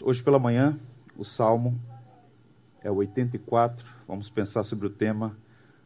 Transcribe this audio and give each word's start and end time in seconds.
Hoje 0.00 0.22
pela 0.22 0.38
manhã, 0.38 0.78
o 1.18 1.24
salmo 1.24 1.78
é 2.82 2.90
o 2.90 2.94
84. 2.94 3.84
Vamos 4.08 4.30
pensar 4.30 4.62
sobre 4.62 4.86
o 4.86 4.90
tema 4.90 5.36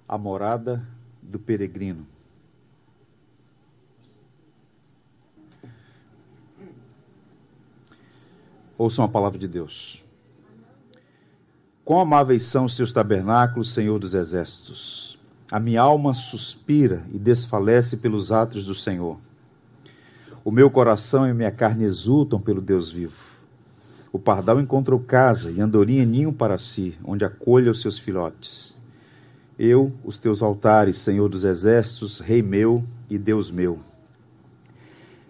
A 0.09 0.17
Morada 0.17 0.87
do 1.21 1.39
Peregrino. 1.39 2.07
Ouçam 8.79 9.05
a 9.05 9.09
palavra 9.09 9.39
de 9.39 9.49
Deus. 9.49 10.05
Quão 11.85 12.01
amáveis 12.01 12.45
são 12.45 12.67
os 12.67 12.77
seus 12.77 12.93
tabernáculos, 12.93 13.73
Senhor 13.73 13.99
dos 13.99 14.15
exércitos. 14.15 15.19
A 15.51 15.59
minha 15.59 15.81
alma 15.81 16.15
suspira 16.15 17.05
e 17.13 17.19
desfalece 17.19 17.97
pelos 17.97 18.31
atos 18.31 18.65
do 18.65 18.75
Senhor. 18.75 19.19
O 20.45 20.51
meu 20.51 20.71
coração 20.71 21.29
e 21.29 21.35
minha 21.35 21.51
carne 21.51 21.85
exultam 21.85 22.41
pelo 22.41 22.61
Deus 22.61 22.91
vivo. 22.91 23.36
O 24.17 24.19
pardal 24.19 24.59
encontrou 24.59 24.99
casa 24.99 25.51
e 25.51 25.61
andorinha 25.61 26.03
ninho 26.07 26.33
para 26.33 26.57
si, 26.57 26.97
onde 27.05 27.23
acolha 27.23 27.71
os 27.71 27.83
seus 27.83 27.99
filhotes. 27.99 28.75
Eu, 29.59 29.93
os 30.03 30.19
teus 30.19 30.41
altares, 30.41 30.97
Senhor 30.97 31.29
dos 31.29 31.45
exércitos, 31.45 32.19
Rei 32.19 32.41
meu 32.41 32.83
e 33.11 33.19
Deus 33.19 33.51
meu. 33.51 33.79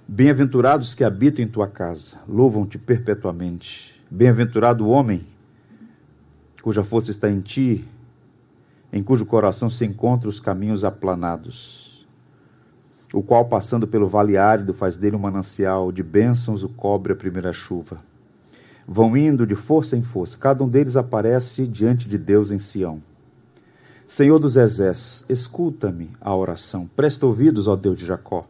Bem-aventurados 0.06 0.94
que 0.94 1.02
habitam 1.02 1.44
em 1.44 1.48
tua 1.48 1.66
casa, 1.66 2.20
louvam-te 2.28 2.78
perpetuamente. 2.78 4.00
Bem-aventurado 4.08 4.84
o 4.84 4.90
homem 4.90 5.26
cuja 6.62 6.84
força 6.84 7.10
está 7.10 7.28
em 7.28 7.40
ti, 7.40 7.88
em 8.92 9.02
cujo 9.02 9.26
coração 9.26 9.68
se 9.68 9.84
encontram 9.84 10.28
os 10.28 10.38
caminhos 10.38 10.84
aplanados 10.84 12.06
o 13.12 13.22
qual, 13.22 13.46
passando 13.46 13.86
pelo 13.86 14.06
vale 14.06 14.36
árido, 14.36 14.74
faz 14.74 14.96
dele 14.96 15.16
um 15.16 15.20
manancial, 15.20 15.90
de 15.90 16.02
bênçãos 16.02 16.62
o 16.62 16.68
cobre 16.68 17.12
a 17.12 17.16
primeira 17.16 17.52
chuva. 17.52 17.98
Vão 18.88 19.16
indo 19.16 19.46
de 19.46 19.56
força 19.56 19.96
em 19.96 20.02
força, 20.02 20.38
cada 20.38 20.62
um 20.62 20.68
deles 20.68 20.96
aparece 20.96 21.66
diante 21.66 22.08
de 22.08 22.16
Deus 22.16 22.52
em 22.52 22.58
Sião. 22.58 23.02
Senhor 24.06 24.38
dos 24.38 24.56
exércitos, 24.56 25.24
escuta-me 25.28 26.10
a 26.20 26.32
oração, 26.34 26.88
presta 26.94 27.26
ouvidos, 27.26 27.66
ó 27.66 27.74
Deus 27.74 27.96
de 27.96 28.06
Jacó. 28.06 28.44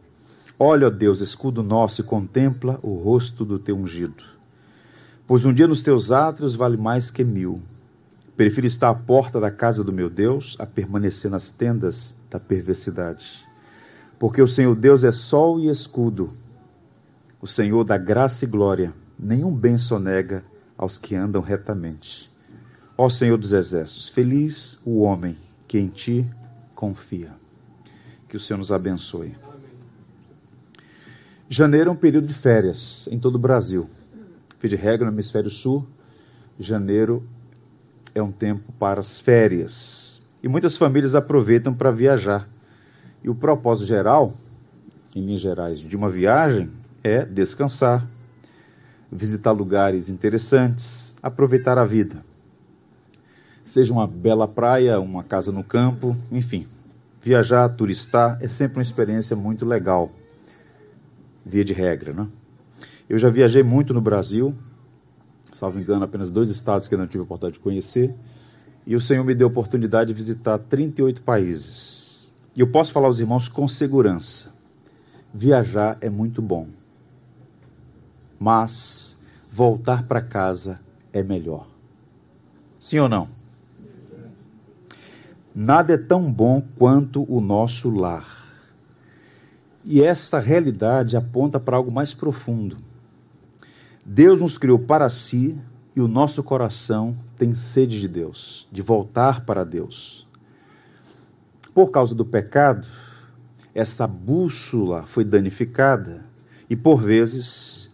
Olha, 0.59 0.85
ó 0.85 0.89
Deus, 0.91 1.19
escudo 1.19 1.63
nosso, 1.63 2.01
e 2.01 2.03
contempla 2.03 2.79
o 2.83 2.93
rosto 2.93 3.43
do 3.43 3.57
teu 3.57 3.75
ungido. 3.75 4.23
Pois 5.25 5.43
um 5.43 5.51
dia 5.51 5.67
nos 5.67 5.81
teus 5.81 6.11
átrios 6.11 6.55
vale 6.55 6.77
mais 6.77 7.09
que 7.09 7.23
mil. 7.23 7.59
Prefiro 8.35 8.67
estar 8.67 8.89
à 8.89 8.93
porta 8.93 9.39
da 9.39 9.49
casa 9.49 9.83
do 9.83 9.91
meu 9.91 10.11
Deus 10.11 10.55
a 10.59 10.65
permanecer 10.67 11.31
nas 11.31 11.49
tendas 11.49 12.13
da 12.29 12.39
perversidade. 12.39 13.43
Porque 14.19 14.41
o 14.41 14.47
Senhor 14.47 14.75
Deus 14.75 15.03
é 15.03 15.11
sol 15.11 15.59
e 15.59 15.67
escudo, 15.69 16.29
o 17.41 17.47
Senhor 17.47 17.83
da 17.83 17.97
graça 17.97 18.45
e 18.45 18.47
glória, 18.47 18.93
nenhum 19.17 19.53
bem 19.53 19.77
sonega 19.77 20.43
aos 20.77 20.97
que 20.97 21.15
andam 21.15 21.41
retamente. 21.41 22.31
Ó 22.97 23.09
Senhor 23.09 23.37
dos 23.37 23.51
exércitos, 23.51 24.09
feliz 24.09 24.79
o 24.85 25.01
homem 25.01 25.37
que 25.67 25.77
em 25.77 25.87
ti 25.87 26.29
confia. 26.73 27.31
Que 28.27 28.37
o 28.37 28.39
Senhor 28.39 28.57
nos 28.57 28.71
abençoe. 28.71 29.35
Janeiro 31.49 31.89
é 31.89 31.93
um 31.93 31.95
período 31.95 32.27
de 32.27 32.33
férias 32.33 33.07
em 33.11 33.19
todo 33.19 33.35
o 33.35 33.39
Brasil. 33.39 33.87
Fim 34.59 34.67
de 34.67 34.75
regra 34.75 35.05
no 35.05 35.13
hemisfério 35.13 35.49
sul, 35.49 35.87
janeiro 36.59 37.23
é 38.13 38.21
um 38.21 38.31
tempo 38.31 38.71
para 38.73 38.99
as 38.99 39.19
férias. 39.19 40.21
E 40.41 40.47
muitas 40.47 40.75
famílias 40.75 41.15
aproveitam 41.15 41.73
para 41.73 41.91
viajar 41.91 42.49
e 43.23 43.29
o 43.29 43.35
propósito 43.35 43.87
geral, 43.87 44.33
em 45.15 45.25
linhas 45.25 45.41
gerais, 45.41 45.79
de 45.79 45.95
uma 45.95 46.09
viagem 46.09 46.71
é 47.03 47.25
descansar, 47.25 48.07
visitar 49.11 49.51
lugares 49.51 50.09
interessantes, 50.09 51.15
aproveitar 51.21 51.77
a 51.77 51.83
vida. 51.83 52.23
Seja 53.63 53.91
uma 53.91 54.07
bela 54.07 54.47
praia, 54.47 54.99
uma 54.99 55.23
casa 55.23 55.51
no 55.51 55.63
campo, 55.63 56.15
enfim. 56.31 56.65
Viajar, 57.21 57.67
turistar 57.69 58.37
é 58.41 58.47
sempre 58.47 58.77
uma 58.77 58.81
experiência 58.81 59.35
muito 59.35 59.65
legal, 59.65 60.09
via 61.45 61.65
de 61.65 61.73
regra, 61.73 62.13
né? 62.13 62.27
Eu 63.09 63.17
já 63.17 63.29
viajei 63.29 63.63
muito 63.63 63.93
no 63.93 64.01
Brasil, 64.01 64.53
salvo 65.51 65.79
engano, 65.79 66.03
apenas 66.03 66.29
dois 66.29 66.49
estados 66.49 66.87
que 66.87 66.93
eu 66.93 66.99
não 66.99 67.07
tive 67.07 67.19
a 67.19 67.23
oportunidade 67.23 67.55
de 67.55 67.59
conhecer, 67.59 68.13
e 68.85 68.95
o 68.95 69.01
Senhor 69.01 69.23
me 69.23 69.35
deu 69.35 69.47
a 69.47 69.49
oportunidade 69.49 70.09
de 70.09 70.13
visitar 70.13 70.57
38 70.57 71.21
países. 71.21 72.29
E 72.55 72.61
eu 72.61 72.67
posso 72.67 72.91
falar 72.91 73.07
aos 73.07 73.19
irmãos 73.19 73.47
com 73.47 73.67
segurança: 73.67 74.53
viajar 75.33 75.97
é 75.99 76.09
muito 76.09 76.41
bom, 76.41 76.67
mas 78.39 79.19
voltar 79.49 80.03
para 80.03 80.21
casa 80.21 80.79
é 81.11 81.23
melhor. 81.23 81.67
Sim 82.79 82.99
ou 82.99 83.09
não? 83.09 83.27
Nada 85.53 85.93
é 85.93 85.97
tão 85.97 86.31
bom 86.31 86.61
quanto 86.77 87.25
o 87.31 87.41
nosso 87.41 87.89
lar. 87.89 88.25
E 89.83 90.03
esta 90.03 90.39
realidade 90.39 91.17
aponta 91.17 91.59
para 91.59 91.77
algo 91.77 91.91
mais 91.91 92.13
profundo. 92.13 92.77
Deus 94.05 94.41
nos 94.41 94.57
criou 94.57 94.77
para 94.77 95.09
si 95.09 95.57
e 95.95 96.01
o 96.01 96.07
nosso 96.07 96.43
coração 96.43 97.15
tem 97.37 97.55
sede 97.55 97.99
de 97.99 98.07
Deus, 98.07 98.67
de 98.71 98.81
voltar 98.81 99.45
para 99.45 99.63
Deus 99.63 100.27
por 101.77 101.91
causa 101.91 102.15
do 102.15 102.25
pecado, 102.25 102.87
essa 103.71 104.07
bússola 104.07 105.03
foi 105.05 105.23
danificada 105.23 106.25
e, 106.67 106.75
por 106.75 106.99
vezes, 106.99 107.86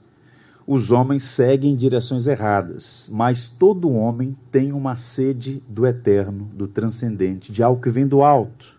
os 0.65 0.91
homens 0.91 1.23
seguem 1.23 1.73
em 1.73 1.75
direções 1.75 2.25
erradas, 2.25 3.09
mas 3.11 3.49
todo 3.49 3.91
homem 3.91 4.35
tem 4.51 4.71
uma 4.71 4.95
sede 4.95 5.61
do 5.67 5.85
eterno, 5.85 6.45
do 6.53 6.67
transcendente, 6.67 7.51
de 7.51 7.61
algo 7.61 7.81
que 7.81 7.89
vem 7.89 8.07
do 8.07 8.23
alto. 8.23 8.73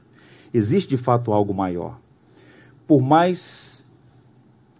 Existe 0.52 0.88
de 0.88 0.96
fato 0.96 1.32
algo 1.32 1.52
maior. 1.52 2.00
Por 2.86 3.02
mais 3.02 3.92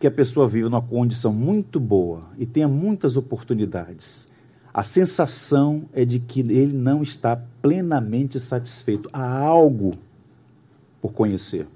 que 0.01 0.07
a 0.07 0.11
pessoa 0.11 0.49
viva 0.49 0.69
numa 0.69 0.83
condição 0.83 1.33
muito 1.33 1.79
boa 1.79 2.29
e 2.39 2.47
tenha 2.47 2.69
muitas 2.69 3.17
oportunidades, 3.17 4.29
a 4.73 4.83
sensação 4.83 5.85
é 5.93 6.05
de 6.05 6.19
que 6.19 6.41
ele 6.41 6.75
não 6.75 7.03
está 7.03 7.37
plenamente 7.63 8.41
satisfeito. 8.41 9.09
Há 9.13 9.39
algo 9.39 9.95
por 11.01 11.13
conhecer. 11.13 11.67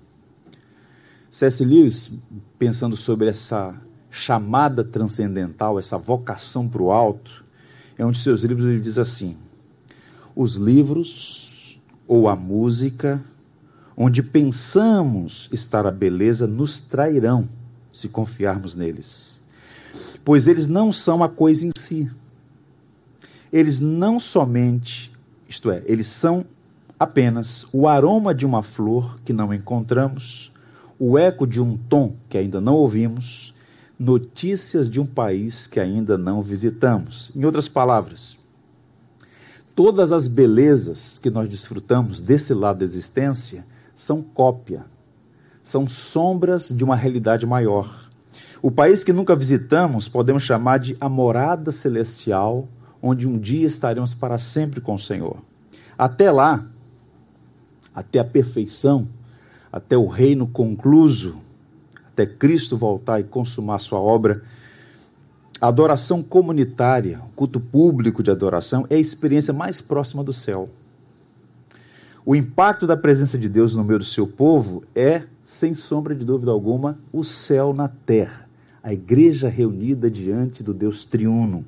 C.S. 1.31 1.65
Lewis, 1.65 2.23
pensando 2.59 2.97
sobre 2.97 3.29
essa 3.29 3.79
chamada 4.11 4.83
transcendental, 4.83 5.79
essa 5.79 5.99
vocação 5.99 6.69
para 6.69 6.83
o 6.83 6.91
alto, 6.91 7.45
é 7.97 8.05
um 8.05 8.11
de 8.11 8.19
seus 8.19 8.43
livros 8.43 8.67
ele 8.67 8.81
diz 8.81 8.99
assim: 8.99 9.37
os 10.35 10.57
livros 10.57 11.81
ou 12.07 12.29
a 12.29 12.37
música 12.37 13.23
onde 13.97 14.23
pensamos 14.23 15.49
estar 15.53 15.85
a 15.85 15.91
beleza 15.91 16.47
nos 16.47 16.79
trairão 16.79 17.49
se 17.93 18.09
confiarmos 18.09 18.77
neles. 18.77 19.43
Pois 20.25 20.47
eles 20.47 20.69
não 20.69 20.93
são 20.93 21.25
a 21.25 21.29
coisa 21.29 21.67
em 21.67 21.73
si. 21.77 22.09
Eles 23.53 23.81
não 23.81 24.21
somente, 24.21 25.11
isto 25.49 25.71
é, 25.71 25.83
eles 25.87 26.07
são 26.07 26.45
apenas 26.99 27.67
o 27.73 27.89
aroma 27.89 28.33
de 28.33 28.47
uma 28.47 28.63
flor 28.63 29.19
que 29.25 29.33
não 29.33 29.53
encontramos, 29.53 30.53
o 30.99 31.19
eco 31.19 31.47
de 31.47 31.61
um 31.61 31.77
tom 31.77 32.15
que 32.29 32.39
ainda 32.39 32.61
não 32.61 32.75
ouvimos, 32.75 33.53
notícias 33.99 34.89
de 34.89 35.01
um 35.01 35.07
país 35.07 35.67
que 35.67 35.81
ainda 35.81 36.17
não 36.17 36.41
visitamos. 36.41 37.33
Em 37.35 37.45
outras 37.45 37.69
palavras, 37.69 38.39
todas 39.75 40.13
as 40.13 40.29
belezas 40.29 41.19
que 41.19 41.31
nós 41.31 41.49
desfrutamos 41.49 42.21
desse 42.21 42.55
lado 42.55 42.79
da 42.79 42.85
existência 42.85 43.67
são 43.95 44.23
cópia, 44.23 44.85
são 45.63 45.89
sombras 45.89 46.69
de 46.69 46.85
uma 46.85 46.95
realidade 46.95 47.45
maior. 47.45 48.09
O 48.63 48.71
país 48.71 49.03
que 49.03 49.13
nunca 49.13 49.35
visitamos 49.35 50.09
podemos 50.09 50.45
chamar 50.45 50.79
de 50.79 50.97
a 51.01 51.09
morada 51.09 51.73
celestial, 51.73 52.69
onde 53.03 53.27
um 53.27 53.39
dia 53.39 53.67
estaremos 53.67 54.15
para 54.15 54.39
sempre 54.39 54.81
com 54.81 54.95
o 54.95 54.99
Senhor. 54.99 55.39
Até 55.97 56.31
lá, 56.31 56.65
até 57.95 58.21
a 58.21 58.25
perfeição, 58.25 59.09
até 59.73 59.97
o 59.97 60.07
reino 60.07 60.47
concluso, 60.47 61.35
até 62.19 62.27
Cristo 62.27 62.77
voltar 62.77 63.21
e 63.21 63.25
consumar 63.25 63.79
sua 63.79 64.01
obra. 64.01 64.43
A 65.61 65.69
adoração 65.69 66.21
comunitária, 66.21 67.21
o 67.21 67.29
culto 67.35 67.61
público 67.61 68.23
de 68.23 68.31
adoração, 68.31 68.85
é 68.91 68.97
a 68.97 69.01
experiência 69.01 69.55
mais 69.55 69.81
próxima 69.81 70.25
do 70.25 70.33
céu. 70.33 70.69
O 72.27 72.35
impacto 72.35 72.87
da 72.87 72.97
presença 72.97 73.39
de 73.39 73.49
Deus 73.49 73.75
no 73.75 73.85
meio 73.85 74.01
do 74.01 74.05
seu 74.05 74.27
povo 74.27 74.83
é, 74.95 75.23
sem 75.45 75.75
sombra 75.75 76.15
de 76.15 76.25
dúvida 76.25 76.51
alguma, 76.51 76.99
o 77.13 77.23
céu 77.23 77.73
na 77.77 77.89
terra, 77.89 78.49
a 78.83 78.93
igreja 78.93 79.49
reunida 79.49 80.11
diante 80.11 80.63
do 80.63 80.75
Deus 80.75 81.05
triuno. 81.05 81.65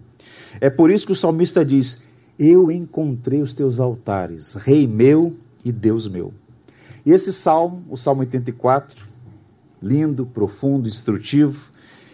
É 0.60 0.68
por 0.68 0.90
isso 0.90 1.06
que 1.06 1.12
o 1.12 1.16
salmista 1.16 1.64
diz: 1.64 2.02
Eu 2.38 2.70
encontrei 2.70 3.40
os 3.40 3.54
teus 3.54 3.80
altares, 3.80 4.54
Rei 4.54 4.86
meu 4.86 5.32
e 5.64 5.72
Deus 5.72 6.08
meu. 6.08 6.34
E 7.06 7.12
esse 7.12 7.32
salmo, 7.32 7.82
o 7.88 7.96
Salmo 7.96 8.20
84, 8.20 9.09
lindo, 9.82 10.26
profundo, 10.26 10.88
instrutivo, 10.88 11.70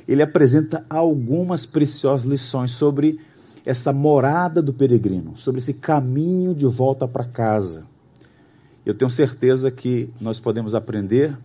ele 0.07 0.23
apresenta 0.23 0.85
algumas 0.89 1.67
preciosas 1.67 2.25
lições 2.25 2.71
sobre 2.71 3.19
essa 3.65 3.93
morada 3.93 4.63
do 4.63 4.73
peregrino, 4.73 5.37
sobre 5.37 5.59
esse 5.59 5.75
caminho 5.75 6.55
de 6.55 6.67
volta 6.67 7.09
para 7.09 7.25
casa. 7.25 7.85
Eu 8.85 8.95
tenho 8.95 9.11
certeza 9.11 9.71
que 9.71 10.09
nós 10.21 10.39
podemos 10.39 10.75
aprender 10.75 11.37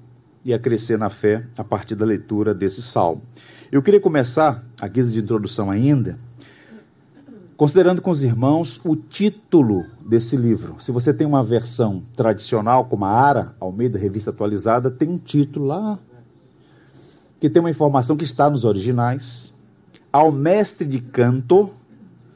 e 0.46 0.54
a 0.54 0.60
crescer 0.60 0.98
na 0.98 1.10
fé 1.10 1.48
a 1.58 1.64
partir 1.64 1.96
da 1.96 2.06
leitura 2.06 2.54
desse 2.54 2.82
salmo. 2.82 3.24
Eu 3.72 3.82
queria 3.82 4.00
começar, 4.00 4.64
a 4.80 4.88
guisa 4.88 5.12
de 5.12 5.20
introdução 5.20 5.72
ainda, 5.72 6.20
considerando 7.58 8.02
com 8.02 8.12
os 8.12 8.24
irmãos 8.24 8.80
o 8.84 8.96
título 8.96 9.84
desse 10.06 10.36
livro. 10.36 10.76
Se 10.80 10.92
você 10.92 11.14
tem 11.14 11.26
uma 11.26 11.44
versão 11.44 12.04
tradicional, 12.16 12.86
como 12.86 13.06
a 13.06 13.10
ARA, 13.10 13.56
Almeida 13.60 13.98
Revista 13.98 14.30
Atualizada, 14.30 14.92
tem 14.92 15.10
um 15.10 15.18
título 15.18 15.66
lá, 15.66 16.00
que 17.42 17.50
tem 17.50 17.60
uma 17.60 17.72
informação 17.72 18.16
que 18.16 18.24
está 18.24 18.48
nos 18.48 18.64
originais. 18.64 19.52
Ao 20.14 20.32
mestre 20.32 20.88
de 20.88 21.02
canto, 21.02 21.72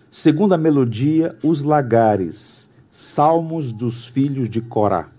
Segunda 0.10 0.58
melodia, 0.58 1.38
os 1.44 1.62
lagares, 1.62 2.70
Salmos 2.90 3.74
dos 3.74 4.06
filhos 4.06 4.50
de 4.50 4.62
Corá. 4.62 5.10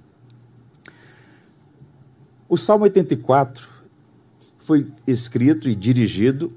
O 2.48 2.56
Salmo 2.56 2.84
84 2.84 3.68
foi 4.58 4.90
escrito 5.06 5.68
e 5.68 5.74
dirigido 5.74 6.50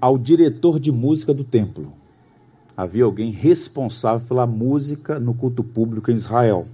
ao 0.00 0.16
diretor 0.16 0.78
de 0.78 0.92
música 0.92 1.34
do 1.34 1.42
templo. 1.42 1.92
Havia 2.76 3.04
alguém 3.04 3.32
responsável 3.32 4.24
pela 4.24 4.46
música 4.46 5.18
no 5.18 5.34
culto 5.34 5.64
público 5.64 6.12
em 6.12 6.14
Israel. 6.14 6.64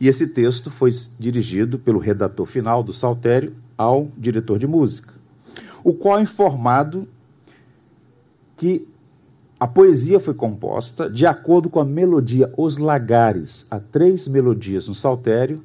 E 0.00 0.08
esse 0.08 0.26
texto 0.26 0.72
foi 0.72 0.90
dirigido 1.20 1.78
pelo 1.78 2.00
redator 2.00 2.46
final 2.46 2.82
do 2.82 2.92
Saltério 2.92 3.54
ao 3.76 4.08
diretor 4.16 4.58
de 4.58 4.66
música, 4.66 5.12
o 5.84 5.94
qual 5.94 6.18
é 6.18 6.22
informado 6.22 7.08
que 8.56 8.88
a 9.58 9.66
poesia 9.66 10.20
foi 10.20 10.34
composta 10.34 11.08
de 11.08 11.24
acordo 11.26 11.70
com 11.70 11.80
a 11.80 11.84
melodia 11.84 12.52
Os 12.56 12.76
Lagares, 12.76 13.66
há 13.70 13.78
três 13.78 14.28
melodias 14.28 14.88
no 14.88 14.94
saltério 14.94 15.62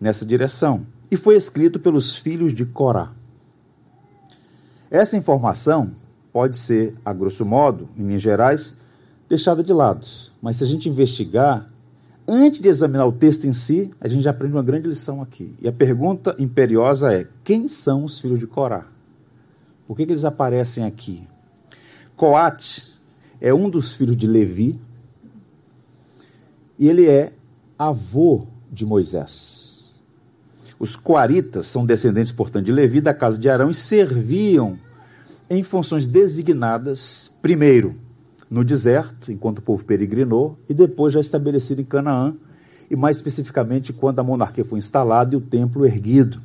nessa 0.00 0.26
direção, 0.26 0.86
e 1.10 1.16
foi 1.16 1.36
escrito 1.36 1.78
pelos 1.78 2.16
filhos 2.16 2.52
de 2.52 2.66
Corá. 2.66 3.12
Essa 4.90 5.16
informação 5.16 5.90
pode 6.32 6.56
ser, 6.56 6.94
a 7.04 7.12
grosso 7.12 7.44
modo, 7.46 7.88
em 7.96 8.06
linhas 8.06 8.22
gerais, 8.22 8.80
deixada 9.28 9.62
de 9.62 9.72
lado, 9.72 10.06
mas 10.42 10.58
se 10.58 10.64
a 10.64 10.66
gente 10.66 10.88
investigar, 10.88 11.70
antes 12.26 12.60
de 12.60 12.68
examinar 12.68 13.06
o 13.06 13.12
texto 13.12 13.46
em 13.46 13.52
si, 13.52 13.90
a 14.00 14.08
gente 14.08 14.22
já 14.22 14.30
aprende 14.30 14.54
uma 14.54 14.62
grande 14.62 14.88
lição 14.88 15.22
aqui. 15.22 15.54
E 15.60 15.68
a 15.68 15.72
pergunta 15.72 16.34
imperiosa 16.38 17.12
é: 17.12 17.26
quem 17.42 17.68
são 17.68 18.04
os 18.04 18.18
filhos 18.18 18.38
de 18.38 18.46
Corá? 18.46 18.86
Por 19.86 19.96
que, 19.96 20.06
que 20.06 20.12
eles 20.12 20.24
aparecem 20.24 20.84
aqui? 20.84 21.26
Coate 22.16 22.94
é 23.40 23.52
um 23.52 23.68
dos 23.68 23.94
filhos 23.94 24.16
de 24.16 24.26
Levi 24.26 24.78
e 26.78 26.88
ele 26.88 27.08
é 27.08 27.32
avô 27.78 28.46
de 28.72 28.86
Moisés. 28.86 30.00
Os 30.78 30.96
coaritas 30.96 31.66
são 31.66 31.84
descendentes, 31.84 32.32
portanto, 32.32 32.64
de 32.66 32.72
Levi, 32.72 33.00
da 33.00 33.14
casa 33.14 33.38
de 33.38 33.48
Arão, 33.48 33.70
e 33.70 33.74
serviam 33.74 34.78
em 35.48 35.62
funções 35.62 36.06
designadas, 36.06 37.36
primeiro 37.40 38.03
no 38.50 38.64
deserto, 38.64 39.32
enquanto 39.32 39.58
o 39.58 39.62
povo 39.62 39.84
peregrinou, 39.84 40.58
e 40.68 40.74
depois 40.74 41.12
já 41.14 41.20
estabelecido 41.20 41.80
em 41.80 41.84
Canaã, 41.84 42.34
e 42.90 42.96
mais 42.96 43.16
especificamente 43.16 43.92
quando 43.92 44.18
a 44.18 44.22
monarquia 44.22 44.64
foi 44.64 44.78
instalada 44.78 45.34
e 45.34 45.38
o 45.38 45.40
templo 45.40 45.84
erguido. 45.86 46.40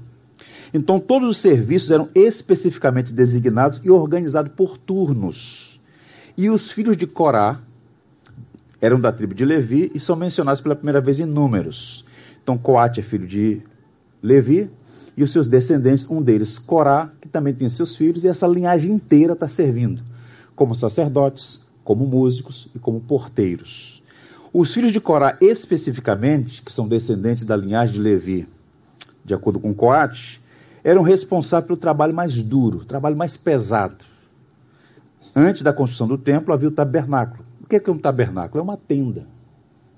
Então, 0.74 1.00
todos 1.00 1.30
os 1.30 1.38
serviços 1.38 1.92
eram 1.92 2.10
especificamente 2.14 3.14
designados 3.14 3.82
e 3.84 3.90
organizados 3.90 4.52
por 4.56 4.78
turnos. 4.78 5.80
E 6.38 6.50
os 6.50 6.72
filhos 6.72 6.96
de 6.96 7.08
Corá 7.08 7.60
eram 8.80 9.00
da 9.00 9.12
tribo 9.12 9.34
de 9.34 9.44
Levi 9.44 9.92
e 9.94 10.00
são 10.00 10.16
mencionados 10.16 10.62
pela 10.62 10.76
primeira 10.76 11.02
vez 11.02 11.20
em 11.20 11.26
Números. 11.26 12.06
Então, 12.42 12.58
Coate 12.58 13.00
é 13.00 13.04
filho 13.04 13.28
de 13.28 13.62
Levi 14.22 14.70
e 15.18 15.24
os 15.24 15.32
seus 15.32 15.48
descendentes, 15.48 16.10
um 16.10 16.22
deles, 16.22 16.58
Corá, 16.58 17.12
que 17.20 17.28
também 17.28 17.54
tem 17.54 17.68
seus 17.68 17.96
filhos, 17.96 18.24
e 18.24 18.30
essa 18.30 18.48
linhagem 18.48 18.94
inteira 18.94 19.34
está 19.34 19.48
servindo 19.48 20.02
como 20.56 20.76
sacerdotes, 20.76 21.69
como 21.90 22.06
músicos 22.06 22.68
e 22.76 22.78
como 22.78 23.02
porteiros. 23.02 24.04
Os 24.54 24.72
filhos 24.72 24.94
de 24.94 25.02
Corá, 25.02 25.36
especificamente, 25.42 26.62
que 26.62 26.72
são 26.72 26.88
descendentes 26.88 27.46
da 27.46 27.58
linhagem 27.58 27.96
de 27.96 28.00
Levi, 28.00 28.48
de 29.26 29.34
acordo 29.34 29.60
com 29.60 29.74
Coate, 29.74 30.40
eram 30.84 31.02
responsáveis 31.02 31.66
pelo 31.66 31.80
trabalho 31.80 32.14
mais 32.14 32.44
duro, 32.44 32.86
trabalho 32.86 33.18
mais 33.18 33.36
pesado 33.36 34.06
Antes 35.36 35.64
da 35.64 35.74
construção 35.74 36.08
do 36.08 36.16
templo 36.16 36.54
havia 36.54 36.70
o 36.70 36.72
tabernáculo. 36.72 37.44
O 37.60 37.66
que 37.66 37.78
é 37.78 37.92
um 37.92 37.98
tabernáculo? 37.98 38.60
É 38.60 38.64
uma 38.64 38.78
tenda. 38.78 39.28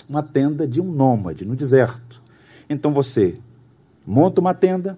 Uma 0.07 0.23
tenda 0.23 0.65
de 0.65 0.79
um 0.79 0.89
nômade 0.89 1.43
no 1.43 1.57
deserto. 1.57 2.23
Então 2.69 2.93
você 2.93 3.37
monta 4.07 4.39
uma 4.39 4.53
tenda, 4.53 4.97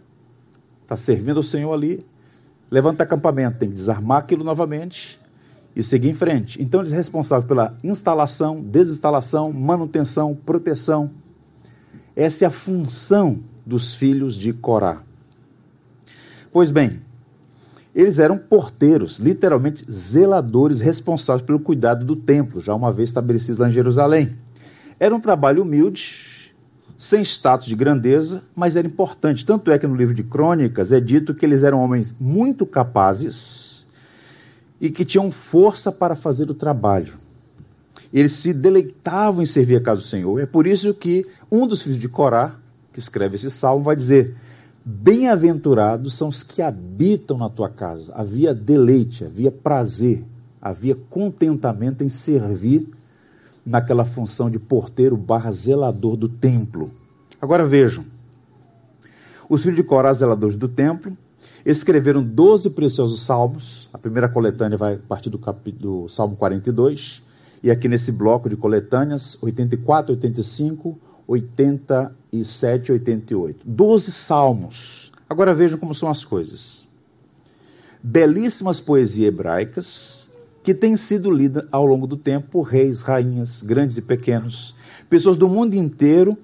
está 0.84 0.96
servindo 0.96 1.40
o 1.40 1.44
Senhor 1.44 1.74
ali, 1.74 2.06
levanta 2.70 3.02
acampamento, 3.02 3.58
tem 3.58 3.70
que 3.70 3.74
desarmar 3.74 4.20
aquilo 4.20 4.44
novamente 4.44 5.20
e 5.76 5.84
seguir 5.84 6.10
em 6.10 6.14
frente. 6.14 6.62
Então 6.62 6.80
eles 6.80 6.90
são 6.90 6.98
responsáveis 6.98 7.48
pela 7.48 7.76
instalação, 7.84 8.62
desinstalação, 8.62 9.52
manutenção, 9.52 10.36
proteção. 10.36 11.10
Essa 12.16 12.46
é 12.46 12.48
a 12.48 12.52
função 12.52 13.40
dos 13.66 13.96
filhos 13.96 14.36
de 14.36 14.54
Corá. 14.54 15.02
Pois 16.52 16.70
bem, 16.70 17.00
eles 17.96 18.20
eram 18.20 18.38
porteiros, 18.38 19.18
literalmente 19.18 19.84
zeladores 19.92 20.80
responsáveis 20.80 21.46
pelo 21.46 21.60
cuidado 21.60 22.06
do 22.06 22.16
templo, 22.16 22.62
já 22.62 22.76
uma 22.76 22.92
vez 22.92 23.10
estabelecido 23.10 23.62
lá 23.62 23.70
em 23.70 23.72
Jerusalém. 23.72 24.36
Era 25.00 25.16
um 25.16 25.20
trabalho 25.20 25.64
humilde, 25.64 26.54
sem 26.98 27.22
status 27.24 27.68
de 27.68 27.76
grandeza, 27.76 28.44
mas 28.56 28.76
era 28.76 28.86
importante. 28.86 29.46
Tanto 29.46 29.72
é 29.72 29.80
que 29.80 29.88
no 29.88 29.96
livro 29.96 30.14
de 30.14 30.24
Crônicas 30.24 30.92
é 30.92 31.00
dito 31.00 31.34
que 31.34 31.46
eles 31.46 31.64
eram 31.64 31.82
homens 31.82 32.14
muito 32.20 32.66
capazes 32.66 33.73
e 34.84 34.92
que 34.92 35.06
tinham 35.06 35.32
força 35.32 35.94
para 35.94 36.14
fazer 36.14 36.52
o 36.52 36.54
trabalho. 36.54 37.14
Eles 38.12 38.34
se 38.34 38.54
deleitavam 38.54 39.42
em 39.42 39.46
servir 39.46 39.78
a 39.78 39.82
casa 39.82 40.02
do 40.02 40.08
Senhor. 40.08 40.42
É 40.42 40.46
por 40.46 40.68
isso 40.68 40.94
que 40.94 41.26
um 41.50 41.66
dos 41.66 41.84
filhos 41.84 41.98
de 41.98 42.10
Corá, 42.10 42.58
que 42.92 43.00
escreve 43.00 43.36
esse 43.36 43.50
salmo, 43.50 43.82
vai 43.82 43.96
dizer: 43.96 44.36
Bem-aventurados 44.84 46.16
são 46.16 46.28
os 46.28 46.44
que 46.44 46.62
habitam 46.62 47.38
na 47.38 47.48
tua 47.48 47.70
casa. 47.70 48.14
Havia 48.14 48.54
deleite, 48.54 49.24
havia 49.24 49.50
prazer, 49.50 50.26
havia 50.62 50.96
contentamento 51.10 52.04
em 52.04 52.10
servir 52.10 52.86
naquela 53.66 54.04
função 54.04 54.50
de 54.50 54.60
porteiro 54.60 55.16
barra 55.16 55.54
zelador 55.54 56.18
do 56.18 56.28
templo. 56.28 56.92
Agora 57.42 57.64
vejam, 57.64 58.04
os 59.50 59.64
filhos 59.64 59.78
de 59.78 59.84
Corá, 59.84 60.12
zeladores 60.12 60.58
do 60.58 60.68
templo, 60.68 61.18
escreveram 61.66 62.24
12 62.24 62.72
preciosos 62.72 63.22
salmos. 63.22 63.90
A 63.94 63.98
primeira 63.98 64.28
coletânea 64.28 64.78
vai 64.78 64.98
partir 64.98 65.30
do, 65.30 65.40
do 65.80 66.08
Salmo 66.10 66.36
42, 66.36 67.22
e 67.62 67.72
aqui 67.72 67.88
nesse 67.88 68.12
bloco 68.12 68.50
de 68.50 68.58
coletâneas, 68.58 69.42
84, 69.42 70.14
85, 70.14 71.00
87 71.28 72.90
e 72.90 72.92
88. 72.92 73.60
Doze 73.66 74.12
salmos. 74.12 75.12
Agora 75.30 75.54
vejam 75.54 75.80
como 75.80 75.96
são 75.96 76.10
as 76.10 76.26
coisas. 76.26 76.88
Belíssimas 78.02 78.82
poesias 78.82 79.28
hebraicas 79.30 80.30
que 80.64 80.74
têm 80.74 80.96
sido 80.96 81.30
lidas 81.32 81.66
ao 81.72 81.86
longo 81.86 82.08
do 82.08 82.16
tempo 82.16 82.50
por 82.50 82.64
reis, 82.64 83.02
rainhas, 83.02 83.62
grandes 83.62 83.98
e 83.98 84.02
pequenos. 84.02 84.76
Pessoas 85.10 85.36
do 85.36 85.48
mundo 85.48 85.74
inteiro 85.74 86.38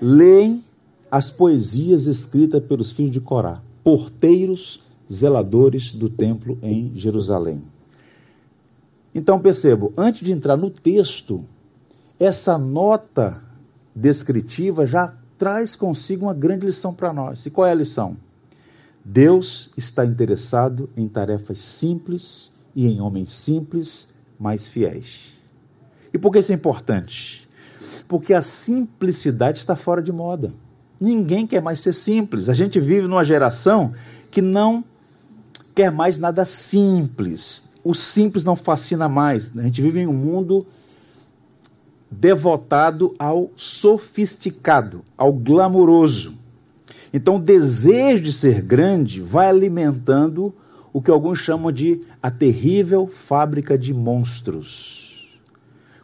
leem 0.00 0.64
as 1.10 1.30
poesias 1.30 2.06
escritas 2.06 2.62
pelos 2.62 2.90
filhos 2.90 3.12
de 3.12 3.20
Corá, 3.20 3.62
porteiros, 3.88 4.84
zeladores 5.10 5.94
do 5.94 6.10
templo 6.10 6.58
em 6.60 6.92
Jerusalém. 6.94 7.64
Então 9.14 9.40
percebo, 9.40 9.94
antes 9.96 10.20
de 10.20 10.30
entrar 10.30 10.58
no 10.58 10.68
texto, 10.68 11.42
essa 12.20 12.58
nota 12.58 13.42
descritiva 13.96 14.84
já 14.84 15.16
traz 15.38 15.74
consigo 15.74 16.26
uma 16.26 16.34
grande 16.34 16.66
lição 16.66 16.92
para 16.92 17.14
nós. 17.14 17.46
E 17.46 17.50
qual 17.50 17.66
é 17.66 17.70
a 17.70 17.74
lição? 17.74 18.14
Deus 19.02 19.70
está 19.74 20.04
interessado 20.04 20.90
em 20.94 21.08
tarefas 21.08 21.58
simples 21.58 22.58
e 22.76 22.86
em 22.88 23.00
homens 23.00 23.32
simples, 23.32 24.16
mas 24.38 24.68
fiéis. 24.68 25.32
E 26.12 26.18
por 26.18 26.30
que 26.30 26.40
isso 26.40 26.52
é 26.52 26.54
importante? 26.54 27.48
Porque 28.06 28.34
a 28.34 28.42
simplicidade 28.42 29.56
está 29.56 29.74
fora 29.74 30.02
de 30.02 30.12
moda. 30.12 30.52
Ninguém 31.00 31.46
quer 31.46 31.62
mais 31.62 31.80
ser 31.80 31.92
simples. 31.92 32.48
A 32.48 32.54
gente 32.54 32.80
vive 32.80 33.06
numa 33.06 33.24
geração 33.24 33.92
que 34.30 34.42
não 34.42 34.84
quer 35.74 35.92
mais 35.92 36.18
nada 36.18 36.44
simples. 36.44 37.70
O 37.84 37.94
simples 37.94 38.44
não 38.44 38.56
fascina 38.56 39.08
mais. 39.08 39.56
A 39.56 39.62
gente 39.62 39.80
vive 39.80 40.00
em 40.00 40.06
um 40.06 40.12
mundo 40.12 40.66
devotado 42.10 43.14
ao 43.18 43.50
sofisticado, 43.54 45.04
ao 45.16 45.32
glamouroso. 45.32 46.34
Então, 47.12 47.36
o 47.36 47.40
desejo 47.40 48.24
de 48.24 48.32
ser 48.32 48.60
grande 48.62 49.20
vai 49.20 49.48
alimentando 49.48 50.54
o 50.92 51.00
que 51.00 51.10
alguns 51.10 51.38
chamam 51.38 51.70
de 51.70 52.00
a 52.22 52.30
terrível 52.30 53.06
fábrica 53.06 53.78
de 53.78 53.94
monstros. 53.94 55.07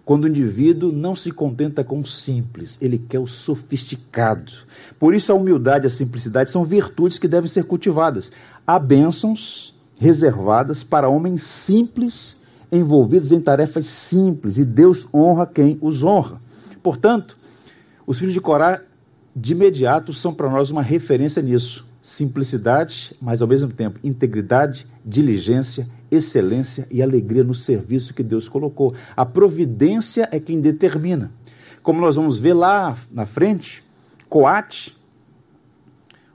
Quando 0.05 0.25
o 0.25 0.29
indivíduo 0.29 0.93
não 0.93 1.17
se 1.17 1.31
contenta 1.31 1.83
com 1.83 1.99
o 1.99 2.07
simples, 2.07 2.79
ele 2.81 2.99
quer 2.99 3.19
o 3.19 3.27
sofisticado. 3.27 4.53
Por 4.99 5.15
isso, 5.15 5.33
a 5.33 5.35
humildade 5.35 5.87
e 5.87 5.89
a 5.89 5.91
simplicidade 5.91 6.51
são 6.51 6.65
virtudes 6.65 7.19
que 7.19 7.27
devem 7.27 7.49
ser 7.49 7.65
cultivadas. 7.65 8.31
Há 8.67 8.79
bênçãos 8.79 9.75
reservadas 9.97 10.85
para 10.85 11.09
homens 11.09 11.43
simples, 11.43 12.43
envolvidos 12.71 13.33
em 13.33 13.41
tarefas 13.41 13.87
simples, 13.87 14.59
e 14.59 14.65
Deus 14.65 15.09
honra 15.15 15.47
quem 15.47 15.79
os 15.81 16.05
honra. 16.05 16.39
Portanto, 16.83 17.39
os 18.07 18.19
filhos 18.19 18.35
de 18.35 18.41
Corá, 18.41 18.83
de 19.35 19.53
imediato, 19.53 20.13
são 20.13 20.35
para 20.35 20.51
nós 20.51 20.71
uma 20.71 20.83
referência 20.83 21.41
nisso 21.41 21.87
simplicidade, 22.05 23.17
mas 23.19 23.41
ao 23.41 23.49
mesmo 23.49 23.73
tempo 23.73 23.99
integridade, 24.05 24.87
diligência, 25.03 25.89
excelência 26.15 26.87
e 26.91 27.03
alegria 27.03 27.45
no 27.45 27.55
serviço 27.55 28.15
que 28.15 28.23
Deus 28.23 28.49
colocou. 28.49 28.95
A 29.17 29.25
providência 29.25 30.29
é 30.31 30.41
quem 30.41 30.61
determina. 30.61 31.31
Como 31.83 32.01
nós 32.01 32.17
vamos 32.17 32.39
ver 32.39 32.55
lá 32.55 32.97
na 33.11 33.27
frente, 33.27 33.85
Coate, 34.29 34.97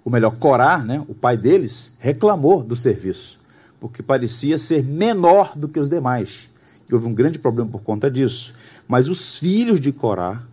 ou 0.04 0.12
melhor, 0.12 0.38
Corá, 0.38 0.80
né, 0.80 1.04
o 1.08 1.14
pai 1.14 1.38
deles, 1.38 1.98
reclamou 2.00 2.64
do 2.64 2.76
serviço, 2.76 3.40
porque 3.80 4.02
parecia 4.02 4.58
ser 4.58 4.84
menor 4.84 5.58
do 5.58 5.68
que 5.68 5.80
os 5.80 5.90
demais. 5.90 6.50
E 6.90 6.94
houve 6.94 7.08
um 7.08 7.14
grande 7.14 7.38
problema 7.38 7.70
por 7.70 7.82
conta 7.82 8.10
disso. 8.10 8.54
Mas 8.88 9.08
os 9.08 9.38
filhos 9.38 9.80
de 9.80 9.92
Corá 9.92 10.44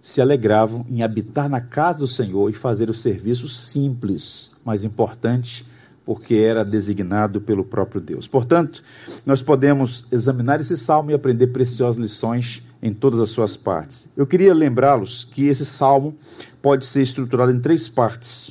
se 0.00 0.20
alegravam 0.20 0.86
em 0.88 1.02
habitar 1.02 1.48
na 1.48 1.60
casa 1.60 1.98
do 2.00 2.06
Senhor 2.06 2.48
e 2.48 2.52
fazer 2.52 2.88
o 2.88 2.94
serviço 2.94 3.48
simples, 3.48 4.52
mas 4.64 4.84
importante, 4.84 5.66
porque 6.08 6.36
era 6.36 6.64
designado 6.64 7.38
pelo 7.38 7.62
próprio 7.62 8.00
Deus. 8.00 8.26
Portanto, 8.26 8.82
nós 9.26 9.42
podemos 9.42 10.06
examinar 10.10 10.58
esse 10.58 10.74
salmo 10.74 11.10
e 11.10 11.14
aprender 11.14 11.48
preciosas 11.48 11.98
lições 11.98 12.64
em 12.80 12.94
todas 12.94 13.20
as 13.20 13.28
suas 13.28 13.58
partes. 13.58 14.10
Eu 14.16 14.26
queria 14.26 14.54
lembrá-los 14.54 15.22
que 15.22 15.48
esse 15.48 15.66
salmo 15.66 16.16
pode 16.62 16.86
ser 16.86 17.02
estruturado 17.02 17.52
em 17.52 17.60
três 17.60 17.86
partes. 17.86 18.50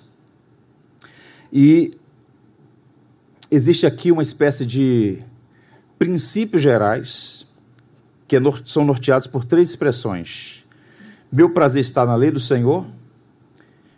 E 1.51 1.97
existe 3.49 3.87
aqui 3.87 4.11
uma 4.11 4.21
espécie 4.21 4.63
de 4.63 5.17
princípios 5.97 6.61
gerais 6.61 7.47
que 8.27 8.35
é 8.35 8.39
são 8.67 8.85
norteados 8.85 9.25
por 9.25 9.43
três 9.43 9.71
expressões 9.71 10.63
meu 11.31 11.49
prazer 11.49 11.81
está 11.81 12.05
na 12.05 12.13
lei 12.13 12.29
do 12.29 12.39
Senhor, 12.39 12.85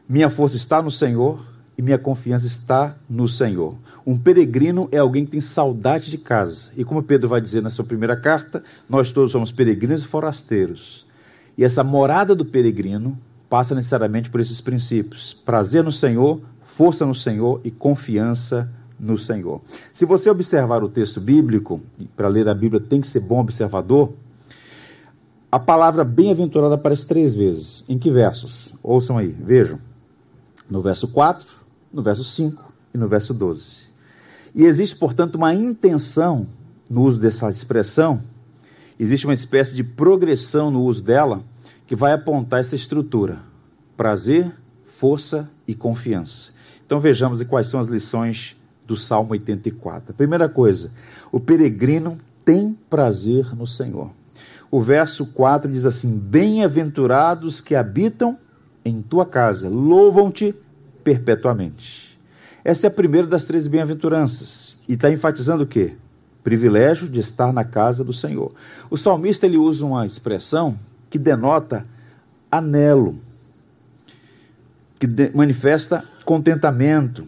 minha 0.07 0.29
força 0.29 0.55
está 0.55 0.81
no 0.81 0.89
Senhor 0.89 1.45
e 1.79 1.81
minha 1.81 1.97
confiança 1.97 2.45
está 2.45 2.97
no 3.09 3.25
Senhor. 3.29 3.73
Um 4.05 4.17
peregrino 4.17 4.89
é 4.91 4.97
alguém 4.97 5.23
que 5.23 5.31
tem 5.31 5.39
saudade 5.39 6.11
de 6.11 6.17
casa. 6.17 6.71
E 6.75 6.83
como 6.83 7.01
Pedro 7.01 7.29
vai 7.29 7.39
dizer 7.39 7.61
na 7.61 7.69
sua 7.69 7.85
primeira 7.85 8.17
carta, 8.17 8.61
nós 8.89 9.13
todos 9.13 9.31
somos 9.31 9.49
peregrinos 9.49 10.03
e 10.03 10.05
forasteiros. 10.05 11.05
E 11.57 11.63
essa 11.63 11.81
morada 11.81 12.35
do 12.35 12.43
peregrino 12.43 13.17
passa 13.49 13.73
necessariamente 13.73 14.29
por 14.29 14.41
esses 14.41 14.59
princípios: 14.59 15.33
prazer 15.33 15.81
no 15.81 15.89
Senhor, 15.89 16.41
força 16.65 17.05
no 17.05 17.15
Senhor 17.15 17.61
e 17.63 17.71
confiança 17.71 18.69
no 18.99 19.17
Senhor. 19.17 19.61
Se 19.93 20.03
você 20.03 20.29
observar 20.29 20.83
o 20.83 20.89
texto 20.89 21.21
bíblico, 21.21 21.79
para 22.13 22.27
ler 22.27 22.49
a 22.49 22.53
Bíblia 22.53 22.81
tem 22.81 22.99
que 22.99 23.07
ser 23.07 23.21
bom 23.21 23.39
observador, 23.39 24.13
a 25.49 25.57
palavra 25.59 26.03
bem-aventurado 26.03 26.73
aparece 26.73 27.07
três 27.07 27.33
vezes. 27.33 27.85
Em 27.87 27.97
que 27.97 28.11
versos? 28.11 28.75
Ouçam 28.83 29.17
aí, 29.17 29.29
vejam. 29.29 29.79
No 30.69 30.81
verso 30.81 31.07
4, 31.07 31.58
no 31.91 32.01
verso 32.01 32.23
5 32.23 32.73
e 32.93 32.97
no 32.97 33.07
verso 33.07 33.33
12. 33.33 33.87
E 34.53 34.63
existe, 34.63 34.95
portanto, 34.95 35.35
uma 35.35 35.53
intenção 35.53 36.47
no 36.89 37.03
uso 37.03 37.19
dessa 37.19 37.49
expressão, 37.49 38.21
existe 38.99 39.25
uma 39.25 39.33
espécie 39.33 39.75
de 39.75 39.83
progressão 39.83 40.71
no 40.71 40.83
uso 40.83 41.03
dela 41.03 41.43
que 41.85 41.95
vai 41.95 42.13
apontar 42.13 42.59
essa 42.59 42.75
estrutura: 42.75 43.39
prazer, 43.95 44.51
força 44.85 45.49
e 45.67 45.75
confiança. 45.75 46.51
Então 46.85 46.99
vejamos 46.99 47.41
quais 47.43 47.67
são 47.67 47.79
as 47.79 47.87
lições 47.87 48.57
do 48.85 48.97
Salmo 48.97 49.31
84. 49.31 50.11
A 50.11 50.15
primeira 50.15 50.49
coisa, 50.49 50.91
o 51.31 51.39
peregrino 51.39 52.17
tem 52.43 52.73
prazer 52.89 53.55
no 53.55 53.67
Senhor 53.67 54.11
o 54.71 54.81
verso 54.81 55.25
4 55.25 55.71
diz 55.71 55.85
assim: 55.85 56.17
Bem-aventurados 56.17 57.61
que 57.61 57.75
habitam 57.75 58.37
em 58.85 59.01
tua 59.01 59.25
casa, 59.25 59.69
louvam-te 59.69 60.55
perpetuamente. 61.03 62.19
Essa 62.63 62.87
é 62.87 62.89
a 62.89 62.93
primeira 62.93 63.27
das 63.27 63.45
três 63.45 63.67
bem-aventuranças. 63.67 64.81
E 64.87 64.93
está 64.93 65.11
enfatizando 65.11 65.63
o 65.63 65.67
quê? 65.67 65.95
Privilégio 66.43 67.07
de 67.07 67.19
estar 67.19 67.53
na 67.53 67.63
casa 67.63 68.03
do 68.03 68.13
Senhor. 68.13 68.53
O 68.89 68.97
salmista 68.97 69.45
ele 69.45 69.57
usa 69.57 69.85
uma 69.85 70.05
expressão 70.05 70.77
que 71.09 71.17
denota 71.17 71.83
anelo, 72.51 73.15
que 74.99 75.07
de, 75.07 75.31
manifesta 75.33 76.03
contentamento. 76.25 77.25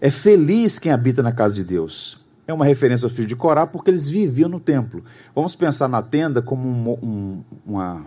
É 0.00 0.10
feliz 0.10 0.78
quem 0.78 0.92
habita 0.92 1.22
na 1.22 1.32
casa 1.32 1.54
de 1.54 1.64
Deus 1.64 2.24
é 2.46 2.52
uma 2.52 2.64
referência 2.64 3.06
ao 3.06 3.10
filho 3.10 3.28
de 3.28 3.36
Corá 3.36 3.66
porque 3.66 3.90
eles 3.90 4.08
viviam 4.08 4.48
no 4.48 4.60
templo. 4.60 5.02
Vamos 5.34 5.56
pensar 5.56 5.88
na 5.88 6.02
tenda 6.02 6.42
como 6.42 6.68
um, 6.68 6.90
um, 7.02 7.44
uma, 7.66 8.04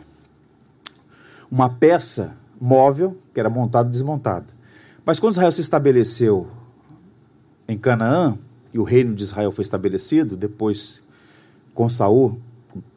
uma 1.50 1.70
peça 1.70 2.38
móvel 2.60 3.18
que 3.34 3.40
era 3.40 3.50
montada 3.50 3.90
e 3.90 3.92
desmontada. 3.92 4.46
Mas 5.08 5.22
quando 5.22 5.32
Israel 5.32 5.54
se 5.54 5.62
estabeleceu 5.62 6.50
em 7.66 7.78
Canaã, 7.78 8.38
e 8.74 8.78
o 8.78 8.84
reino 8.84 9.16
de 9.16 9.24
Israel 9.24 9.54
foi 9.54 9.62
estabelecido, 9.62 10.36
depois 10.36 11.08
com 11.74 11.88
Saul 11.88 12.38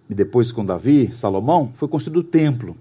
e 0.08 0.14
depois 0.14 0.50
com 0.50 0.64
Davi, 0.64 1.14
Salomão, 1.14 1.70
foi 1.72 1.86
construído 1.86 2.16
o 2.16 2.24
templo. 2.24 2.76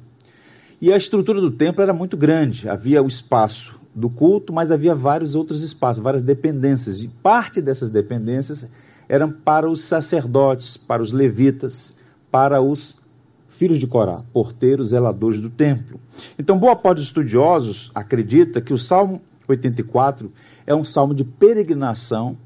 E 0.82 0.92
a 0.92 0.98
estrutura 0.98 1.40
do 1.40 1.52
templo 1.52 1.84
era 1.84 1.94
muito 1.94 2.18
grande, 2.18 2.68
havia 2.68 3.04
o 3.04 3.08
espaço 3.08 3.80
do 3.94 4.10
culto, 4.10 4.52
mas 4.52 4.72
havia 4.72 4.96
vários 4.96 5.36
outros 5.36 5.62
espaços, 5.62 6.02
várias 6.02 6.24
dependências. 6.24 7.04
E 7.04 7.08
parte 7.08 7.62
dessas 7.62 7.92
dependências 7.92 8.72
eram 9.08 9.30
para 9.30 9.70
os 9.70 9.84
sacerdotes, 9.84 10.76
para 10.76 11.04
os 11.04 11.12
levitas, 11.12 11.94
para 12.32 12.64
os 12.64 13.04
filhos 13.60 13.78
de 13.78 13.86
Corá, 13.86 14.22
porteiros, 14.32 14.90
zeladores 14.90 15.38
do 15.38 15.50
templo. 15.50 16.00
Então, 16.40 16.58
boa 16.58 16.78
parte 16.78 17.00
dos 17.00 17.08
estudiosos 17.08 17.92
acredita 17.94 18.62
que 18.62 18.72
o 18.72 18.78
Salmo 18.78 19.22
84 19.50 20.30
é 20.66 20.74
um 20.74 20.84
salmo 20.86 21.14
de 21.14 21.26
peregrinação 21.26 22.38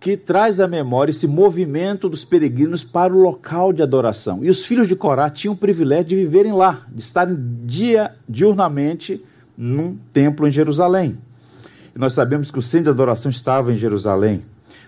que 0.00 0.16
traz 0.16 0.58
à 0.58 0.66
memória 0.66 1.12
esse 1.12 1.28
movimento 1.28 2.08
dos 2.08 2.24
peregrinos 2.24 2.82
para 2.82 3.14
o 3.14 3.20
local 3.20 3.72
de 3.72 3.84
adoração. 3.84 4.44
E 4.44 4.50
os 4.50 4.64
filhos 4.64 4.88
de 4.88 4.96
Corá 4.96 5.30
tinham 5.30 5.54
o 5.54 5.56
privilégio 5.56 6.06
de 6.06 6.16
viverem 6.16 6.52
lá, 6.52 6.84
de 6.92 7.02
estarem 7.02 7.36
dia, 7.64 8.16
diurnamente 8.28 9.24
num 9.56 9.96
templo 10.12 10.48
em 10.48 10.50
Jerusalém. 10.50 11.18
E 11.94 11.98
nós 12.00 12.14
sabemos 12.14 12.50
que 12.50 12.58
o 12.58 12.62
centro 12.62 12.86
de 12.86 12.90
adoração 12.90 13.30
estava 13.30 13.72
em 13.72 13.76
Jerusalém. 13.76 14.42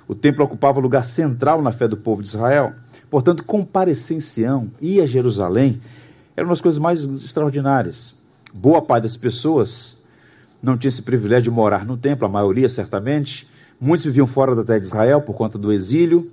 O 0.09 0.17
templo 0.17 0.45
ocupava 0.45 0.81
o 0.81 0.83
lugar 0.83 1.05
central 1.05 1.62
na 1.62 1.71
fé 1.71 1.87
do 1.87 1.97
povo 1.97 2.23
de 2.23 2.29
Israel. 2.29 2.73
Portanto, 3.11 3.45
comparecer 3.45 4.17
em 4.17 4.21
Sião, 4.21 4.71
ir 4.81 5.00
a 5.00 5.07
Jerusalém, 5.07 5.81
era 6.37 6.47
uma 6.47 6.52
das 6.52 6.61
coisas 6.61 6.79
mais 6.79 7.02
extraordinárias. 7.02 8.14
Boa 8.55 8.81
parte 8.81 9.02
das 9.02 9.17
pessoas 9.17 10.02
não 10.62 10.79
tinha 10.79 10.88
esse 10.88 11.02
privilégio 11.02 11.45
de 11.45 11.50
morar 11.50 11.85
no 11.85 11.97
templo, 11.97 12.26
a 12.26 12.29
maioria 12.29 12.69
certamente. 12.69 13.49
Muitos 13.81 14.07
viviam 14.07 14.26
fora 14.26 14.55
da 14.55 14.62
terra 14.62 14.79
de 14.79 14.87
Israel 14.87 15.23
por 15.23 15.35
conta 15.35 15.59
do 15.59 15.73
exílio 15.73 16.31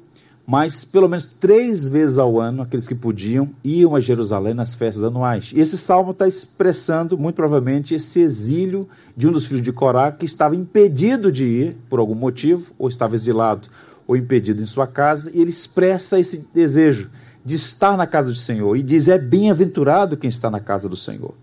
mas 0.50 0.86
pelo 0.86 1.10
menos 1.10 1.28
três 1.28 1.90
vezes 1.90 2.18
ao 2.18 2.40
ano, 2.40 2.62
aqueles 2.62 2.88
que 2.88 2.96
podiam 2.96 3.50
iam 3.62 3.94
a 3.98 4.00
Jerusalém 4.00 4.54
nas 4.54 4.76
festas 4.76 5.04
anuais. 5.04 5.52
E 5.54 5.60
esse 5.60 5.78
salmo 5.78 6.12
está 6.12 6.26
expressando, 6.26 7.18
muito 7.18 7.36
provavelmente, 7.36 7.94
esse 7.94 8.22
exílio 8.22 8.88
de 9.16 9.28
um 9.28 9.34
dos 9.34 9.46
filhos 9.46 9.62
de 9.62 9.74
Corá 9.74 10.10
que 10.10 10.26
estava 10.26 10.56
impedido 10.56 11.34
de 11.34 11.44
ir 11.44 11.78
por 11.90 12.00
algum 12.00 12.16
motivo, 12.16 12.72
ou 12.80 12.88
estava 12.88 13.14
exilado, 13.14 13.68
ou 14.08 14.16
impedido 14.16 14.62
em 14.62 14.66
sua 14.66 14.88
casa, 14.88 15.30
e 15.34 15.42
ele 15.42 15.50
expressa 15.50 16.20
esse 16.20 16.48
desejo 16.54 17.10
de 17.44 17.56
estar 17.56 17.98
na 17.98 18.08
casa 18.08 18.32
do 18.32 18.38
Senhor 18.38 18.76
e 18.76 18.82
diz: 18.82 19.08
É 19.08 19.18
bem-aventurado 19.18 20.16
quem 20.18 20.30
está 20.30 20.50
na 20.50 20.60
casa 20.60 20.88
do 20.88 20.96
Senhor. 20.96 21.34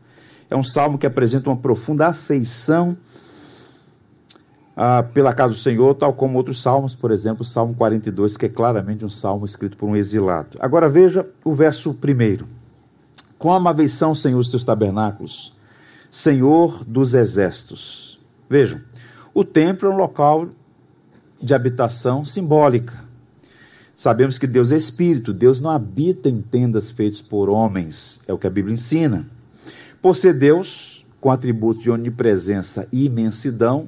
É 0.50 0.56
um 0.56 0.62
salmo 0.62 0.98
que 0.98 1.06
apresenta 1.06 1.50
uma 1.50 1.56
profunda 1.56 2.08
afeição 2.08 2.96
ah, 4.76 5.02
pela 5.02 5.32
casa 5.32 5.54
do 5.54 5.58
Senhor, 5.58 5.94
tal 5.94 6.12
como 6.12 6.36
outros 6.36 6.60
salmos, 6.60 6.94
por 6.96 7.10
exemplo, 7.10 7.42
o 7.42 7.44
Salmo 7.44 7.74
42, 7.74 8.36
que 8.36 8.46
é 8.46 8.48
claramente 8.48 9.04
um 9.04 9.08
salmo 9.08 9.44
escrito 9.44 9.76
por 9.76 9.88
um 9.88 9.96
exilado. 9.96 10.58
Agora 10.60 10.88
veja 10.88 11.28
o 11.44 11.54
verso 11.54 11.94
primeiro. 11.94 12.46
Com 13.38 13.52
amáveis 13.52 13.92
são, 13.92 14.14
Senhor, 14.14 14.38
os 14.38 14.48
teus 14.48 14.64
tabernáculos, 14.64 15.54
Senhor 16.10 16.84
dos 16.84 17.14
exércitos. 17.14 18.20
Vejam, 18.48 18.80
o 19.32 19.44
templo 19.44 19.88
é 19.88 19.92
um 19.92 19.96
local 19.96 20.48
de 21.44 21.54
habitação 21.54 22.24
simbólica. 22.24 23.04
Sabemos 23.94 24.38
que 24.38 24.46
Deus 24.46 24.72
é 24.72 24.76
espírito, 24.76 25.32
Deus 25.32 25.60
não 25.60 25.70
habita 25.70 26.28
em 26.28 26.40
tendas 26.40 26.90
feitas 26.90 27.20
por 27.20 27.48
homens, 27.48 28.20
é 28.26 28.32
o 28.32 28.38
que 28.38 28.46
a 28.46 28.50
Bíblia 28.50 28.74
ensina. 28.74 29.28
Por 30.02 30.16
ser 30.16 30.34
Deus, 30.34 31.06
com 31.20 31.30
atributos 31.30 31.82
de 31.82 31.90
onipresença 31.90 32.88
e 32.90 33.04
imensidão, 33.04 33.86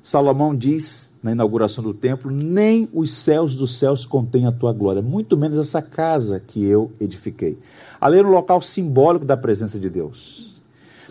Salomão 0.00 0.54
diz 0.54 1.14
na 1.22 1.32
inauguração 1.32 1.82
do 1.82 1.92
templo: 1.92 2.30
Nem 2.30 2.88
os 2.92 3.10
céus 3.10 3.54
dos 3.54 3.78
céus 3.78 4.06
contêm 4.06 4.46
a 4.46 4.52
tua 4.52 4.72
glória, 4.72 5.02
muito 5.02 5.36
menos 5.36 5.58
essa 5.58 5.82
casa 5.82 6.40
que 6.40 6.64
eu 6.64 6.92
edifiquei. 7.00 7.58
Ali 8.00 8.18
era 8.18 8.28
um 8.28 8.30
local 8.30 8.60
simbólico 8.60 9.24
da 9.24 9.36
presença 9.36 9.78
de 9.78 9.90
Deus. 9.90 10.54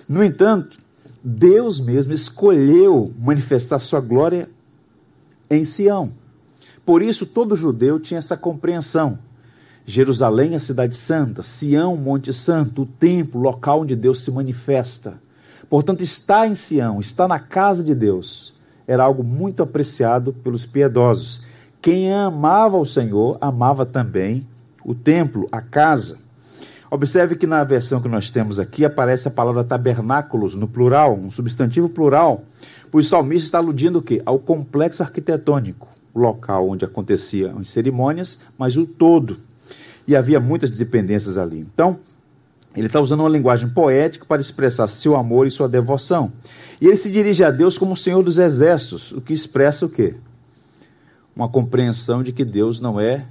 No 0.08 0.24
entanto, 0.24 0.78
Deus 1.24 1.80
mesmo 1.80 2.14
escolheu 2.14 3.14
manifestar 3.20 3.80
sua 3.80 4.00
glória 4.00 4.50
em 5.56 5.66
Sião. 5.66 6.12
Por 6.86 7.02
isso, 7.02 7.26
todo 7.26 7.56
judeu 7.56 8.00
tinha 8.00 8.18
essa 8.18 8.36
compreensão. 8.36 9.18
Jerusalém, 9.86 10.56
a 10.56 10.60
cidade 10.60 10.96
santa, 10.96 11.42
Sião, 11.42 11.98
Monte 11.98 12.32
Santo, 12.32 12.84
o 12.84 12.86
templo, 12.86 13.42
local 13.42 13.82
onde 13.82 13.96
Deus 13.96 14.24
se 14.24 14.32
manifesta. 14.32 15.22
Portanto, 15.70 16.02
estar 16.02 16.48
em 16.48 16.56
Sião, 16.56 17.00
estar 17.00 17.28
na 17.28 17.40
casa 17.40 17.84
de 17.84 17.94
Deus, 17.94 18.54
era 18.88 19.04
algo 19.04 19.24
muito 19.24 19.64
apreciado 19.64 20.32
pelos 20.32 20.66
piedosos. 20.66 21.42
Quem 21.82 22.14
amava 22.14 22.78
o 22.78 22.86
Senhor, 22.86 23.38
amava 23.42 23.86
também 23.86 24.48
o 24.86 24.94
templo, 24.94 25.48
a 25.52 25.62
casa. 25.62 26.18
Observe 26.94 27.36
que 27.36 27.48
na 27.48 27.64
versão 27.64 28.00
que 28.00 28.08
nós 28.08 28.30
temos 28.30 28.60
aqui 28.60 28.86
aparece 28.86 29.28
a 29.28 29.32
palavra 29.32 29.64
tabernáculos 29.64 30.54
no 30.54 30.68
plural, 30.68 31.18
um 31.18 31.32
substantivo 31.32 31.90
plural. 31.90 32.44
Pois 32.92 33.08
o 33.08 33.10
salmista 33.10 33.46
está 33.46 33.58
aludindo 33.58 33.98
o 33.98 34.02
quê? 34.04 34.22
Ao 34.24 34.38
complexo 34.38 35.02
arquitetônico, 35.02 35.88
o 36.14 36.20
local 36.20 36.70
onde 36.70 36.86
aconteciam 36.86 37.58
as 37.58 37.72
cerimônias, 37.72 38.42
mas 38.60 38.78
o 38.78 38.86
todo. 38.86 39.40
E 40.08 40.16
havia 40.16 40.40
muitas 40.40 40.70
dependências 40.70 41.36
ali. 41.36 41.58
Então, 41.62 41.98
ele 42.76 42.86
está 42.86 43.02
usando 43.02 43.22
uma 43.22 43.30
linguagem 43.30 43.70
poética 43.70 44.24
para 44.28 44.40
expressar 44.40 44.88
seu 44.88 45.16
amor 45.16 45.48
e 45.48 45.52
sua 45.52 45.68
devoção. 45.68 46.32
E 46.80 46.86
ele 46.86 46.96
se 46.96 47.10
dirige 47.10 47.44
a 47.44 47.50
Deus 47.50 47.76
como 47.76 47.94
o 47.94 47.98
Senhor 47.98 48.22
dos 48.22 48.38
Exércitos, 48.38 49.12
o 49.14 49.20
que 49.20 49.34
expressa 49.34 49.88
o 49.88 49.90
quê? 49.90 50.14
Uma 51.36 51.50
compreensão 51.50 52.22
de 52.22 52.32
que 52.32 52.46
Deus 52.46 52.80
não 52.80 53.00
é 53.00 53.26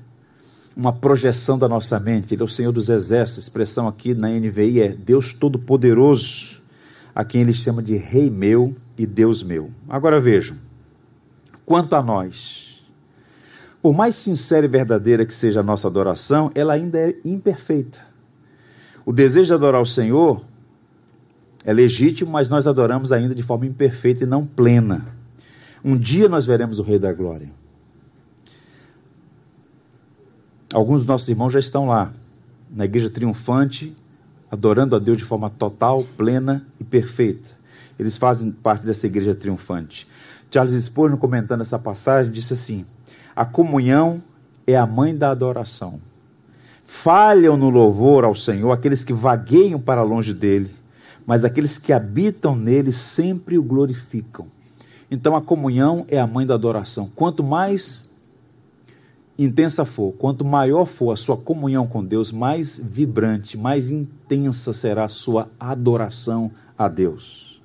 uma 0.76 0.92
projeção 0.92 1.58
da 1.58 1.68
nossa 1.68 2.00
mente, 2.00 2.34
ele 2.34 2.42
é 2.42 2.44
o 2.44 2.48
Senhor 2.48 2.72
dos 2.72 2.88
Exércitos. 2.88 3.44
A 3.44 3.46
expressão 3.46 3.86
aqui 3.86 4.14
na 4.14 4.28
NVI 4.28 4.80
é 4.80 4.88
Deus 4.88 5.34
Todo-Poderoso, 5.34 6.60
a 7.14 7.24
quem 7.24 7.42
ele 7.42 7.52
chama 7.52 7.82
de 7.82 7.96
Rei 7.96 8.30
meu 8.30 8.74
e 8.96 9.06
Deus 9.06 9.42
meu. 9.42 9.70
Agora 9.88 10.18
vejam, 10.18 10.56
quanto 11.66 11.94
a 11.94 12.02
nós, 12.02 12.82
por 13.82 13.94
mais 13.94 14.14
sincera 14.14 14.64
e 14.64 14.68
verdadeira 14.68 15.26
que 15.26 15.34
seja 15.34 15.60
a 15.60 15.62
nossa 15.62 15.88
adoração, 15.88 16.50
ela 16.54 16.72
ainda 16.72 16.98
é 16.98 17.16
imperfeita. 17.24 18.00
O 19.04 19.12
desejo 19.12 19.48
de 19.48 19.54
adorar 19.54 19.82
o 19.82 19.86
Senhor 19.86 20.42
é 21.64 21.72
legítimo, 21.72 22.30
mas 22.30 22.48
nós 22.48 22.66
adoramos 22.66 23.12
ainda 23.12 23.34
de 23.34 23.42
forma 23.42 23.66
imperfeita 23.66 24.24
e 24.24 24.26
não 24.26 24.46
plena. 24.46 25.06
Um 25.84 25.98
dia 25.98 26.28
nós 26.28 26.46
veremos 26.46 26.78
o 26.78 26.82
Rei 26.82 26.98
da 26.98 27.12
Glória. 27.12 27.48
Alguns 30.72 31.00
dos 31.00 31.06
nossos 31.06 31.28
irmãos 31.28 31.52
já 31.52 31.58
estão 31.58 31.86
lá, 31.86 32.10
na 32.70 32.86
igreja 32.86 33.10
triunfante, 33.10 33.94
adorando 34.50 34.96
a 34.96 34.98
Deus 34.98 35.18
de 35.18 35.24
forma 35.24 35.50
total, 35.50 36.02
plena 36.16 36.66
e 36.80 36.84
perfeita. 36.84 37.50
Eles 37.98 38.16
fazem 38.16 38.50
parte 38.50 38.86
dessa 38.86 39.06
igreja 39.06 39.34
triunfante. 39.34 40.08
Charles 40.50 40.82
Spurgeon, 40.82 41.18
comentando 41.18 41.60
essa 41.60 41.78
passagem, 41.78 42.32
disse 42.32 42.54
assim: 42.54 42.86
A 43.36 43.44
comunhão 43.44 44.22
é 44.66 44.74
a 44.74 44.86
mãe 44.86 45.14
da 45.14 45.30
adoração. 45.30 46.00
Falham 46.84 47.56
no 47.56 47.68
louvor 47.68 48.24
ao 48.24 48.34
Senhor 48.34 48.72
aqueles 48.72 49.04
que 49.04 49.12
vagueiam 49.12 49.78
para 49.78 50.02
longe 50.02 50.32
dele, 50.32 50.70
mas 51.26 51.44
aqueles 51.44 51.78
que 51.78 51.92
habitam 51.92 52.56
nele 52.56 52.92
sempre 52.92 53.58
o 53.58 53.62
glorificam. 53.62 54.46
Então 55.10 55.36
a 55.36 55.42
comunhão 55.42 56.06
é 56.08 56.18
a 56.18 56.26
mãe 56.26 56.46
da 56.46 56.54
adoração. 56.54 57.10
Quanto 57.14 57.44
mais 57.44 58.11
intensa 59.44 59.84
for, 59.84 60.12
quanto 60.12 60.44
maior 60.44 60.84
for 60.84 61.12
a 61.12 61.16
sua 61.16 61.36
comunhão 61.36 61.86
com 61.86 62.04
Deus, 62.04 62.30
mais 62.30 62.78
vibrante, 62.78 63.56
mais 63.56 63.90
intensa 63.90 64.72
será 64.72 65.04
a 65.04 65.08
sua 65.08 65.48
adoração 65.58 66.50
a 66.76 66.88
Deus. 66.88 67.60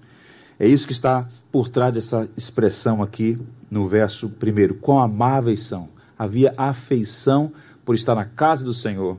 É 0.60 0.68
isso 0.68 0.88
que 0.88 0.94
está 0.94 1.28
por 1.52 1.70
trás 1.70 1.94
dessa 1.94 2.28
expressão 2.36 3.04
aqui 3.04 3.38
no 3.70 3.88
verso 3.88 4.30
primeiro. 4.30 4.76
Quão 4.76 5.00
amáveis 5.00 5.62
são. 5.62 5.90
Havia 6.18 6.54
afeição 6.58 7.52
por 7.86 7.94
estar 7.94 8.16
na 8.16 8.26
casa 8.26 8.66
do 8.66 8.74
Senhor. 8.74 9.18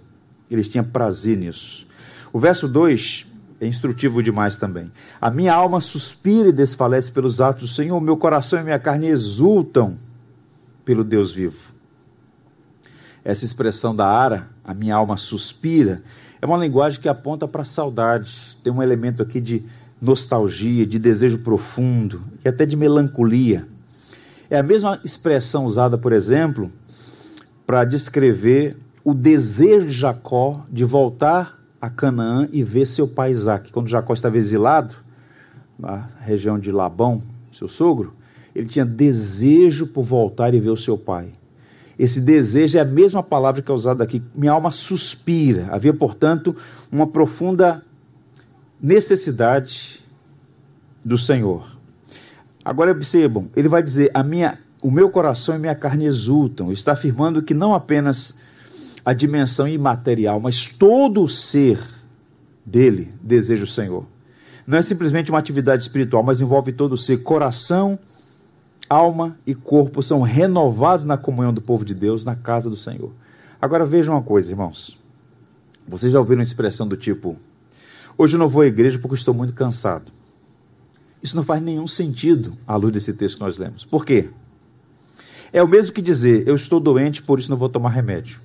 Eles 0.50 0.68
tinham 0.68 0.84
prazer 0.84 1.36
nisso. 1.36 1.86
O 2.32 2.40
verso 2.40 2.66
2 2.66 3.26
é 3.60 3.66
instrutivo 3.66 4.22
demais 4.22 4.56
também. 4.56 4.90
A 5.20 5.30
minha 5.30 5.54
alma 5.54 5.80
suspira 5.80 6.48
e 6.48 6.52
desfalece 6.52 7.10
pelos 7.12 7.40
atos 7.40 7.68
do 7.68 7.74
Senhor, 7.74 8.00
meu 8.00 8.16
coração 8.16 8.60
e 8.60 8.64
minha 8.64 8.78
carne 8.78 9.08
exultam 9.08 9.96
pelo 10.84 11.04
Deus 11.04 11.32
vivo. 11.32 11.56
Essa 13.24 13.44
expressão 13.44 13.94
da 13.94 14.06
ara, 14.06 14.48
a 14.64 14.72
minha 14.72 14.94
alma 14.94 15.16
suspira, 15.16 16.02
é 16.40 16.46
uma 16.46 16.56
linguagem 16.56 17.00
que 17.00 17.08
aponta 17.08 17.48
para 17.48 17.64
saudade. 17.64 18.56
Tem 18.62 18.72
um 18.72 18.82
elemento 18.82 19.22
aqui 19.22 19.40
de 19.40 19.64
nostalgia, 20.00 20.86
de 20.86 20.98
desejo 20.98 21.38
profundo 21.38 22.22
e 22.44 22.48
até 22.48 22.64
de 22.64 22.76
melancolia. 22.76 23.66
É 24.48 24.58
a 24.58 24.62
mesma 24.62 24.98
expressão 25.04 25.66
usada, 25.66 25.98
por 25.98 26.12
exemplo, 26.12 26.70
para 27.66 27.84
descrever 27.84 28.76
o 29.04 29.12
desejo 29.12 29.86
de 29.86 29.92
Jacó 29.92 30.64
de 30.70 30.84
voltar 30.84 31.58
a 31.80 31.90
Canaã 31.90 32.48
e 32.52 32.62
ver 32.62 32.86
seu 32.86 33.08
pai 33.08 33.30
Isaac. 33.30 33.72
Quando 33.72 33.88
Jacó 33.88 34.12
estava 34.12 34.38
exilado, 34.38 34.94
na 35.78 36.08
região 36.20 36.58
de 36.58 36.72
Labão, 36.72 37.22
seu 37.52 37.68
sogro, 37.68 38.12
ele 38.54 38.66
tinha 38.66 38.84
desejo 38.84 39.88
por 39.88 40.02
voltar 40.02 40.54
e 40.54 40.60
ver 40.60 40.70
o 40.70 40.76
seu 40.76 40.98
pai. 40.98 41.32
Esse 41.98 42.20
desejo 42.20 42.78
é 42.78 42.80
a 42.80 42.84
mesma 42.84 43.22
palavra 43.22 43.60
que 43.60 43.70
é 43.70 43.74
usada 43.74 44.04
aqui. 44.04 44.22
Minha 44.34 44.52
alma 44.52 44.70
suspira. 44.70 45.68
Havia, 45.70 45.92
portanto, 45.92 46.54
uma 46.92 47.06
profunda 47.06 47.84
necessidade 48.80 50.00
do 51.04 51.18
Senhor. 51.18 51.76
Agora 52.64 52.92
observam, 52.92 53.50
ele 53.56 53.68
vai 53.68 53.82
dizer: 53.82 54.10
a 54.14 54.22
minha 54.22 54.58
o 54.80 54.90
meu 54.90 55.10
coração 55.10 55.56
e 55.56 55.58
minha 55.58 55.74
carne 55.74 56.04
exultam. 56.04 56.72
Está 56.72 56.92
afirmando 56.92 57.42
que 57.42 57.54
não 57.54 57.74
apenas 57.74 58.38
a 59.04 59.12
dimensão 59.12 59.66
imaterial, 59.66 60.40
mas 60.40 60.68
todo 60.68 61.22
o 61.22 61.28
ser 61.28 61.80
dele 62.64 63.10
deseja 63.20 63.64
o 63.64 63.66
Senhor. 63.66 64.06
Não 64.66 64.78
é 64.78 64.82
simplesmente 64.82 65.30
uma 65.30 65.38
atividade 65.38 65.82
espiritual, 65.82 66.22
mas 66.22 66.40
envolve 66.40 66.72
todo 66.72 66.92
o 66.92 66.96
ser. 66.96 67.18
Coração, 67.18 67.98
alma 68.88 69.38
e 69.46 69.54
corpo 69.54 70.02
são 70.02 70.22
renovados 70.22 71.04
na 71.04 71.16
comunhão 71.16 71.52
do 71.52 71.60
povo 71.60 71.84
de 71.84 71.94
Deus, 71.94 72.24
na 72.24 72.34
casa 72.34 72.70
do 72.70 72.76
Senhor. 72.76 73.12
Agora 73.60 73.84
vejam 73.84 74.14
uma 74.14 74.22
coisa, 74.22 74.50
irmãos. 74.50 74.96
Vocês 75.86 76.12
já 76.12 76.18
ouviram 76.18 76.42
expressão 76.42 76.86
do 76.86 76.96
tipo: 76.96 77.36
Hoje 78.16 78.36
eu 78.36 78.38
não 78.38 78.48
vou 78.48 78.62
à 78.62 78.66
igreja 78.66 78.98
porque 78.98 79.14
estou 79.14 79.34
muito 79.34 79.52
cansado. 79.54 80.10
Isso 81.22 81.36
não 81.36 81.42
faz 81.42 81.60
nenhum 81.62 81.86
sentido 81.86 82.56
à 82.66 82.76
luz 82.76 82.92
desse 82.92 83.12
texto 83.12 83.36
que 83.36 83.44
nós 83.44 83.58
lemos. 83.58 83.84
Por 83.84 84.04
quê? 84.04 84.30
É 85.52 85.62
o 85.62 85.68
mesmo 85.68 85.92
que 85.92 86.02
dizer, 86.02 86.46
eu 86.46 86.54
estou 86.54 86.78
doente, 86.78 87.22
por 87.22 87.38
isso 87.38 87.50
não 87.50 87.56
vou 87.56 87.68
tomar 87.68 87.90
remédio. 87.90 88.40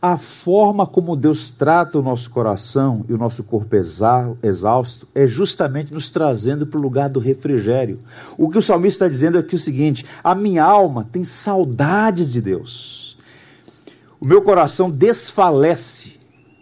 A 0.00 0.16
forma 0.16 0.86
como 0.86 1.16
Deus 1.16 1.50
trata 1.50 1.98
o 1.98 2.02
nosso 2.02 2.30
coração 2.30 3.04
e 3.08 3.12
o 3.12 3.18
nosso 3.18 3.42
corpo 3.42 3.74
exausto 3.74 5.08
é 5.12 5.26
justamente 5.26 5.92
nos 5.92 6.08
trazendo 6.08 6.68
para 6.68 6.78
o 6.78 6.82
lugar 6.82 7.08
do 7.08 7.18
refrigério. 7.18 7.98
O 8.36 8.48
que 8.48 8.58
o 8.58 8.62
salmista 8.62 9.04
está 9.04 9.08
dizendo 9.08 9.38
é 9.38 9.42
que 9.42 9.56
o 9.56 9.58
seguinte: 9.58 10.06
a 10.22 10.36
minha 10.36 10.62
alma 10.62 11.08
tem 11.10 11.24
saudades 11.24 12.32
de 12.32 12.40
Deus. 12.40 13.18
O 14.20 14.26
meu 14.26 14.40
coração 14.40 14.88
desfalece 14.88 16.18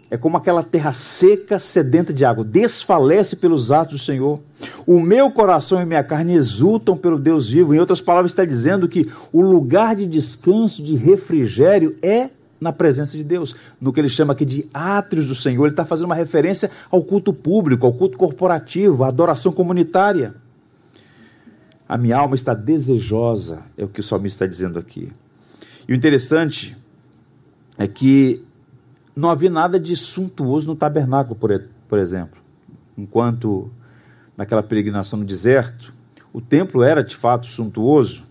é 0.09 0.17
como 0.17 0.37
aquela 0.37 0.63
terra 0.63 0.93
seca, 0.93 1.59
sedenta 1.59 2.13
de 2.13 2.23
água, 2.23 2.43
desfalece 2.43 3.35
pelos 3.35 3.71
atos 3.71 3.99
do 3.99 4.05
Senhor. 4.05 4.39
O 4.85 5.01
meu 5.01 5.29
coração 5.29 5.81
e 5.81 5.85
minha 5.85 6.03
carne 6.03 6.33
exultam 6.33 6.95
pelo 6.95 7.19
Deus 7.19 7.49
vivo. 7.49 7.75
Em 7.75 7.79
outras 7.79 7.99
palavras, 7.99 8.31
está 8.31 8.45
dizendo 8.45 8.87
que 8.87 9.11
o 9.33 9.41
lugar 9.41 9.97
de 9.97 10.05
descanso, 10.05 10.81
de 10.81 10.95
refrigério, 10.95 11.97
é 12.01 12.29
na 12.59 12.71
presença 12.71 13.17
de 13.17 13.23
Deus, 13.23 13.55
no 13.79 13.93
que 13.93 13.99
ele 13.99 14.09
chama 14.09 14.33
aqui 14.33 14.45
de 14.45 14.69
átrios 14.73 15.27
do 15.27 15.35
Senhor. 15.35 15.63
Ele 15.65 15.73
está 15.73 15.85
fazendo 15.85 16.05
uma 16.05 16.15
referência 16.15 16.71
ao 16.89 17.03
culto 17.03 17.33
público, 17.33 17.85
ao 17.85 17.93
culto 17.93 18.17
corporativo, 18.17 19.03
à 19.03 19.07
adoração 19.07 19.51
comunitária. 19.51 20.35
A 21.87 21.97
minha 21.97 22.17
alma 22.17 22.35
está 22.35 22.53
desejosa, 22.53 23.63
é 23.77 23.85
o 23.85 23.87
que 23.87 24.01
o 24.01 24.03
salmista 24.03 24.43
está 24.43 24.47
dizendo 24.47 24.77
aqui. 24.77 25.11
E 25.87 25.93
o 25.93 25.95
interessante 25.95 26.75
é 27.77 27.87
que 27.87 28.43
não 29.15 29.29
havia 29.29 29.49
nada 29.49 29.79
de 29.79 29.95
suntuoso 29.95 30.67
no 30.67 30.75
tabernáculo, 30.75 31.35
por, 31.35 31.63
por 31.87 31.99
exemplo. 31.99 32.41
Enquanto 32.97 33.71
naquela 34.35 34.61
peregrinação 34.61 35.19
no 35.19 35.25
deserto, 35.25 35.93
o 36.33 36.41
templo 36.41 36.83
era 36.83 37.03
de 37.03 37.15
fato 37.15 37.47
suntuoso, 37.47 38.23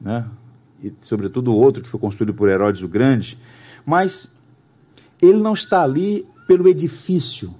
né? 0.00 0.24
e 0.82 0.92
sobretudo 1.00 1.52
o 1.52 1.56
outro 1.56 1.82
que 1.82 1.88
foi 1.88 1.98
construído 1.98 2.32
por 2.34 2.48
Herodes 2.48 2.82
o 2.82 2.88
Grande, 2.88 3.38
mas 3.88 4.36
ele 5.20 5.38
não 5.38 5.54
está 5.54 5.82
ali 5.82 6.28
pelo 6.46 6.68
edifício, 6.68 7.54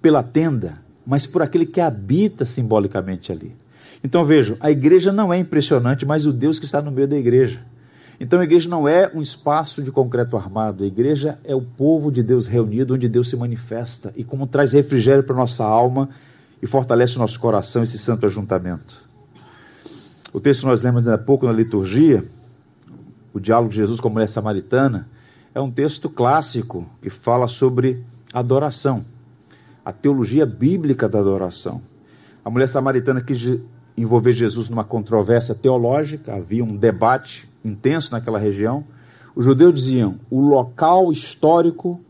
pela 0.00 0.22
tenda, 0.22 0.78
mas 1.06 1.26
por 1.26 1.42
aquele 1.42 1.66
que 1.66 1.82
habita 1.82 2.46
simbolicamente 2.46 3.30
ali. 3.30 3.54
Então 4.02 4.24
vejam, 4.24 4.56
a 4.58 4.70
igreja 4.70 5.12
não 5.12 5.30
é 5.30 5.38
impressionante, 5.38 6.06
mas 6.06 6.24
o 6.24 6.32
Deus 6.32 6.58
que 6.58 6.64
está 6.64 6.80
no 6.80 6.90
meio 6.90 7.06
da 7.06 7.18
igreja. 7.18 7.60
Então 8.18 8.40
a 8.40 8.44
igreja 8.44 8.70
não 8.70 8.88
é 8.88 9.10
um 9.14 9.20
espaço 9.20 9.82
de 9.82 9.92
concreto 9.92 10.34
armado, 10.34 10.82
a 10.82 10.86
igreja 10.86 11.38
é 11.44 11.54
o 11.54 11.60
povo 11.60 12.10
de 12.10 12.22
Deus 12.22 12.46
reunido, 12.46 12.94
onde 12.94 13.06
Deus 13.06 13.28
se 13.28 13.36
manifesta 13.36 14.14
e 14.16 14.24
como 14.24 14.46
traz 14.46 14.72
refrigério 14.72 15.22
para 15.22 15.36
nossa 15.36 15.62
alma 15.62 16.08
e 16.62 16.66
fortalece 16.66 17.16
o 17.16 17.18
nosso 17.18 17.38
coração 17.38 17.82
esse 17.82 17.98
santo 17.98 18.24
ajuntamento. 18.24 19.06
O 20.32 20.40
texto 20.40 20.60
que 20.60 20.66
nós 20.68 20.82
lemos 20.82 21.06
há 21.06 21.18
pouco 21.18 21.44
na 21.44 21.52
liturgia, 21.52 22.24
o 23.34 23.38
diálogo 23.38 23.68
de 23.68 23.76
Jesus 23.76 24.00
com 24.00 24.08
a 24.08 24.10
mulher 24.10 24.28
samaritana, 24.28 25.06
é 25.54 25.60
um 25.60 25.70
texto 25.70 26.08
clássico 26.08 26.86
que 27.02 27.10
fala 27.10 27.48
sobre 27.48 28.04
adoração, 28.32 29.04
a 29.84 29.92
teologia 29.92 30.46
bíblica 30.46 31.08
da 31.08 31.18
adoração. 31.18 31.82
A 32.44 32.50
mulher 32.50 32.68
samaritana 32.68 33.20
quis 33.20 33.60
envolver 33.96 34.32
Jesus 34.32 34.68
numa 34.68 34.84
controvérsia 34.84 35.54
teológica, 35.54 36.34
havia 36.34 36.64
um 36.64 36.76
debate 36.76 37.48
intenso 37.64 38.12
naquela 38.12 38.38
região. 38.38 38.84
Os 39.34 39.44
judeus 39.44 39.74
diziam: 39.74 40.18
o 40.30 40.40
local 40.40 41.10
histórico 41.10 42.00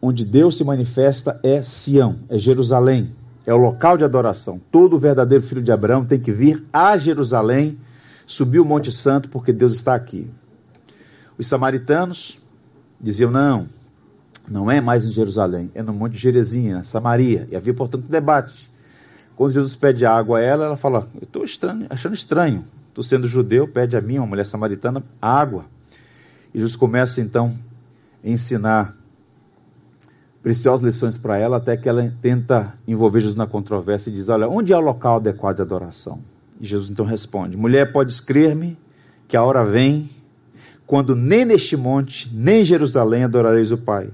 onde 0.00 0.24
Deus 0.24 0.56
se 0.56 0.64
manifesta 0.64 1.38
é 1.42 1.62
Sião, 1.62 2.16
é 2.28 2.38
Jerusalém, 2.38 3.10
é 3.44 3.52
o 3.52 3.58
local 3.58 3.96
de 3.96 4.04
adoração. 4.04 4.60
Todo 4.70 4.98
verdadeiro 4.98 5.44
filho 5.44 5.62
de 5.62 5.72
Abraão 5.72 6.04
tem 6.04 6.18
que 6.18 6.32
vir 6.32 6.64
a 6.72 6.96
Jerusalém, 6.96 7.78
subir 8.26 8.60
o 8.60 8.64
Monte 8.64 8.90
Santo, 8.90 9.28
porque 9.28 9.52
Deus 9.52 9.74
está 9.74 9.94
aqui. 9.94 10.28
Os 11.38 11.46
samaritanos 11.46 12.38
diziam: 13.00 13.30
não, 13.30 13.66
não 14.48 14.70
é 14.70 14.80
mais 14.80 15.04
em 15.04 15.10
Jerusalém, 15.10 15.70
é 15.74 15.82
no 15.82 15.92
Monte 15.92 16.12
de 16.12 16.18
Gerezinha, 16.18 16.82
Samaria. 16.82 17.48
E 17.50 17.56
havia, 17.56 17.74
portanto, 17.74 18.08
debate. 18.08 18.70
Quando 19.34 19.52
Jesus 19.52 19.76
pede 19.76 20.06
água 20.06 20.38
a 20.38 20.42
ela, 20.42 20.64
ela 20.64 20.76
fala: 20.76 21.08
Eu 21.14 21.22
estou 21.24 21.44
achando 21.90 22.14
estranho. 22.14 22.64
Tu 22.94 23.02
sendo 23.02 23.28
judeu, 23.28 23.68
pede 23.68 23.94
a 23.94 24.00
mim, 24.00 24.16
uma 24.16 24.26
mulher 24.26 24.46
samaritana, 24.46 25.04
água. 25.20 25.66
E 26.54 26.58
Jesus 26.58 26.76
começa 26.76 27.20
então 27.20 27.52
a 28.24 28.28
ensinar 28.28 28.94
preciosas 30.42 30.86
lições 30.86 31.18
para 31.18 31.36
ela, 31.36 31.58
até 31.58 31.76
que 31.76 31.88
ela 31.88 32.14
tenta 32.22 32.72
envolver 32.88 33.20
Jesus 33.20 33.36
na 33.36 33.46
controvérsia 33.46 34.08
e 34.08 34.14
diz: 34.14 34.30
Olha, 34.30 34.48
onde 34.48 34.72
é 34.72 34.76
o 34.76 34.80
local 34.80 35.16
adequado 35.16 35.56
de 35.56 35.62
adoração? 35.62 36.22
E 36.58 36.66
Jesus 36.66 36.88
então 36.88 37.04
responde: 37.04 37.56
Mulher, 37.56 37.92
podes 37.92 38.20
crer-me 38.20 38.78
que 39.28 39.36
a 39.36 39.42
hora 39.42 39.62
vem 39.62 40.08
quando 40.86 41.16
nem 41.16 41.44
neste 41.44 41.76
monte, 41.76 42.30
nem 42.32 42.62
em 42.62 42.64
Jerusalém 42.64 43.24
adorareis 43.24 43.72
o 43.72 43.78
Pai. 43.78 44.08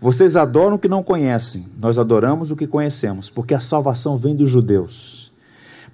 Vocês 0.00 0.36
adoram 0.36 0.76
o 0.76 0.78
que 0.78 0.88
não 0.88 1.02
conhecem, 1.02 1.66
nós 1.78 1.98
adoramos 1.98 2.50
o 2.50 2.56
que 2.56 2.66
conhecemos, 2.66 3.30
porque 3.30 3.54
a 3.54 3.60
salvação 3.60 4.16
vem 4.16 4.34
dos 4.34 4.50
judeus. 4.50 5.32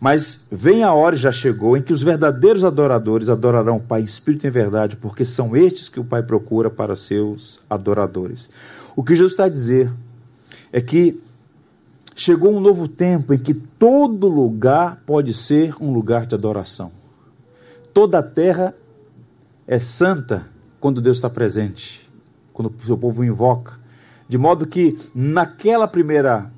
Mas 0.01 0.47
vem 0.51 0.83
a 0.83 0.93
hora, 0.93 1.17
já 1.17 1.33
chegou, 1.33 1.77
em 1.77 1.83
que 1.83 1.93
os 1.93 2.03
verdadeiros 2.03 2.65
adoradores 2.65 3.29
adorarão 3.29 3.77
o 3.77 3.81
Pai 3.81 4.03
em 4.03 4.05
espírito 4.05 4.45
e 4.45 4.49
em 4.49 4.51
verdade, 4.51 4.97
porque 4.97 5.25
são 5.25 5.57
estes 5.57 5.89
que 5.89 6.01
o 6.01 6.05
Pai 6.05 6.23
procura 6.23 6.69
para 6.69 6.97
seus 6.97 7.61
adoradores. 7.71 8.51
O 8.97 9.03
que 9.03 9.15
Jesus 9.15 9.33
está 9.33 9.45
a 9.45 9.49
dizer 9.49 9.91
é 10.73 10.81
que 10.81 11.21
chegou 12.15 12.55
um 12.55 12.61
novo 12.61 12.87
tempo 12.87 13.33
em 13.33 13.39
que 13.39 13.55
todo 13.55 14.29
lugar 14.29 15.03
pode 15.07 15.33
ser 15.33 15.75
um 15.81 15.93
lugar 15.93 16.27
de 16.27 16.35
adoração. 16.35 16.93
Toda 17.93 18.19
a 18.19 18.23
terra 18.23 18.75
é 19.67 19.79
santa 19.79 20.47
quando 20.81 21.01
Deus 21.01 21.17
está 21.17 21.31
presente, 21.31 22.09
quando 22.53 22.69
o 22.69 22.87
seu 22.87 22.97
povo 22.97 23.23
o 23.23 23.25
invoca. 23.25 23.73
De 24.29 24.39
modo 24.39 24.67
que 24.67 24.99
naquela 25.15 25.87
primeira 25.87 26.51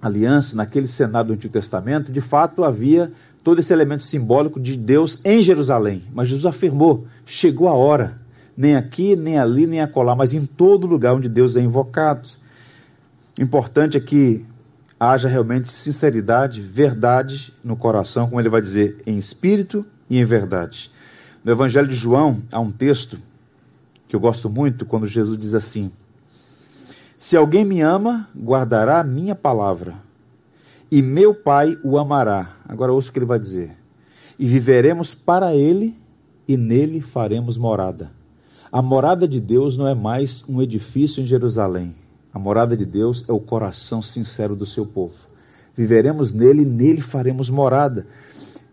aliança, 0.00 0.56
naquele 0.56 0.86
cenário 0.86 1.28
do 1.28 1.34
Antigo 1.34 1.52
Testamento, 1.52 2.12
de 2.12 2.20
fato 2.20 2.62
havia 2.62 3.12
todo 3.42 3.58
esse 3.58 3.72
elemento 3.72 4.02
simbólico 4.02 4.60
de 4.60 4.76
Deus 4.76 5.20
em 5.24 5.42
Jerusalém. 5.42 6.02
Mas 6.12 6.28
Jesus 6.28 6.46
afirmou: 6.46 7.06
chegou 7.24 7.68
a 7.68 7.72
hora, 7.72 8.20
nem 8.56 8.76
aqui, 8.76 9.16
nem 9.16 9.38
ali, 9.38 9.66
nem 9.66 9.80
acolá, 9.80 10.14
mas 10.14 10.32
em 10.32 10.46
todo 10.46 10.86
lugar 10.86 11.14
onde 11.14 11.28
Deus 11.28 11.56
é 11.56 11.60
invocado. 11.60 12.28
Importante 13.38 13.96
é 13.96 14.00
que 14.00 14.44
haja 14.98 15.28
realmente 15.28 15.68
sinceridade, 15.68 16.60
verdade 16.60 17.52
no 17.64 17.76
coração, 17.76 18.28
como 18.28 18.40
ele 18.40 18.48
vai 18.48 18.62
dizer, 18.62 18.98
em 19.06 19.18
espírito 19.18 19.84
e 20.08 20.18
em 20.18 20.24
verdade. 20.24 20.90
No 21.44 21.52
Evangelho 21.52 21.86
de 21.86 21.94
João 21.94 22.42
há 22.50 22.58
um 22.58 22.72
texto 22.72 23.18
que 24.08 24.16
eu 24.16 24.20
gosto 24.20 24.48
muito, 24.48 24.86
quando 24.86 25.06
Jesus 25.06 25.36
diz 25.36 25.52
assim: 25.52 25.92
se 27.18 27.36
alguém 27.36 27.66
me 27.66 27.82
ama, 27.82 28.28
guardará 28.34 29.00
a 29.00 29.04
minha 29.04 29.34
palavra, 29.34 29.94
e 30.90 31.02
meu 31.02 31.34
Pai 31.34 31.76
o 31.84 31.98
amará. 31.98 32.56
Agora 32.66 32.94
ouça 32.94 33.10
o 33.10 33.12
que 33.12 33.18
ele 33.18 33.26
vai 33.26 33.38
dizer. 33.38 33.76
E 34.38 34.46
viveremos 34.46 35.14
para 35.14 35.54
ele, 35.54 35.98
e 36.48 36.56
nele 36.56 37.02
faremos 37.02 37.58
morada. 37.58 38.10
A 38.72 38.80
morada 38.80 39.28
de 39.28 39.38
Deus 39.38 39.76
não 39.76 39.86
é 39.86 39.94
mais 39.94 40.44
um 40.48 40.62
edifício 40.62 41.22
em 41.22 41.26
Jerusalém. 41.26 41.94
A 42.32 42.38
morada 42.38 42.76
de 42.76 42.86
Deus 42.86 43.22
é 43.28 43.32
o 43.32 43.38
coração 43.38 44.00
sincero 44.00 44.56
do 44.56 44.64
seu 44.64 44.86
povo. 44.86 45.14
Viveremos 45.74 46.32
nele 46.32 46.62
e 46.62 46.66
nele 46.66 47.00
faremos 47.00 47.50
morada. 47.50 48.06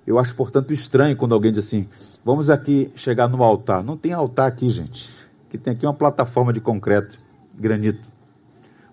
Eu 0.06 0.18
acho, 0.18 0.36
portanto, 0.36 0.74
estranho 0.74 1.16
quando 1.16 1.34
alguém 1.34 1.52
diz 1.52 1.66
assim: 1.66 1.88
vamos 2.26 2.50
aqui 2.50 2.92
chegar 2.96 3.28
no 3.28 3.44
altar. 3.44 3.84
Não 3.84 3.96
tem 3.96 4.14
altar 4.14 4.48
aqui, 4.48 4.70
gente. 4.70 5.10
Que 5.50 5.58
tem 5.58 5.74
aqui 5.74 5.86
uma 5.86 5.94
plataforma 5.94 6.52
de 6.52 6.60
concreto, 6.60 7.18
granito. 7.58 8.10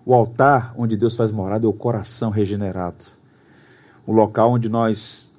O 0.05 0.13
altar 0.13 0.73
onde 0.77 0.97
Deus 0.97 1.15
faz 1.15 1.31
morada 1.31 1.65
é 1.65 1.69
o 1.69 1.73
coração 1.73 2.29
regenerado. 2.29 3.05
O 4.05 4.11
local 4.11 4.51
onde 4.53 4.69
nós 4.69 5.35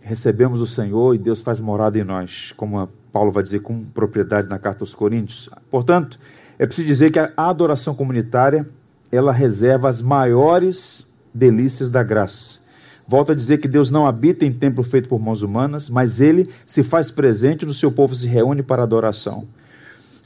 recebemos 0.00 0.60
o 0.60 0.66
Senhor 0.66 1.14
e 1.14 1.18
Deus 1.18 1.42
faz 1.42 1.60
morada 1.60 1.98
em 1.98 2.04
nós, 2.04 2.52
como 2.56 2.88
Paulo 3.12 3.30
vai 3.30 3.42
dizer 3.42 3.60
com 3.60 3.84
propriedade 3.84 4.48
na 4.48 4.58
carta 4.58 4.82
aos 4.82 4.94
Coríntios. 4.94 5.50
Portanto, 5.70 6.18
é 6.58 6.66
preciso 6.66 6.86
dizer 6.86 7.10
que 7.10 7.18
a 7.18 7.32
adoração 7.36 7.94
comunitária, 7.94 8.68
ela 9.12 9.32
reserva 9.32 9.88
as 9.88 10.02
maiores 10.02 11.06
delícias 11.32 11.90
da 11.90 12.02
graça. 12.02 12.60
Volto 13.08 13.32
a 13.32 13.34
dizer 13.34 13.58
que 13.58 13.66
Deus 13.66 13.90
não 13.90 14.06
habita 14.06 14.44
em 14.44 14.52
templo 14.52 14.84
feito 14.84 15.08
por 15.08 15.18
mãos 15.18 15.42
humanas, 15.42 15.88
mas 15.88 16.20
ele 16.20 16.48
se 16.66 16.84
faz 16.84 17.10
presente 17.10 17.64
no 17.64 17.74
seu 17.74 17.90
povo 17.90 18.14
se 18.14 18.28
reúne 18.28 18.62
para 18.62 18.82
adoração. 18.82 19.48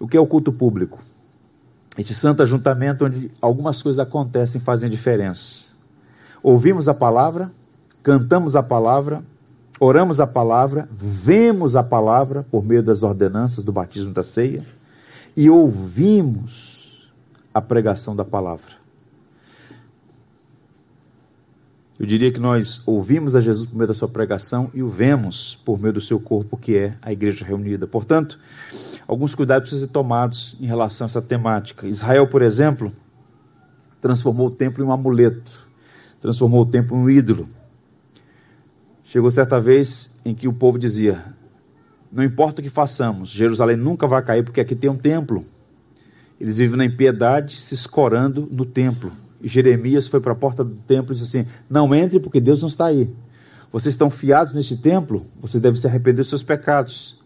O 0.00 0.08
que 0.08 0.16
é 0.16 0.20
o 0.20 0.26
culto 0.26 0.52
público? 0.52 0.98
este 1.98 2.14
santo 2.14 2.42
ajuntamento 2.42 3.04
onde 3.04 3.30
algumas 3.40 3.82
coisas 3.82 3.98
acontecem 3.98 4.60
e 4.60 4.64
fazem 4.64 4.88
diferença. 4.88 5.72
Ouvimos 6.42 6.88
a 6.88 6.94
palavra, 6.94 7.50
cantamos 8.02 8.56
a 8.56 8.62
palavra, 8.62 9.22
oramos 9.78 10.20
a 10.20 10.26
palavra, 10.26 10.88
vemos 10.90 11.76
a 11.76 11.82
palavra 11.82 12.46
por 12.50 12.64
meio 12.64 12.82
das 12.82 13.02
ordenanças 13.02 13.62
do 13.62 13.72
batismo 13.72 14.12
da 14.12 14.24
ceia 14.24 14.64
e 15.36 15.50
ouvimos 15.50 17.12
a 17.52 17.60
pregação 17.60 18.16
da 18.16 18.24
palavra. 18.24 18.81
Eu 22.02 22.08
diria 22.08 22.32
que 22.32 22.40
nós 22.40 22.82
ouvimos 22.84 23.36
a 23.36 23.40
Jesus 23.40 23.64
por 23.64 23.76
meio 23.76 23.86
da 23.86 23.94
sua 23.94 24.08
pregação 24.08 24.68
e 24.74 24.82
o 24.82 24.88
vemos 24.88 25.56
por 25.64 25.78
meio 25.78 25.92
do 25.92 26.00
seu 26.00 26.18
corpo, 26.18 26.56
que 26.56 26.76
é 26.76 26.96
a 27.00 27.12
igreja 27.12 27.44
reunida. 27.44 27.86
Portanto, 27.86 28.40
alguns 29.06 29.36
cuidados 29.36 29.68
precisam 29.68 29.86
ser 29.86 29.92
tomados 29.92 30.56
em 30.60 30.66
relação 30.66 31.04
a 31.04 31.06
essa 31.06 31.22
temática. 31.22 31.86
Israel, 31.86 32.26
por 32.26 32.42
exemplo, 32.42 32.90
transformou 34.00 34.48
o 34.48 34.50
templo 34.50 34.82
em 34.82 34.86
um 34.88 34.90
amuleto, 34.90 35.68
transformou 36.20 36.62
o 36.62 36.66
templo 36.66 36.96
em 36.96 37.00
um 37.02 37.08
ídolo. 37.08 37.46
Chegou 39.04 39.30
certa 39.30 39.60
vez 39.60 40.20
em 40.24 40.34
que 40.34 40.48
o 40.48 40.52
povo 40.52 40.80
dizia: 40.80 41.24
Não 42.10 42.24
importa 42.24 42.60
o 42.60 42.64
que 42.64 42.68
façamos, 42.68 43.28
Jerusalém 43.28 43.76
nunca 43.76 44.08
vai 44.08 44.24
cair 44.24 44.42
porque 44.42 44.60
aqui 44.60 44.74
tem 44.74 44.90
um 44.90 44.96
templo. 44.96 45.44
Eles 46.40 46.56
vivem 46.56 46.78
na 46.78 46.84
impiedade, 46.84 47.60
se 47.60 47.74
escorando 47.74 48.48
no 48.50 48.64
templo. 48.64 49.12
Jeremias 49.42 50.08
foi 50.08 50.20
para 50.20 50.32
a 50.32 50.36
porta 50.36 50.62
do 50.62 50.74
templo 50.74 51.12
e 51.12 51.16
disse 51.16 51.38
assim: 51.38 51.48
Não 51.68 51.94
entre 51.94 52.20
porque 52.20 52.40
Deus 52.40 52.60
não 52.62 52.68
está 52.68 52.86
aí. 52.86 53.14
Vocês 53.72 53.94
estão 53.94 54.10
fiados 54.10 54.54
neste 54.54 54.76
templo, 54.76 55.24
vocês 55.40 55.62
devem 55.62 55.80
se 55.80 55.86
arrepender 55.86 56.22
dos 56.22 56.28
seus 56.28 56.42
pecados. 56.42 57.20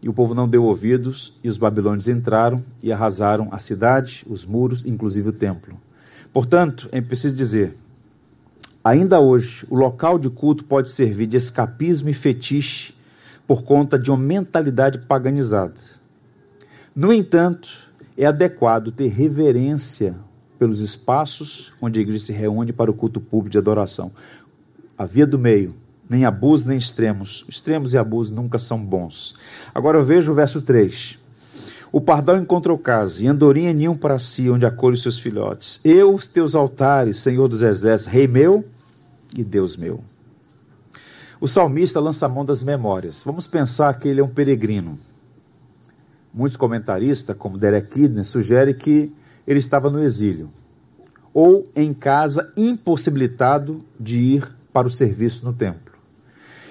E 0.00 0.08
o 0.08 0.12
povo 0.12 0.34
não 0.34 0.48
deu 0.48 0.64
ouvidos, 0.64 1.32
e 1.44 1.48
os 1.48 1.58
babilônios 1.58 2.08
entraram 2.08 2.62
e 2.82 2.92
arrasaram 2.92 3.48
a 3.52 3.58
cidade, 3.58 4.24
os 4.28 4.44
muros, 4.44 4.84
inclusive 4.84 5.28
o 5.28 5.32
templo. 5.32 5.80
Portanto, 6.32 6.88
é 6.92 7.00
preciso 7.00 7.34
dizer: 7.34 7.74
ainda 8.82 9.20
hoje, 9.20 9.66
o 9.68 9.76
local 9.76 10.18
de 10.18 10.30
culto 10.30 10.64
pode 10.64 10.90
servir 10.90 11.26
de 11.26 11.36
escapismo 11.36 12.08
e 12.08 12.14
fetiche 12.14 12.94
por 13.46 13.64
conta 13.64 13.98
de 13.98 14.10
uma 14.10 14.16
mentalidade 14.16 14.98
paganizada. 15.00 15.74
No 16.94 17.12
entanto, 17.12 17.68
é 18.16 18.26
adequado 18.26 18.92
ter 18.92 19.08
reverência 19.08 20.16
pelos 20.62 20.78
espaços 20.78 21.72
onde 21.82 21.98
a 21.98 22.02
igreja 22.02 22.26
se 22.26 22.32
reúne 22.32 22.72
para 22.72 22.88
o 22.88 22.94
culto 22.94 23.20
público 23.20 23.50
de 23.50 23.58
adoração. 23.58 24.12
A 24.96 25.04
via 25.04 25.26
do 25.26 25.36
meio, 25.36 25.74
nem 26.08 26.24
abuso 26.24 26.68
nem 26.68 26.78
extremos. 26.78 27.44
Extremos 27.48 27.94
e 27.94 27.98
abusos 27.98 28.32
nunca 28.32 28.60
são 28.60 28.78
bons. 28.78 29.34
Agora 29.74 29.98
eu 29.98 30.04
vejo 30.04 30.30
o 30.30 30.34
verso 30.36 30.62
3. 30.62 31.18
O 31.90 32.00
pardal 32.00 32.36
encontrou 32.36 32.78
casa, 32.78 33.20
e 33.20 33.26
andorinha 33.26 33.72
nenhum 33.72 33.96
para 33.96 34.20
si, 34.20 34.48
onde 34.48 34.64
acolhe 34.64 34.94
os 34.94 35.02
seus 35.02 35.18
filhotes. 35.18 35.80
Eu, 35.84 36.14
os 36.14 36.28
teus 36.28 36.54
altares, 36.54 37.16
Senhor 37.16 37.48
dos 37.48 37.62
exércitos, 37.62 38.14
Rei 38.14 38.28
meu 38.28 38.64
e 39.36 39.42
Deus 39.42 39.76
meu. 39.76 40.00
O 41.40 41.48
salmista 41.48 41.98
lança 41.98 42.26
a 42.26 42.28
mão 42.28 42.44
das 42.44 42.62
memórias. 42.62 43.24
Vamos 43.24 43.48
pensar 43.48 43.98
que 43.98 44.06
ele 44.06 44.20
é 44.20 44.24
um 44.24 44.28
peregrino. 44.28 44.96
Muitos 46.32 46.56
comentaristas, 46.56 47.36
como 47.36 47.58
Derek 47.58 47.88
Kidner, 47.88 48.24
sugerem 48.24 48.74
que 48.74 49.12
ele 49.46 49.58
estava 49.58 49.90
no 49.90 50.02
exílio 50.02 50.48
ou 51.34 51.66
em 51.74 51.94
casa, 51.94 52.52
impossibilitado 52.56 53.84
de 53.98 54.20
ir 54.20 54.52
para 54.72 54.86
o 54.86 54.90
serviço 54.90 55.44
no 55.44 55.52
templo. 55.52 55.94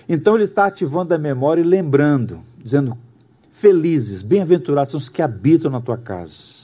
Então 0.08 0.36
ele 0.36 0.44
está 0.44 0.66
ativando 0.66 1.14
a 1.14 1.18
memória 1.18 1.62
e 1.62 1.66
lembrando, 1.66 2.40
dizendo: 2.62 2.98
Felizes, 3.52 4.22
bem-aventurados 4.22 4.92
são 4.92 4.98
os 4.98 5.10
que 5.10 5.22
habitam 5.22 5.72
na 5.72 5.82
tua 5.82 5.98
casa. 5.98 6.62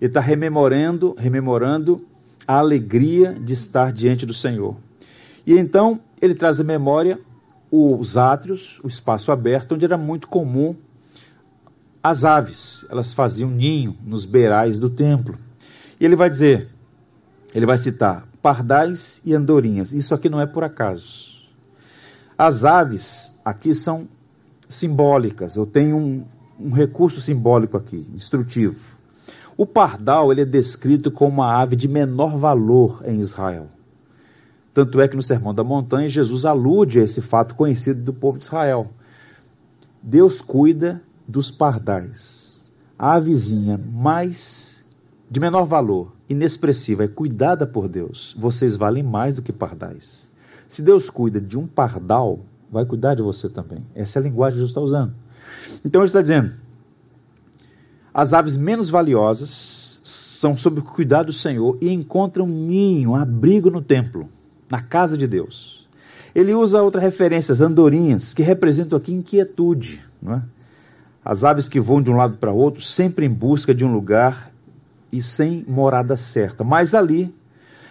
Ele 0.00 0.08
está 0.08 0.20
rememorando, 0.20 1.14
rememorando 1.18 2.04
a 2.46 2.58
alegria 2.58 3.32
de 3.34 3.52
estar 3.52 3.92
diante 3.92 4.26
do 4.26 4.34
Senhor. 4.34 4.76
E 5.46 5.58
então 5.58 6.00
ele 6.20 6.34
traz 6.34 6.60
à 6.60 6.64
memória 6.64 7.18
os 7.70 8.16
átrios, 8.16 8.80
o 8.82 8.88
espaço 8.88 9.30
aberto, 9.30 9.74
onde 9.74 9.84
era 9.84 9.96
muito 9.96 10.26
comum 10.26 10.74
as 12.02 12.24
aves, 12.24 12.86
elas 12.88 13.12
faziam 13.12 13.50
ninho 13.50 13.94
nos 14.04 14.24
beirais 14.24 14.78
do 14.78 14.88
templo. 14.88 15.36
E 15.98 16.04
ele 16.04 16.16
vai 16.16 16.30
dizer, 16.30 16.68
ele 17.54 17.66
vai 17.66 17.76
citar 17.76 18.26
pardais 18.40 19.20
e 19.24 19.34
andorinhas. 19.34 19.92
Isso 19.92 20.14
aqui 20.14 20.28
não 20.28 20.40
é 20.40 20.46
por 20.46 20.64
acaso. 20.64 21.30
As 22.38 22.64
aves 22.64 23.38
aqui 23.44 23.74
são 23.74 24.08
simbólicas. 24.66 25.56
Eu 25.56 25.66
tenho 25.66 25.96
um, 25.96 26.24
um 26.58 26.70
recurso 26.70 27.20
simbólico 27.20 27.76
aqui, 27.76 28.10
instrutivo. 28.14 28.96
O 29.56 29.66
pardal 29.66 30.32
ele 30.32 30.40
é 30.40 30.46
descrito 30.46 31.10
como 31.10 31.42
uma 31.42 31.60
ave 31.60 31.76
de 31.76 31.86
menor 31.86 32.38
valor 32.38 33.02
em 33.04 33.20
Israel. 33.20 33.68
Tanto 34.72 35.00
é 35.02 35.08
que 35.08 35.16
no 35.16 35.22
Sermão 35.22 35.52
da 35.52 35.62
Montanha 35.62 36.08
Jesus 36.08 36.46
alude 36.46 37.00
a 37.00 37.02
esse 37.02 37.20
fato 37.20 37.54
conhecido 37.54 38.02
do 38.02 38.14
povo 38.14 38.38
de 38.38 38.44
Israel. 38.44 38.90
Deus 40.02 40.40
cuida 40.40 41.02
dos 41.30 41.50
pardais. 41.50 42.64
A 42.98 43.14
avezinha 43.14 43.80
mais 43.92 44.84
de 45.30 45.38
menor 45.38 45.64
valor, 45.64 46.12
inexpressiva, 46.28 47.04
é 47.04 47.08
cuidada 47.08 47.66
por 47.66 47.88
Deus. 47.88 48.34
Vocês 48.38 48.74
valem 48.74 49.02
mais 49.02 49.36
do 49.36 49.42
que 49.42 49.52
pardais. 49.52 50.28
Se 50.68 50.82
Deus 50.82 51.08
cuida 51.08 51.40
de 51.40 51.56
um 51.56 51.66
pardal, 51.66 52.40
vai 52.70 52.84
cuidar 52.84 53.14
de 53.14 53.22
você 53.22 53.48
também. 53.48 53.84
Essa 53.94 54.18
é 54.18 54.20
a 54.20 54.24
linguagem 54.24 54.54
que 54.54 54.58
Jesus 54.58 54.70
está 54.70 54.80
usando. 54.80 55.14
Então 55.84 56.00
ele 56.02 56.08
está 56.08 56.20
dizendo: 56.20 56.52
as 58.12 58.34
aves 58.34 58.56
menos 58.56 58.90
valiosas 58.90 60.00
são 60.02 60.56
sob 60.56 60.80
o 60.80 60.82
cuidado 60.82 61.26
do 61.26 61.32
Senhor 61.32 61.78
e 61.80 61.90
encontram 61.90 62.46
ninho, 62.46 63.14
abrigo 63.14 63.70
no 63.70 63.80
templo, 63.80 64.26
na 64.68 64.82
casa 64.82 65.16
de 65.16 65.26
Deus. 65.26 65.88
Ele 66.34 66.54
usa 66.54 66.82
outra 66.82 67.00
referência, 67.00 67.52
as 67.52 67.60
andorinhas, 67.60 68.34
que 68.34 68.42
representam 68.42 68.96
aqui 68.98 69.12
inquietude. 69.12 70.00
Não 70.20 70.34
é? 70.34 70.42
As 71.24 71.44
aves 71.44 71.68
que 71.68 71.78
voam 71.78 72.02
de 72.02 72.10
um 72.10 72.16
lado 72.16 72.36
para 72.36 72.52
outro, 72.52 72.82
sempre 72.82 73.26
em 73.26 73.30
busca 73.30 73.74
de 73.74 73.84
um 73.84 73.92
lugar 73.92 74.50
e 75.12 75.20
sem 75.20 75.64
morada 75.68 76.16
certa. 76.16 76.64
Mas 76.64 76.94
ali, 76.94 77.34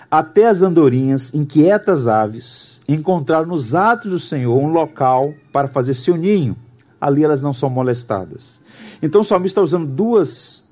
até 0.10 0.48
as 0.48 0.62
andorinhas, 0.62 1.34
inquietas 1.34 2.08
aves, 2.08 2.82
encontraram 2.88 3.48
nos 3.48 3.76
atos 3.76 4.12
do 4.12 4.20
Senhor 4.20 4.58
um 4.58 4.72
local 4.72 5.34
para 5.52 5.68
fazer 5.68 5.94
seu 5.94 6.18
ninho. 6.18 6.56
Ali 7.00 7.24
elas 7.24 7.42
não 7.42 7.54
são 7.54 7.70
molestadas. 7.70 8.62
Então 9.02 9.22
o 9.22 9.24
salmista 9.24 9.60
está 9.60 9.64
usando 9.64 9.88
duas 9.88 10.70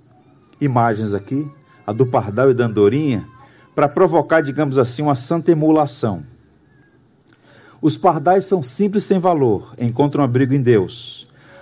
imagens 0.60 1.13
aqui, 1.13 1.50
a 1.86 1.93
do 1.93 2.06
pardal 2.06 2.50
e 2.50 2.54
da 2.54 2.65
andorinha, 2.65 3.28
para 3.76 3.88
provocar, 3.88 4.41
digamos 4.41 4.78
assim, 4.78 5.04
uma 5.04 5.15
santa 5.15 5.52
emulação. 5.52 6.24
Os 7.80 7.96
pardais 7.96 8.46
são 8.46 8.63
simples 8.63 9.04
sem 9.04 9.20
valor, 9.20 9.74
encontram 9.78 10.24
abrigo 10.24 10.54
em 10.54 10.62
Deus. 10.62 11.17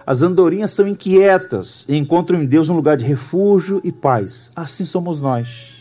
As 0.06 0.22
andorinhas 0.22 0.72
são 0.72 0.88
inquietas 0.88 1.86
e 1.89 1.96
encontram 1.96 2.41
em 2.41 2.46
Deus 2.46 2.70
um 2.70 2.76
lugar 2.76 2.96
de 2.96 3.04
refúgio 3.04 3.82
e 3.84 3.91
paz. 3.91 4.52
Assim 4.56 4.86
somos 4.86 5.20
nós. 5.20 5.74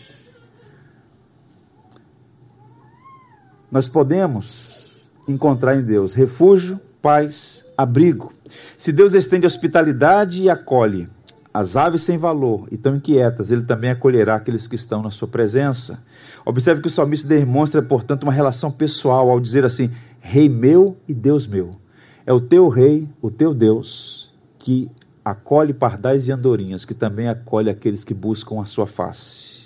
Nós 3.71 3.87
podemos 3.87 4.95
encontrar 5.27 5.75
em 5.75 5.83
Deus 5.83 6.15
refúgio, 6.15 6.79
paz, 7.01 7.65
abrigo. 7.77 8.31
Se 8.77 8.91
Deus 8.91 9.13
estende 9.13 9.45
hospitalidade 9.45 10.43
e 10.43 10.49
acolhe 10.49 11.07
as 11.53 11.77
aves 11.77 12.01
sem 12.01 12.17
valor 12.17 12.67
e 12.71 12.77
tão 12.77 12.95
inquietas, 12.95 13.51
ele 13.51 13.63
também 13.63 13.89
acolherá 13.89 14.35
aqueles 14.35 14.67
que 14.67 14.75
estão 14.75 15.01
na 15.01 15.11
sua 15.11 15.27
presença. 15.27 16.03
Observe 16.45 16.81
que 16.81 16.87
o 16.87 16.91
salmista 16.91 17.27
demonstra, 17.27 17.81
portanto, 17.81 18.23
uma 18.23 18.33
relação 18.33 18.71
pessoal 18.71 19.29
ao 19.29 19.39
dizer 19.39 19.63
assim: 19.65 19.91
Rei 20.19 20.49
meu 20.49 20.97
e 21.07 21.13
Deus 21.13 21.47
meu. 21.47 21.84
É 22.25 22.33
o 22.33 22.39
teu 22.39 22.67
rei, 22.67 23.07
o 23.21 23.29
teu 23.29 23.53
Deus, 23.53 24.33
que 24.57 24.89
acolhe 25.23 25.73
pardais 25.73 26.27
e 26.27 26.31
andorinhas, 26.31 26.85
que 26.85 26.93
também 26.93 27.27
acolhe 27.27 27.69
aqueles 27.69 28.03
que 28.03 28.13
buscam 28.13 28.59
a 28.61 28.65
sua 28.65 28.87
face. 28.87 29.65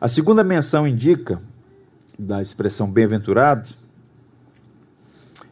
A 0.00 0.08
segunda 0.08 0.42
menção 0.42 0.86
indica, 0.86 1.38
da 2.18 2.40
expressão 2.40 2.90
bem-aventurado, 2.90 3.68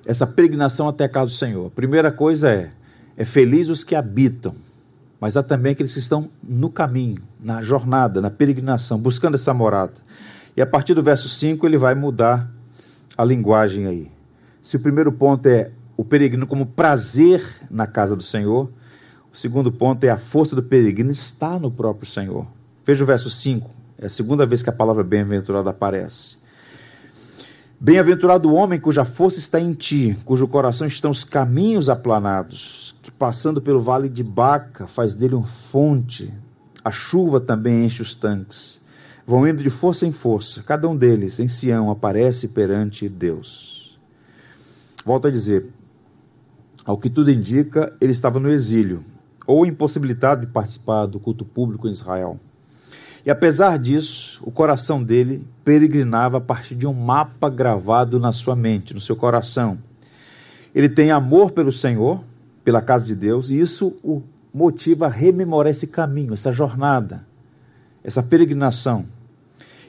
essa 0.07 0.27
peregrinação 0.27 0.89
até 0.89 1.05
a 1.05 1.09
casa 1.09 1.27
do 1.27 1.37
Senhor. 1.37 1.67
A 1.67 1.71
primeira 1.71 2.11
coisa 2.11 2.51
é, 2.51 2.71
é 3.17 3.25
feliz 3.25 3.69
os 3.69 3.85
que 3.85 3.95
habitam, 3.95 4.55
mas 5.21 5.37
há 5.37 5.43
também 5.43 5.73
aqueles 5.73 5.93
que 5.93 6.01
estão 6.01 6.31
no 6.43 6.71
caminho, 6.71 7.23
na 7.41 7.63
jornada, 7.63 8.21
na 8.21 8.31
peregrinação, 8.31 8.99
buscando 8.99 9.35
essa 9.35 9.55
morada. 9.55 9.95
E 10.57 10.63
a 10.63 10.67
partir 10.67 10.95
do 10.95 11.03
verso 11.03 11.29
5 11.29 11.67
ele 11.67 11.77
vai 11.77 11.95
mudar 11.95 12.51
a 13.17 13.25
linguagem 13.25 13.87
aí. 13.87 14.11
Se 14.65 14.79
o 14.79 14.81
primeiro 14.81 15.13
ponto 15.13 15.47
é 15.47 15.71
o 15.95 16.03
peregrino 16.03 16.47
como 16.47 16.65
prazer 16.65 17.45
na 17.71 17.87
casa 17.87 18.17
do 18.17 18.23
Senhor, 18.23 18.73
o 19.31 19.37
segundo 19.37 19.71
ponto 19.71 20.03
é 20.05 20.09
a 20.09 20.17
força 20.17 20.57
do 20.57 20.63
peregrino 20.63 21.11
está 21.11 21.59
no 21.59 21.71
próprio 21.71 22.09
Senhor. 22.09 22.47
Veja 22.83 23.05
o 23.05 23.07
verso 23.07 23.29
5, 23.29 23.71
é 23.99 24.07
a 24.07 24.09
segunda 24.09 24.47
vez 24.47 24.63
que 24.63 24.71
a 24.71 24.73
palavra 24.73 25.05
bem-aventurado 25.05 25.69
aparece. 25.69 26.39
Bem-aventurado 27.79 28.49
o 28.49 28.55
homem 28.55 28.81
cuja 28.81 29.05
força 29.05 29.39
está 29.39 29.61
em 29.61 29.75
ti, 29.75 30.17
cujo 30.25 30.49
coração 30.49 30.87
estão 30.87 31.11
os 31.11 31.25
caminhos 31.25 31.91
aplanados, 31.91 32.97
que 33.03 33.13
passando 33.13 33.61
pelo 33.61 33.83
vale 33.83 34.09
de 34.09 34.25
Baca 34.25 34.87
faz 34.87 35.13
dele 35.13 35.35
uma 35.35 35.47
fonte. 35.47 36.33
A 36.83 36.91
chuva 36.91 37.39
também 37.39 37.85
enche 37.85 38.01
os 38.01 38.15
tanques. 38.15 38.83
Vão 39.27 39.47
indo 39.47 39.63
de 39.63 39.69
força 39.69 40.07
em 40.07 40.13
força, 40.13 40.63
cada 40.63 40.89
um 40.89 40.97
deles 40.97 41.39
em 41.39 41.49
Sião 41.49 41.91
aparece 41.91 42.49
perante 42.49 43.11
Deus. 43.11 43.74
Volto 45.05 45.29
a 45.29 45.31
dizer, 45.31 45.71
ao 46.85 46.97
que 46.97 47.11
tudo 47.11 47.31
indica, 47.31 47.95
ele 48.01 48.13
estava 48.13 48.41
no 48.41 48.51
exílio, 48.51 49.01
ou 49.47 49.67
impossibilitado 49.67 50.47
de 50.47 50.53
participar 50.53 51.07
do 51.07 51.21
culto 51.21 51.45
público 51.45 51.87
em 51.87 51.91
Israel. 51.91 52.39
E 53.25 53.31
apesar 53.31 53.79
disso, 53.79 54.41
o 54.43 54.51
coração 54.51 55.03
dele 55.03 55.47
peregrinava 55.65 56.39
a 56.39 56.41
partir 56.41 56.75
de 56.75 56.87
um 56.87 56.93
mapa 56.93 57.49
gravado 57.49 58.19
na 58.19 58.33
sua 58.33 58.55
mente, 58.55 58.93
no 58.93 59.01
seu 59.01 59.17
coração. 59.17 59.79
Ele 60.75 60.89
tem 60.89 61.11
amor 61.11 61.53
pelo 61.53 61.73
Senhor, 61.73 62.23
pela 62.63 62.83
casa 62.83 63.07
de 63.07 63.15
Deus, 63.15 63.51
e 63.51 63.59
isso 63.59 63.99
o 64.03 64.23
motiva 64.53 65.07
a 65.07 65.11
rememorar 65.11 65.71
esse 65.71 65.87
caminho, 65.87 66.35
essa 66.35 66.53
jornada, 66.53 67.27
essa 68.03 68.23
peregrinação. 68.23 69.05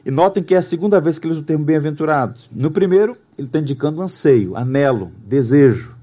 E 0.05 0.11
notem 0.11 0.43
que 0.43 0.53
é 0.53 0.57
a 0.57 0.61
segunda 0.61 1.01
vez 1.01 1.17
que 1.17 1.25
ele 1.25 1.31
usa 1.31 1.41
o 1.41 1.45
termo 1.45 1.65
bem-aventurado. 1.65 2.39
No 2.51 2.69
primeiro, 2.69 3.17
ele 3.35 3.47
está 3.47 3.57
indicando 3.57 4.03
anseio, 4.03 4.55
anelo, 4.55 5.11
desejo. 5.25 5.95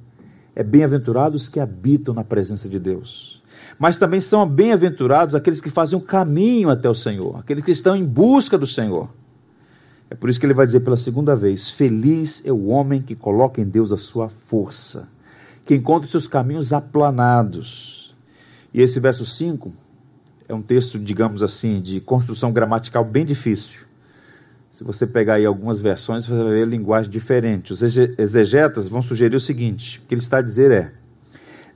É 0.57 0.65
bem-aventurados 0.65 1.49
que 1.49 1.61
habitam 1.61 2.12
na 2.12 2.25
presença 2.25 2.69
de 2.69 2.81
Deus. 2.81 3.41
Mas 3.79 3.99
também 3.99 4.21
são 4.21 4.47
bem-aventurados 4.47 5.37
aqueles 5.37 5.61
que 5.61 5.71
fazem 5.71 5.97
o 5.97 6.03
caminho 6.03 6.69
até 6.69 6.91
o 6.91 6.95
Senhor, 6.95 7.38
aqueles 7.38 7.62
que 7.62 7.71
estão 7.71 7.95
em 7.95 8.05
busca 8.05 8.59
do 8.59 8.67
Senhor. 8.67 9.09
É 10.11 10.17
por 10.17 10.29
isso 10.29 10.38
que 10.38 10.47
ele 10.47 10.53
vai 10.53 10.67
dizer 10.67 10.81
pela 10.81 10.97
segunda 10.97 11.37
vez: 11.37 11.71
Feliz 11.71 12.43
é 12.45 12.53
o 12.53 12.67
homem 12.67 13.01
que 13.01 13.15
coloca 13.15 13.61
em 13.61 13.69
Deus 13.69 13.93
a 13.93 13.97
sua 13.97 14.29
força, 14.29 15.09
que 15.65 15.77
encontra 15.77 16.11
seus 16.11 16.27
caminhos 16.27 16.73
aplanados. 16.73 18.15
E 18.75 18.83
esse 18.83 18.99
verso 18.99 19.25
5 19.25 19.73
é 20.49 20.53
um 20.53 20.61
texto, 20.61 20.99
digamos 20.99 21.43
assim, 21.43 21.81
de 21.81 22.01
construção 22.01 22.53
gramatical 22.53 23.05
bem 23.05 23.25
difícil. 23.25 23.91
Se 24.72 24.82
você 24.82 25.06
pegar 25.06 25.35
aí 25.35 25.44
algumas 25.44 25.82
versões, 25.82 26.24
você 26.24 26.42
vai 26.42 26.52
ver 26.54 26.66
linguagem 26.66 27.11
diferente. 27.11 27.74
Os 27.74 27.82
exegetas 27.82 28.88
vão 28.88 29.02
sugerir 29.02 29.37
o 29.37 29.40
seguinte: 29.40 30.00
o 30.02 30.06
que 30.08 30.14
ele 30.14 30.22
está 30.22 30.38
a 30.38 30.42
dizer 30.42 30.70
é: 30.70 30.92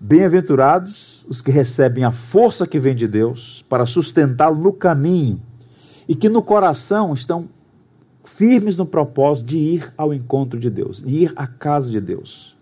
Bem-aventurados 0.00 1.22
os 1.28 1.42
que 1.42 1.50
recebem 1.50 2.04
a 2.04 2.10
força 2.10 2.66
que 2.66 2.78
vem 2.78 2.96
de 2.96 3.06
Deus 3.06 3.62
para 3.68 3.84
sustentá-lo 3.84 4.56
no 4.56 4.72
caminho 4.72 5.38
e 6.08 6.14
que 6.14 6.30
no 6.30 6.42
coração 6.42 7.12
estão 7.12 7.50
firmes 8.24 8.78
no 8.78 8.86
propósito 8.86 9.48
de 9.48 9.58
ir 9.58 9.92
ao 9.94 10.14
encontro 10.14 10.58
de 10.58 10.70
Deus, 10.70 11.02
de 11.02 11.24
ir 11.24 11.32
à 11.36 11.46
casa 11.46 11.90
de 11.90 12.00
Deus. 12.00 12.56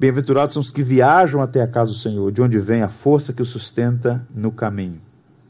Bem-aventurados 0.00 0.52
são 0.52 0.60
os 0.60 0.72
que 0.72 0.82
viajam 0.82 1.40
até 1.40 1.62
a 1.62 1.68
casa 1.68 1.92
do 1.92 1.96
Senhor, 1.96 2.32
de 2.32 2.42
onde 2.42 2.58
vem 2.58 2.82
a 2.82 2.88
força 2.88 3.32
que 3.32 3.42
o 3.42 3.46
sustenta 3.46 4.26
no 4.34 4.50
caminho. 4.50 5.00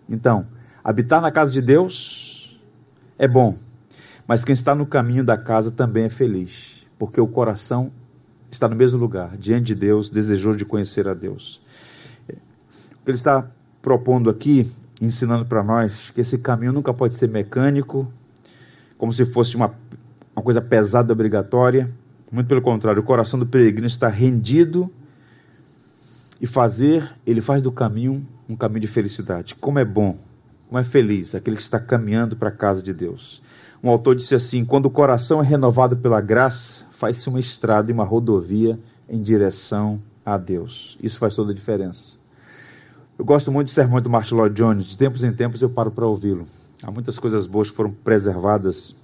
Então, 0.06 0.46
habitar 0.84 1.22
na 1.22 1.30
casa 1.30 1.50
de 1.50 1.62
Deus 1.62 2.58
é 3.18 3.26
bom, 3.26 3.56
mas 4.28 4.44
quem 4.44 4.52
está 4.52 4.74
no 4.74 4.84
caminho 4.84 5.24
da 5.24 5.38
casa 5.38 5.70
também 5.70 6.04
é 6.04 6.10
feliz. 6.10 6.76
porque 6.98 7.20
o 7.20 7.28
coração 7.28 7.92
está 8.50 8.68
no 8.68 8.74
mesmo 8.74 8.98
lugar, 8.98 9.36
diante 9.36 9.66
de 9.66 9.74
Deus, 9.76 10.10
desejoso 10.10 10.58
de 10.58 10.64
conhecer 10.64 11.06
a 11.06 11.14
Deus. 11.14 11.60
O 12.28 13.04
que 13.04 13.10
ele 13.10 13.14
está 13.14 13.48
propondo 13.80 14.28
aqui, 14.28 14.68
ensinando 15.00 15.46
para 15.46 15.62
nós, 15.62 16.10
que 16.10 16.20
esse 16.20 16.38
caminho 16.38 16.72
nunca 16.72 16.92
pode 16.92 17.14
ser 17.14 17.28
mecânico, 17.28 18.12
como 18.98 19.12
se 19.12 19.24
fosse 19.24 19.54
uma, 19.54 19.72
uma 20.34 20.42
coisa 20.42 20.60
pesada, 20.60 21.12
obrigatória. 21.12 21.88
Muito 22.32 22.48
pelo 22.48 22.60
contrário, 22.60 23.00
o 23.00 23.04
coração 23.04 23.38
do 23.38 23.46
peregrino 23.46 23.86
está 23.86 24.08
rendido 24.08 24.92
e 26.40 26.46
fazer, 26.48 27.14
ele 27.24 27.40
faz 27.40 27.62
do 27.62 27.70
caminho 27.70 28.26
um 28.48 28.56
caminho 28.56 28.80
de 28.80 28.88
felicidade. 28.88 29.54
Como 29.54 29.78
é 29.78 29.84
bom, 29.84 30.18
como 30.66 30.80
é 30.80 30.84
feliz 30.84 31.36
aquele 31.36 31.56
que 31.56 31.62
está 31.62 31.78
caminhando 31.78 32.34
para 32.34 32.48
a 32.48 32.52
casa 32.52 32.82
de 32.82 32.92
Deus. 32.92 33.40
Um 33.82 33.90
autor 33.90 34.16
disse 34.16 34.34
assim: 34.34 34.64
quando 34.64 34.86
o 34.86 34.90
coração 34.90 35.40
é 35.40 35.44
renovado 35.44 35.96
pela 35.96 36.20
graça, 36.20 36.84
faz-se 36.92 37.28
uma 37.28 37.40
estrada 37.40 37.90
e 37.90 37.94
uma 37.94 38.04
rodovia 38.04 38.78
em 39.08 39.22
direção 39.22 40.02
a 40.24 40.36
Deus. 40.36 40.98
Isso 41.02 41.18
faz 41.18 41.34
toda 41.34 41.52
a 41.52 41.54
diferença. 41.54 42.18
Eu 43.18 43.24
gosto 43.24 43.50
muito 43.50 43.68
do 43.68 43.72
sermão 43.72 44.00
do 44.00 44.10
Martin 44.10 44.34
Lloyd 44.34 44.54
Jones, 44.54 44.86
de 44.86 44.96
tempos 44.96 45.24
em 45.24 45.32
tempos 45.32 45.62
eu 45.62 45.70
paro 45.70 45.90
para 45.90 46.06
ouvi-lo. 46.06 46.44
Há 46.82 46.90
muitas 46.90 47.18
coisas 47.18 47.46
boas 47.46 47.70
que 47.70 47.76
foram 47.76 47.90
preservadas, 47.90 48.96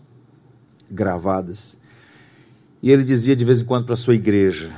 gravadas. 0.91 1.77
E 2.83 2.91
ele 2.91 3.03
dizia 3.03 3.35
de 3.35 3.45
vez 3.45 3.61
em 3.61 3.65
quando 3.65 3.87
para 3.87 3.97
sua 3.97 4.15
igreja, 4.15 4.73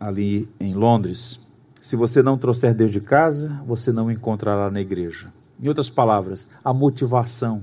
ali 0.00 0.48
em 0.58 0.74
Londres: 0.74 1.46
se 1.80 1.94
você 1.94 2.22
não 2.22 2.38
trouxer 2.38 2.74
Deus 2.74 2.90
de 2.90 3.00
casa, 3.00 3.60
você 3.66 3.92
não 3.92 4.06
o 4.06 4.10
encontrará 4.10 4.70
na 4.70 4.80
igreja. 4.80 5.32
Em 5.62 5.68
outras 5.68 5.88
palavras, 5.88 6.48
a 6.64 6.74
motivação, 6.74 7.62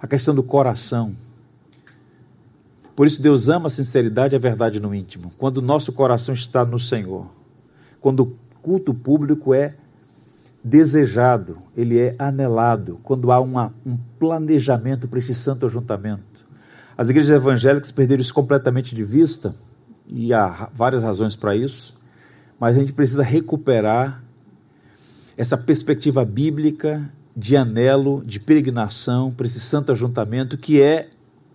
a 0.00 0.06
questão 0.06 0.34
do 0.34 0.42
coração. 0.42 1.14
Por 2.94 3.06
isso, 3.06 3.20
Deus 3.20 3.48
ama 3.48 3.66
a 3.66 3.70
sinceridade 3.70 4.34
e 4.34 4.36
a 4.36 4.40
verdade 4.40 4.80
no 4.80 4.94
íntimo. 4.94 5.30
Quando 5.36 5.58
o 5.58 5.62
nosso 5.62 5.92
coração 5.92 6.34
está 6.34 6.64
no 6.64 6.78
Senhor, 6.78 7.26
quando 8.00 8.20
o 8.20 8.36
culto 8.62 8.94
público 8.94 9.52
é 9.52 9.76
desejado, 10.64 11.58
ele 11.76 11.98
é 11.98 12.16
anelado, 12.18 12.98
quando 13.02 13.30
há 13.30 13.38
uma, 13.38 13.72
um 13.84 13.96
planejamento 14.18 15.06
para 15.06 15.18
este 15.18 15.34
santo 15.34 15.66
ajuntamento. 15.66 16.24
As 16.96 17.08
igrejas 17.08 17.30
evangélicas 17.30 17.92
perderam 17.92 18.22
isso 18.22 18.34
completamente 18.34 18.94
de 18.94 19.04
vista, 19.04 19.54
e 20.08 20.32
há 20.32 20.70
várias 20.72 21.02
razões 21.02 21.36
para 21.36 21.54
isso 21.54 21.96
mas 22.58 22.76
a 22.76 22.80
gente 22.80 22.92
precisa 22.92 23.22
recuperar 23.22 24.22
essa 25.36 25.56
perspectiva 25.56 26.24
bíblica 26.24 27.12
de 27.36 27.56
anelo, 27.56 28.22
de 28.24 28.40
peregrinação 28.40 29.30
para 29.30 29.46
esse 29.46 29.60
santo 29.60 29.92
ajuntamento, 29.92 30.56
que 30.56 30.80
é, 30.80 31.10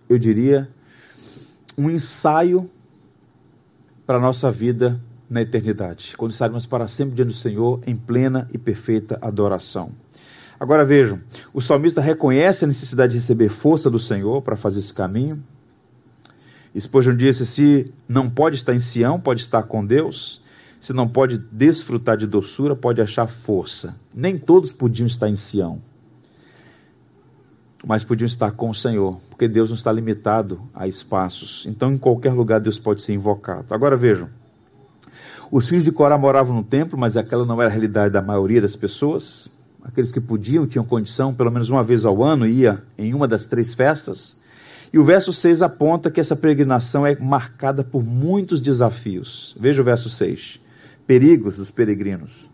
eu 0.08 0.16
diria, 0.16 0.68
um 1.76 1.90
ensaio 1.90 2.70
para 4.06 4.18
a 4.18 4.20
nossa 4.20 4.50
vida 4.50 5.00
na 5.28 5.42
eternidade, 5.42 6.14
quando 6.16 6.30
estaremos 6.30 6.66
para 6.66 6.86
sempre 6.86 7.16
diante 7.16 7.28
do 7.28 7.34
Senhor 7.34 7.80
em 7.86 7.96
plena 7.96 8.48
e 8.52 8.58
perfeita 8.58 9.18
adoração. 9.20 9.90
Agora 10.60 10.84
vejam, 10.84 11.18
o 11.52 11.60
salmista 11.60 12.00
reconhece 12.00 12.64
a 12.64 12.68
necessidade 12.68 13.12
de 13.12 13.18
receber 13.18 13.48
força 13.48 13.90
do 13.90 13.98
Senhor 13.98 14.42
para 14.42 14.54
fazer 14.54 14.78
esse 14.78 14.94
caminho. 14.94 15.42
Spurgeon 16.78 17.16
disse: 17.16 17.44
se 17.44 17.92
não 18.08 18.30
pode 18.30 18.56
estar 18.56 18.74
em 18.74 18.78
Sião, 18.78 19.18
pode 19.18 19.40
estar 19.40 19.64
com 19.64 19.84
Deus. 19.84 20.40
Se 20.82 20.92
não 20.92 21.06
pode 21.06 21.38
desfrutar 21.38 22.16
de 22.16 22.26
doçura, 22.26 22.74
pode 22.74 23.00
achar 23.00 23.28
força. 23.28 23.94
Nem 24.12 24.36
todos 24.36 24.72
podiam 24.72 25.06
estar 25.06 25.28
em 25.28 25.36
Sião, 25.36 25.80
mas 27.86 28.02
podiam 28.02 28.26
estar 28.26 28.50
com 28.50 28.68
o 28.68 28.74
Senhor, 28.74 29.16
porque 29.30 29.46
Deus 29.46 29.70
não 29.70 29.76
está 29.76 29.92
limitado 29.92 30.60
a 30.74 30.88
espaços. 30.88 31.64
Então, 31.68 31.92
em 31.92 31.96
qualquer 31.96 32.32
lugar, 32.32 32.58
Deus 32.58 32.80
pode 32.80 33.00
ser 33.00 33.14
invocado. 33.14 33.72
Agora 33.72 33.94
vejam: 33.94 34.28
os 35.52 35.68
filhos 35.68 35.84
de 35.84 35.92
Corá 35.92 36.18
moravam 36.18 36.56
no 36.56 36.64
templo, 36.64 36.98
mas 36.98 37.16
aquela 37.16 37.46
não 37.46 37.62
era 37.62 37.70
a 37.70 37.72
realidade 37.72 38.12
da 38.12 38.20
maioria 38.20 38.60
das 38.60 38.74
pessoas. 38.74 39.48
Aqueles 39.84 40.10
que 40.10 40.20
podiam, 40.20 40.66
tinham 40.66 40.84
condição, 40.84 41.32
pelo 41.32 41.52
menos 41.52 41.70
uma 41.70 41.84
vez 41.84 42.04
ao 42.04 42.24
ano, 42.24 42.44
ia 42.44 42.82
em 42.98 43.14
uma 43.14 43.28
das 43.28 43.46
três 43.46 43.72
festas. 43.72 44.42
E 44.92 44.98
o 44.98 45.04
verso 45.04 45.32
6 45.32 45.62
aponta 45.62 46.10
que 46.10 46.18
essa 46.18 46.34
peregrinação 46.34 47.06
é 47.06 47.16
marcada 47.16 47.84
por 47.84 48.02
muitos 48.02 48.60
desafios. 48.60 49.56
Veja 49.60 49.80
o 49.80 49.84
verso 49.84 50.10
6 50.10 50.61
perigos 51.12 51.58
dos 51.58 51.70
peregrinos, 51.70 52.50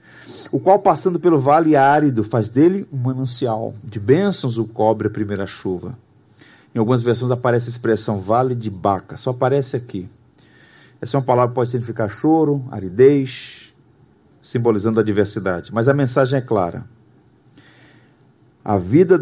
o 0.51 0.59
qual, 0.59 0.81
passando 0.81 1.21
pelo 1.21 1.39
vale 1.39 1.77
árido, 1.77 2.25
faz 2.25 2.49
dele 2.49 2.89
um 2.93 2.97
manancial. 2.97 3.73
De 3.85 4.01
bênçãos 4.01 4.59
o 4.59 4.65
cobre 4.65 5.07
a 5.07 5.11
primeira 5.11 5.47
chuva. 5.47 5.97
Em 6.75 6.79
algumas 6.81 7.01
versões 7.01 7.31
aparece 7.31 7.69
a 7.69 7.71
expressão 7.71 8.19
vale 8.19 8.57
de 8.57 8.69
Baca, 8.69 9.17
só 9.17 9.31
aparece 9.31 9.77
aqui. 9.77 10.09
Essa 11.01 11.17
é 11.17 11.21
uma 11.21 11.25
palavra 11.25 11.51
que 11.51 11.55
pode 11.55 11.71
significar 11.71 12.11
choro, 12.11 12.65
aridez, 12.69 13.73
simbolizando 14.43 14.99
a 14.99 15.05
diversidade. 15.05 15.73
Mas 15.73 15.89
a 15.89 15.95
mensagem 15.95 16.41
é 16.41 16.43
clara. 16.43 16.85
A 18.65 18.77
vida 18.77 19.17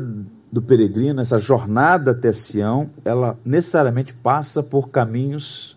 do 0.51 0.63
peregrino, 0.63 1.21
essa 1.21 1.39
jornada 1.39 2.13
até 2.13 2.33
Sião, 2.33 2.89
ela 3.05 3.39
necessariamente 3.45 4.15
passa 4.15 4.63
por 4.63 4.89
caminhos 4.89 5.76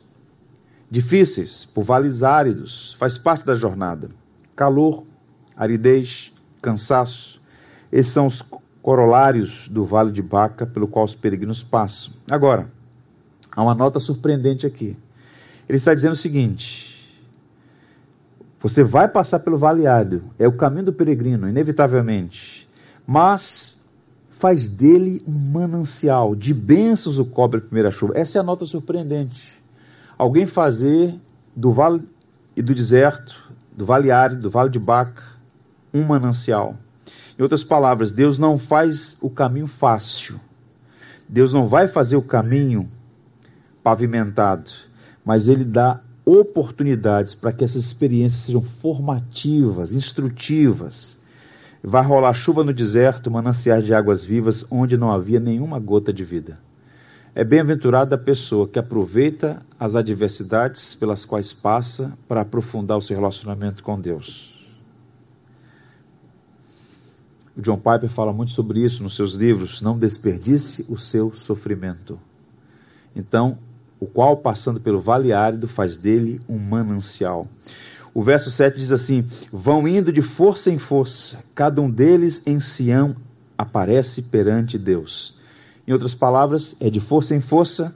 difíceis, 0.90 1.66
por 1.66 1.84
vales 1.84 2.24
áridos, 2.24 2.96
faz 2.98 3.18
parte 3.18 3.46
da 3.46 3.56
jornada. 3.56 4.10
Calor, 4.56 5.06
aridez, 5.56 6.32
cansaço, 6.62 7.40
esses 7.92 8.12
são 8.12 8.28
os 8.28 8.44
corolários 8.82 9.68
do 9.68 9.86
Vale 9.86 10.12
de 10.12 10.22
Baca 10.22 10.66
pelo 10.66 10.88
qual 10.88 11.06
os 11.06 11.16
peregrinos 11.16 11.64
passam. 11.64 12.14
Agora, 12.30 12.68
há 13.52 13.62
uma 13.62 13.76
nota 13.76 14.00
surpreendente 14.00 14.66
aqui. 14.66 14.98
Ele 15.68 15.78
está 15.78 15.94
dizendo 15.94 16.14
o 16.14 16.18
seguinte: 16.18 17.18
você 18.60 18.84
vai 18.84 19.08
passar 19.08 19.40
pelo 19.40 19.58
Vale 19.58 19.86
Árido, 19.86 20.24
é 20.38 20.48
o 20.48 20.54
caminho 20.54 20.86
do 20.86 20.94
peregrino, 20.94 21.48
inevitavelmente, 21.48 22.68
mas 23.06 23.80
faz 24.30 24.70
dele 24.70 25.22
um 25.28 25.52
manancial, 25.52 26.36
de 26.36 26.54
bênçãos 26.54 27.18
o 27.18 27.26
cobre 27.26 27.60
a 27.60 27.62
primeira 27.62 27.92
chuva. 27.92 28.14
Essa 28.16 28.38
é 28.38 28.42
a 28.42 28.44
nota 28.44 28.66
surpreendente 28.66 29.59
alguém 30.20 30.46
fazer 30.46 31.16
do 31.56 31.72
vale 31.72 32.06
e 32.54 32.62
do 32.62 32.76
deserto, 32.76 33.54
do 33.72 33.86
vale 33.86 34.12
árido, 34.12 34.42
do 34.42 34.50
vale 34.50 34.70
de 34.70 34.78
Baca, 34.78 35.24
um 35.94 36.04
manancial. 36.04 36.76
Em 37.38 37.42
outras 37.42 37.64
palavras, 37.64 38.12
Deus 38.12 38.38
não 38.38 38.60
faz 38.60 39.18
o 39.22 39.30
caminho 39.30 39.66
fácil. 39.66 40.38
Deus 41.28 41.54
não 41.54 41.68
vai 41.68 41.88
fazer 41.88 42.18
o 42.18 42.22
caminho 42.22 42.86
pavimentado, 43.82 44.70
mas 45.24 45.48
ele 45.48 45.64
dá 45.64 46.02
oportunidades 46.26 47.34
para 47.34 47.54
que 47.54 47.64
essas 47.64 47.86
experiências 47.86 48.42
sejam 48.42 48.62
formativas, 48.62 49.96
instrutivas. 49.96 51.18
Vai 51.82 52.04
rolar 52.04 52.34
chuva 52.34 52.62
no 52.62 52.74
deserto, 52.74 53.32
mananciais 53.32 53.86
de 53.86 53.94
águas 53.94 54.26
vivas, 54.26 54.66
onde 54.70 54.98
não 54.98 55.12
havia 55.12 55.40
nenhuma 55.40 55.80
gota 55.80 56.12
de 56.12 56.26
vida. 56.26 56.60
É 57.36 57.44
bem-aventurada 57.44 58.16
a 58.16 58.18
pessoa 58.18 58.68
que 58.68 58.80
aproveita 58.80 59.62
as 59.80 59.96
adversidades 59.96 60.96
pelas 60.96 61.26
quais 61.26 61.54
passa 61.54 62.18
para 62.28 62.42
aprofundar 62.42 62.98
o 62.98 63.02
seu 63.02 63.16
relacionamento 63.16 63.84
com 63.84 64.00
Deus. 64.00 64.68
O 67.56 67.62
John 67.62 67.78
Piper 67.78 68.10
fala 68.10 68.34
muito 68.34 68.52
sobre 68.52 68.80
isso 68.80 69.04
nos 69.04 69.16
seus 69.16 69.34
livros. 69.34 69.82
Não 69.82 69.98
desperdice 69.98 70.86
o 70.90 70.98
seu 70.98 71.34
sofrimento. 71.34 72.20
Então, 73.16 73.60
o 74.00 74.08
qual, 74.08 74.38
passando 74.38 74.80
pelo 74.80 75.00
vale 75.00 75.32
árido, 75.32 75.68
faz 75.68 75.98
dele 75.98 76.40
um 76.50 76.58
manancial. 76.58 77.48
O 78.14 78.24
verso 78.24 78.50
7 78.50 78.78
diz 78.78 78.92
assim: 78.92 79.28
Vão 79.52 79.88
indo 79.88 80.12
de 80.12 80.22
força 80.22 80.72
em 80.72 80.80
força, 80.80 81.44
cada 81.54 81.80
um 81.80 81.90
deles 81.90 82.42
em 82.48 82.60
Sião 82.60 83.16
aparece 83.58 84.24
perante 84.24 84.78
Deus. 84.78 85.39
Em 85.90 85.92
outras 85.92 86.14
palavras, 86.14 86.76
é 86.80 86.88
de 86.88 87.00
força 87.00 87.34
em 87.34 87.42
força, 87.42 87.96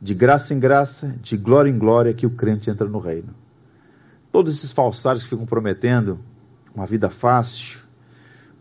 de 0.00 0.14
graça 0.14 0.54
em 0.54 0.58
graça, 0.58 1.14
de 1.20 1.36
glória 1.36 1.68
em 1.68 1.76
glória 1.76 2.14
que 2.14 2.24
o 2.24 2.30
crente 2.30 2.70
entra 2.70 2.88
no 2.88 2.98
reino. 2.98 3.28
Todos 4.32 4.56
esses 4.56 4.72
falsários 4.72 5.22
que 5.22 5.28
ficam 5.28 5.44
prometendo 5.44 6.18
uma 6.74 6.86
vida 6.86 7.10
fácil, 7.10 7.80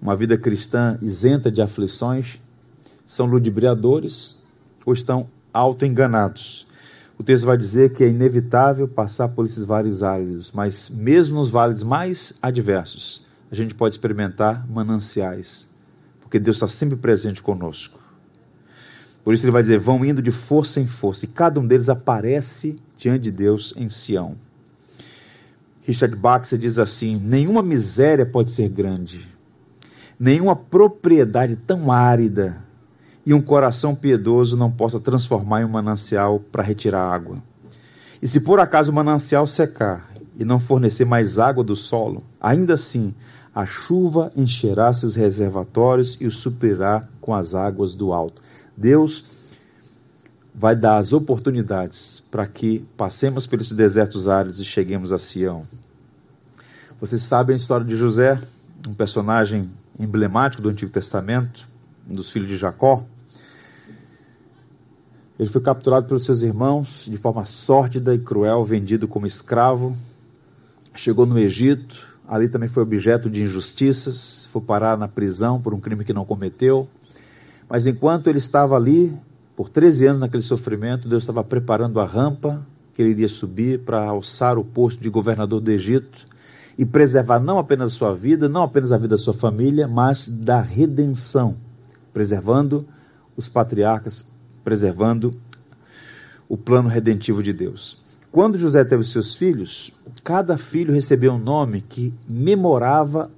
uma 0.01 0.13
vida 0.13 0.37
cristã 0.37 0.99
isenta 1.01 1.49
de 1.49 1.61
aflições, 1.61 2.37
são 3.07 3.27
ludibriadores 3.27 4.43
ou 4.85 4.91
estão 4.91 5.29
auto-enganados. 5.53 6.67
O 7.17 7.23
texto 7.23 7.45
vai 7.45 7.55
dizer 7.55 7.93
que 7.93 8.03
é 8.03 8.09
inevitável 8.09 8.89
passar 8.89 9.29
por 9.29 9.45
esses 9.45 9.63
vales 9.63 10.03
áridos, 10.03 10.51
mas 10.51 10.89
mesmo 10.89 11.35
nos 11.35 11.47
vales 11.47 11.81
mais 11.81 12.37
adversos, 12.41 13.25
a 13.49 13.55
gente 13.55 13.73
pode 13.73 13.95
experimentar 13.95 14.67
mananciais, 14.69 15.73
porque 16.19 16.41
Deus 16.41 16.57
está 16.57 16.67
sempre 16.67 16.97
presente 16.97 17.41
conosco. 17.41 18.03
Por 19.25 19.33
isso 19.33 19.43
ele 19.43 19.51
vai 19.51 19.63
dizer: 19.63 19.79
vão 19.79 20.05
indo 20.05 20.21
de 20.21 20.31
força 20.31 20.79
em 20.79 20.85
força, 20.85 21.25
e 21.25 21.27
cada 21.27 21.59
um 21.59 21.65
deles 21.65 21.89
aparece 21.89 22.79
diante 22.95 23.23
de 23.23 23.31
Deus 23.31 23.73
em 23.75 23.89
Sião. 23.89 24.35
Richard 25.81 26.15
Baxter 26.15 26.59
diz 26.59 26.77
assim: 26.77 27.19
nenhuma 27.21 27.63
miséria 27.63 28.25
pode 28.25 28.51
ser 28.51 28.69
grande, 28.69 29.27
nenhuma 30.19 30.55
propriedade 30.55 31.55
tão 31.55 31.91
árida 31.91 32.63
e 33.25 33.33
um 33.33 33.41
coração 33.41 33.95
piedoso 33.95 34.55
não 34.55 34.71
possa 34.71 34.99
transformar 34.99 35.61
em 35.61 35.65
um 35.65 35.69
manancial 35.69 36.39
para 36.39 36.61
retirar 36.61 37.11
água. 37.11 37.41
E 38.21 38.27
se 38.27 38.39
por 38.39 38.59
acaso 38.59 38.91
o 38.91 38.95
manancial 38.95 39.47
secar 39.47 40.11
e 40.37 40.45
não 40.45 40.59
fornecer 40.59 41.05
mais 41.05 41.39
água 41.39 41.63
do 41.63 41.75
solo, 41.75 42.21
ainda 42.39 42.75
assim 42.75 43.15
a 43.55 43.65
chuva 43.65 44.29
encherá 44.35 44.93
seus 44.93 45.15
reservatórios 45.15 46.17
e 46.19 46.27
os 46.27 46.37
suprirá 46.37 47.07
com 47.19 47.33
as 47.33 47.55
águas 47.55 47.95
do 47.95 48.13
alto. 48.13 48.41
Deus 48.77 49.23
vai 50.53 50.75
dar 50.75 50.97
as 50.97 51.11
oportunidades 51.11 52.23
para 52.31 52.47
que 52.47 52.79
passemos 52.95 53.45
pelos 53.45 53.71
desertos 53.71 54.27
áridos 54.27 54.59
e 54.59 54.65
cheguemos 54.65 55.11
a 55.11 55.19
Sião. 55.19 55.63
Vocês 56.99 57.23
sabem 57.23 57.53
a 57.53 57.57
história 57.57 57.85
de 57.85 57.95
José, 57.95 58.39
um 58.87 58.93
personagem 58.93 59.69
emblemático 59.99 60.63
do 60.63 60.69
Antigo 60.69 60.91
Testamento, 60.91 61.67
um 62.09 62.13
dos 62.13 62.31
filhos 62.31 62.47
de 62.47 62.55
Jacó. 62.55 63.03
Ele 65.37 65.49
foi 65.49 65.61
capturado 65.61 66.07
pelos 66.07 66.23
seus 66.23 66.41
irmãos 66.41 67.05
de 67.09 67.17
forma 67.17 67.43
sórdida 67.43 68.15
e 68.15 68.19
cruel, 68.19 68.63
vendido 68.63 69.07
como 69.07 69.27
escravo. 69.27 69.95
Chegou 70.93 71.25
no 71.25 71.37
Egito, 71.37 72.01
ali 72.25 72.47
também 72.47 72.69
foi 72.69 72.83
objeto 72.83 73.29
de 73.29 73.43
injustiças, 73.43 74.47
foi 74.51 74.61
parar 74.61 74.97
na 74.97 75.09
prisão 75.09 75.61
por 75.61 75.73
um 75.73 75.79
crime 75.81 76.05
que 76.05 76.13
não 76.13 76.23
cometeu. 76.23 76.87
Mas 77.69 77.87
enquanto 77.87 78.27
ele 78.27 78.37
estava 78.37 78.75
ali, 78.75 79.17
por 79.55 79.69
13 79.69 80.07
anos 80.07 80.19
naquele 80.19 80.43
sofrimento, 80.43 81.07
Deus 81.07 81.23
estava 81.23 81.43
preparando 81.43 81.99
a 81.99 82.05
rampa 82.05 82.65
que 82.93 83.01
ele 83.01 83.11
iria 83.11 83.27
subir 83.27 83.79
para 83.79 84.05
alçar 84.05 84.57
o 84.57 84.63
posto 84.63 85.01
de 85.01 85.09
governador 85.09 85.59
do 85.59 85.69
Egito 85.71 86.25
e 86.77 86.85
preservar 86.85 87.39
não 87.39 87.57
apenas 87.57 87.93
a 87.93 87.95
sua 87.95 88.15
vida, 88.15 88.47
não 88.47 88.63
apenas 88.63 88.91
a 88.91 88.97
vida 88.97 89.09
da 89.09 89.17
sua 89.17 89.33
família, 89.33 89.87
mas 89.87 90.27
da 90.27 90.61
redenção, 90.61 91.55
preservando 92.13 92.85
os 93.35 93.49
patriarcas, 93.49 94.25
preservando 94.63 95.33
o 96.47 96.55
plano 96.55 96.87
redentivo 96.87 97.41
de 97.41 97.51
Deus. 97.51 98.03
Quando 98.31 98.59
José 98.59 98.83
teve 98.83 99.03
seus 99.03 99.33
filhos, 99.35 99.91
cada 100.23 100.57
filho 100.57 100.93
recebeu 100.93 101.33
um 101.33 101.39
nome 101.39 101.81
que 101.81 102.13
memorava 102.27 103.31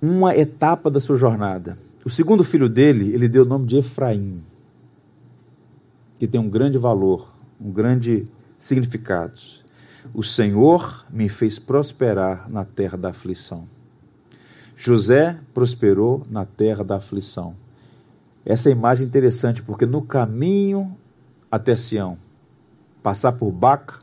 uma 0.00 0.36
etapa 0.36 0.90
da 0.90 0.98
sua 0.98 1.16
jornada. 1.16 1.76
O 2.04 2.10
segundo 2.10 2.42
filho 2.42 2.68
dele, 2.68 3.14
ele 3.14 3.28
deu 3.28 3.44
o 3.44 3.48
nome 3.48 3.64
de 3.64 3.76
Efraim, 3.76 4.42
que 6.18 6.26
tem 6.26 6.40
um 6.40 6.50
grande 6.50 6.76
valor, 6.76 7.30
um 7.60 7.70
grande 7.70 8.24
significado. 8.58 9.40
O 10.12 10.22
Senhor 10.22 11.06
me 11.08 11.28
fez 11.28 11.60
prosperar 11.60 12.50
na 12.50 12.64
terra 12.64 12.98
da 12.98 13.10
aflição. 13.10 13.68
José 14.76 15.38
prosperou 15.54 16.24
na 16.28 16.44
terra 16.44 16.82
da 16.82 16.96
aflição. 16.96 17.54
Essa 18.44 18.68
é 18.68 18.72
imagem 18.72 19.04
é 19.04 19.08
interessante 19.08 19.62
porque 19.62 19.86
no 19.86 20.02
caminho 20.02 20.96
até 21.48 21.76
Sião, 21.76 22.16
passar 23.00 23.32
por 23.32 23.52
Baca, 23.52 24.00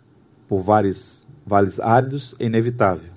por 0.47 0.60
vários 0.60 1.24
vales 1.45 1.82
áridos, 1.82 2.34
é 2.39 2.45
inevitável. 2.45 3.12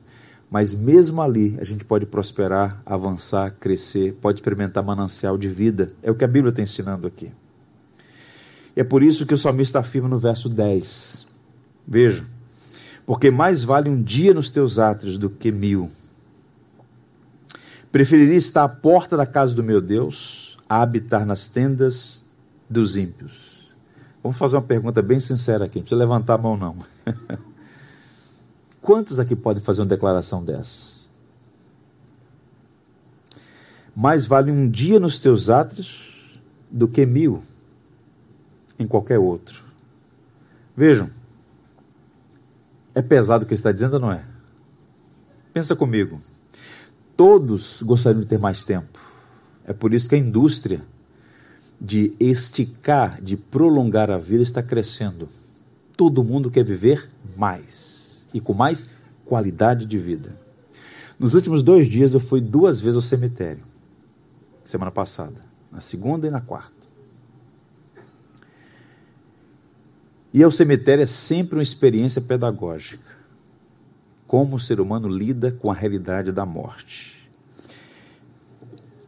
Mas 0.53 0.75
mesmo 0.75 1.23
ali 1.23 1.57
a 1.59 1.65
gente 1.65 1.83
pode 1.83 2.05
prosperar, 2.05 2.83
avançar, 2.85 3.53
crescer, 3.59 4.13
pode 4.21 4.39
experimentar 4.39 4.85
manancial 4.85 5.39
de 5.39 5.49
vida. 5.49 5.95
É 6.03 6.11
o 6.11 6.15
que 6.15 6.25
a 6.25 6.29
Bíblia 6.29 6.51
está 6.51 6.61
ensinando 6.61 7.07
aqui. 7.07 7.33
É 8.77 8.85
por 8.85 9.03
isso 9.03 9.25
que 9.25 9.33
o 9.33 9.39
salmista 9.39 9.79
afirma 9.79 10.11
no 10.11 10.19
verso 10.19 10.51
10. 10.51 11.27
Veja, 11.89 12.23
porque 13.07 13.31
mais 13.31 13.65
vale 13.65 13.89
um 13.89 14.03
dia 14.03 14.35
nos 14.35 14.51
teus 14.51 14.79
átrios 14.79 15.17
do 15.17 15.31
que 15.31 15.51
mil. 15.51 15.91
Preferiria 17.91 18.37
estar 18.37 18.65
à 18.65 18.69
porta 18.69 19.17
da 19.17 19.25
casa 19.25 19.55
do 19.55 19.63
meu 19.63 19.81
Deus 19.81 20.59
a 20.69 20.83
habitar 20.83 21.25
nas 21.25 21.49
tendas 21.49 22.27
dos 22.69 22.95
ímpios. 22.95 23.73
Vamos 24.23 24.37
fazer 24.37 24.57
uma 24.57 24.63
pergunta 24.63 25.01
bem 25.01 25.19
sincera 25.19 25.65
aqui, 25.65 25.79
não 25.79 25.85
precisa 25.85 25.99
levantar 25.99 26.35
a 26.35 26.39
mão 26.39 26.59
não. 26.59 26.77
Quantos 28.83 29.21
aqui 29.21 29.37
podem 29.37 29.63
fazer 29.63 29.81
uma 29.81 29.87
declaração 29.87 30.45
dessa? 30.45 31.09
Mais 33.95 34.27
vale 34.27 34.51
um 34.51 34.69
dia 34.69 34.99
nos 34.99 35.21
teus 35.21 35.49
átrios 35.49 36.41
do 36.69 36.89
que 36.89 37.07
mil 37.07 37.41
em 38.77 38.87
qualquer 38.87 39.21
outro. 39.21 39.63
Vejam, 40.77 41.09
é 42.93 43.01
pesado 43.01 43.45
o 43.45 43.47
que 43.47 43.55
ele 43.55 43.59
está 43.59 43.71
dizendo 43.71 43.95
ou 43.95 44.01
não 44.01 44.11
é? 44.11 44.25
Pensa 45.55 45.77
comigo. 45.77 46.21
Todos 47.17 47.83
gostariam 47.85 48.23
de 48.23 48.27
ter 48.27 48.39
mais 48.41 48.65
tempo. 48.65 48.99
É 49.65 49.73
por 49.73 49.95
isso 49.95 50.09
que 50.09 50.17
a 50.17 50.19
indústria 50.19 50.83
de 51.81 52.17
esticar, 52.19 53.23
de 53.23 53.37
prolongar 53.37 54.11
a 54.11 54.19
vida 54.19 54.43
está 54.43 54.61
crescendo. 54.61 55.29
Todo 55.97 56.25
mundo 56.25 56.51
quer 56.51 56.65
viver 56.65 57.09
mais 57.37 58.02
e 58.33 58.41
com 58.41 58.55
mais 58.55 58.91
qualidade 59.25 59.87
de 59.87 59.99
vida. 59.99 60.37
Nos 61.19 61.35
últimos 61.35 61.63
dois 61.63 61.87
dias 61.87 62.15
eu 62.15 62.21
fui 62.21 62.41
duas 62.41 62.81
vezes 62.81 62.97
ao 62.97 63.03
cemitério. 63.03 63.65
Semana 64.65 64.91
passada, 64.91 65.41
na 65.71 65.81
segunda 65.81 66.27
e 66.27 66.31
na 66.31 66.41
quarta. 66.41 66.87
E 70.35 70.45
o 70.45 70.51
cemitério 70.51 71.03
é 71.03 71.07
sempre 71.07 71.57
uma 71.57 71.63
experiência 71.63 72.23
pedagógica. 72.23 73.11
Como 74.27 74.57
o 74.57 74.61
ser 74.61 74.81
humano 74.81 75.09
lida 75.09 75.53
com 75.53 75.71
a 75.71 75.75
realidade 75.75 76.33
da 76.33 76.47
morte. 76.47 77.29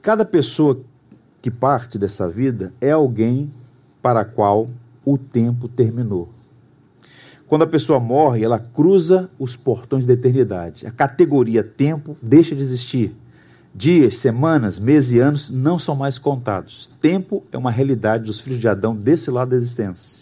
Cada 0.03 0.25
pessoa 0.25 0.85
que 1.41 1.51
parte 1.51 1.99
dessa 1.99 2.29
vida 2.29 2.75
é 2.79 2.91
alguém 2.91 3.51
para 4.03 4.21
a 4.21 4.25
qual 4.25 4.69
o 5.05 5.17
tempo 5.17 5.67
terminou. 5.67 6.29
Quando 7.55 7.63
a 7.63 7.69
pessoa 7.69 8.01
morre, 8.01 8.43
ela 8.43 8.59
cruza 8.59 9.31
os 9.39 9.55
portões 9.55 10.05
da 10.05 10.13
eternidade. 10.13 10.89
A 10.89 10.91
categoria 10.91 11.63
tempo 11.63 12.17
deixa 12.21 12.53
de 12.53 12.61
existir. 12.61 13.15
Dias, 13.73 14.17
semanas, 14.17 14.81
meses 14.81 15.13
e 15.13 15.21
anos 15.21 15.51
não 15.51 15.79
são 15.79 15.95
mais 15.95 16.19
contados. 16.19 16.91
Tempo 17.01 17.45
é 17.53 17.57
uma 17.57 17.71
realidade 17.71 18.25
dos 18.25 18.41
filhos 18.41 18.59
de 18.59 18.67
Adão 18.67 18.93
desse 18.93 19.31
lado 19.31 19.51
da 19.51 19.57
existência. 19.57 20.17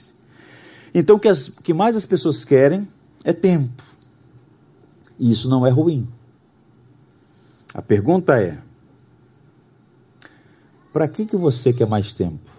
Então, 0.93 1.17
o 1.17 1.19
que, 1.19 1.27
as, 1.27 1.49
que 1.49 1.73
mais 1.73 1.97
as 1.97 2.05
pessoas 2.05 2.45
querem 2.45 2.87
é 3.25 3.33
tempo. 3.33 3.83
E 5.19 5.33
isso 5.33 5.49
não 5.49 5.67
é 5.67 5.71
ruim. 5.71 6.07
A 7.73 7.81
pergunta 7.81 8.39
é: 8.39 8.59
para 10.93 11.09
que, 11.09 11.25
que 11.25 11.37
você 11.39 11.73
quer 11.73 11.87
mais 11.87 12.13
tempo? 12.13 12.51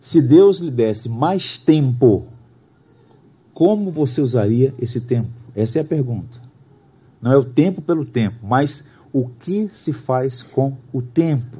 Se 0.00 0.22
Deus 0.22 0.58
lhe 0.58 0.70
desse 0.70 1.08
mais 1.10 1.58
tempo, 1.58 2.26
como 3.52 3.90
você 3.90 4.22
usaria 4.22 4.74
esse 4.78 5.02
tempo? 5.02 5.28
Essa 5.54 5.78
é 5.78 5.82
a 5.82 5.84
pergunta. 5.84 6.40
Não 7.20 7.30
é 7.30 7.36
o 7.36 7.44
tempo 7.44 7.82
pelo 7.82 8.06
tempo, 8.06 8.36
mas 8.42 8.84
o 9.12 9.28
que 9.28 9.68
se 9.68 9.92
faz 9.92 10.42
com 10.42 10.78
o 10.90 11.02
tempo? 11.02 11.58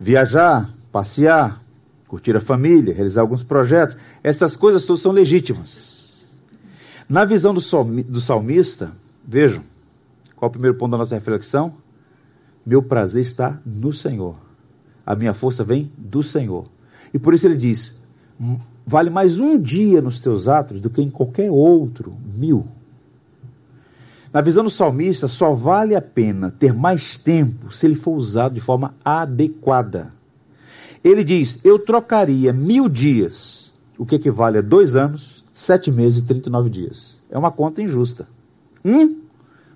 Viajar, 0.00 0.68
passear, 0.90 1.62
curtir 2.08 2.36
a 2.36 2.40
família, 2.40 2.92
realizar 2.92 3.20
alguns 3.20 3.44
projetos, 3.44 3.96
essas 4.20 4.56
coisas 4.56 4.84
todas 4.84 5.00
são 5.00 5.12
legítimas. 5.12 6.28
Na 7.08 7.24
visão 7.24 7.54
do 7.54 8.20
salmista, 8.20 8.90
vejam, 9.24 9.62
qual 10.34 10.48
é 10.48 10.50
o 10.50 10.52
primeiro 10.52 10.76
ponto 10.76 10.90
da 10.90 10.98
nossa 10.98 11.14
reflexão? 11.14 11.72
Meu 12.66 12.82
prazer 12.82 13.22
está 13.22 13.60
no 13.64 13.92
Senhor. 13.92 14.36
A 15.06 15.14
minha 15.14 15.34
força 15.34 15.62
vem 15.62 15.92
do 15.96 16.22
Senhor. 16.22 16.66
E 17.12 17.18
por 17.18 17.34
isso 17.34 17.46
ele 17.46 17.56
diz: 17.56 18.00
vale 18.86 19.10
mais 19.10 19.38
um 19.38 19.58
dia 19.58 20.00
nos 20.00 20.20
teus 20.20 20.48
atos 20.48 20.80
do 20.80 20.90
que 20.90 21.02
em 21.02 21.10
qualquer 21.10 21.50
outro 21.50 22.14
mil. 22.34 22.64
Na 24.32 24.40
visão 24.40 24.62
do 24.62 24.70
salmista, 24.70 25.26
só 25.26 25.52
vale 25.52 25.96
a 25.96 26.00
pena 26.00 26.54
ter 26.56 26.72
mais 26.72 27.16
tempo 27.16 27.72
se 27.72 27.86
ele 27.86 27.96
for 27.96 28.16
usado 28.16 28.54
de 28.54 28.60
forma 28.60 28.94
adequada. 29.04 30.12
Ele 31.02 31.24
diz: 31.24 31.60
Eu 31.64 31.78
trocaria 31.78 32.52
mil 32.52 32.88
dias, 32.88 33.72
o 33.98 34.06
que 34.06 34.14
equivale 34.14 34.58
a 34.58 34.62
dois 34.62 34.94
anos, 34.94 35.44
sete 35.52 35.90
meses 35.90 36.20
e 36.20 36.26
39 36.26 36.70
dias. 36.70 37.22
É 37.30 37.36
uma 37.36 37.50
conta 37.50 37.82
injusta. 37.82 38.28
Um 38.84 39.20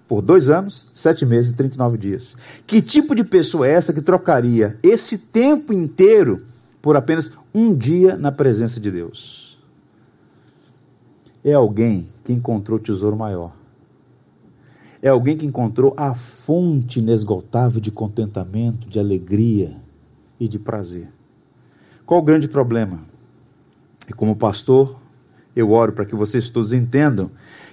por 0.07 0.23
dois 0.23 0.49
anos, 0.49 0.89
sete 0.93 1.25
meses 1.27 1.51
e 1.51 1.55
39 1.55 1.99
dias. 1.99 2.37
Que 2.67 2.81
tipo 2.81 3.15
de 3.15 3.25
pessoa 3.25 3.67
é 3.67 3.73
essa 3.73 3.93
que 3.93 4.03
trocaria 4.03 4.79
esse 4.83 5.19
tempo 5.19 5.73
inteiro 5.73 6.43
por 6.85 6.99
apenas 6.99 7.33
um 7.55 7.75
dia 7.75 8.15
na 8.15 8.31
presença 8.31 8.79
de 8.79 8.91
Deus? 8.91 9.59
É 11.43 11.55
alguém 11.55 12.07
que 12.23 12.31
encontrou 12.31 12.79
o 12.79 12.83
tesouro 12.83 13.17
maior. 13.17 13.57
É 15.01 15.09
alguém 15.09 15.35
que 15.35 15.47
encontrou 15.47 15.95
a 15.97 16.15
fonte 16.15 16.99
inesgotável 16.99 17.81
de 17.81 17.91
contentamento, 17.91 18.87
de 18.87 18.99
alegria 19.01 19.81
e 20.39 20.47
de 20.47 20.59
prazer. 20.59 21.09
Qual 22.05 22.21
o 22.21 22.23
grande 22.23 22.49
problema? 22.49 23.01
E 24.07 24.13
como 24.13 24.37
pastor, 24.37 24.95
eu 25.57 25.71
oro 25.71 25.95
para 25.95 26.05
que 26.05 26.15
vocês 26.15 26.51
todos 26.51 26.75
entendam 26.75 27.31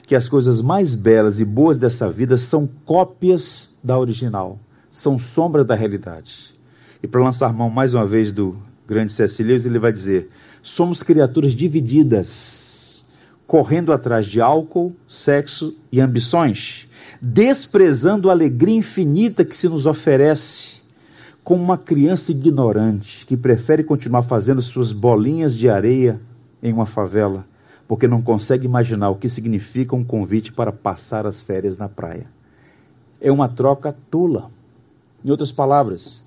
que 0.08 0.16
as 0.16 0.30
coisas 0.30 0.62
mais 0.62 0.96
belas 0.96 1.42
e 1.42 1.44
boas 1.44 1.78
dessa 1.78 2.10
vida 2.10 2.38
são 2.38 2.66
cópias 2.86 3.78
da 3.84 4.00
original, 4.00 4.58
são 4.90 5.20
sombras 5.20 5.66
da 5.66 5.76
realidade. 5.76 6.56
E 7.04 7.08
para 7.10 7.22
lançar 7.22 7.52
mão 7.52 7.70
mais 7.70 7.94
uma 7.94 8.06
vez 8.06 8.32
do 8.32 8.71
grande 8.92 9.14
C.S. 9.14 9.42
Lewis, 9.42 9.66
ele 9.66 9.80
vai 9.80 9.94
dizer: 9.94 10.30
somos 10.62 11.02
criaturas 11.02 11.54
divididas, 11.54 13.06
correndo 13.48 13.94
atrás 13.94 14.26
de 14.26 14.42
álcool, 14.42 14.94
sexo 15.08 15.78
e 15.92 16.02
ambições, 16.02 16.88
desprezando 17.22 18.30
a 18.30 18.34
alegria 18.34 18.76
infinita 18.76 19.46
que 19.46 19.56
se 19.56 19.70
nos 19.70 19.86
oferece, 19.86 20.82
como 21.44 21.64
uma 21.64 21.78
criança 21.78 22.32
ignorante 22.32 23.26
que 23.26 23.38
prefere 23.38 23.84
continuar 23.84 24.24
fazendo 24.24 24.62
suas 24.62 24.92
bolinhas 24.92 25.56
de 25.56 25.70
areia 25.70 26.20
em 26.62 26.74
uma 26.74 26.86
favela, 26.86 27.46
porque 27.88 28.08
não 28.08 28.22
consegue 28.22 28.66
imaginar 28.66 29.10
o 29.10 29.16
que 29.16 29.30
significa 29.30 29.96
um 29.96 30.04
convite 30.04 30.52
para 30.52 30.72
passar 30.72 31.26
as 31.26 31.42
férias 31.42 31.78
na 31.78 31.90
praia. 31.90 32.28
É 33.20 33.32
uma 33.32 33.48
troca 33.48 33.96
tula. 34.10 34.50
Em 35.24 35.30
outras 35.30 35.52
palavras, 35.52 36.24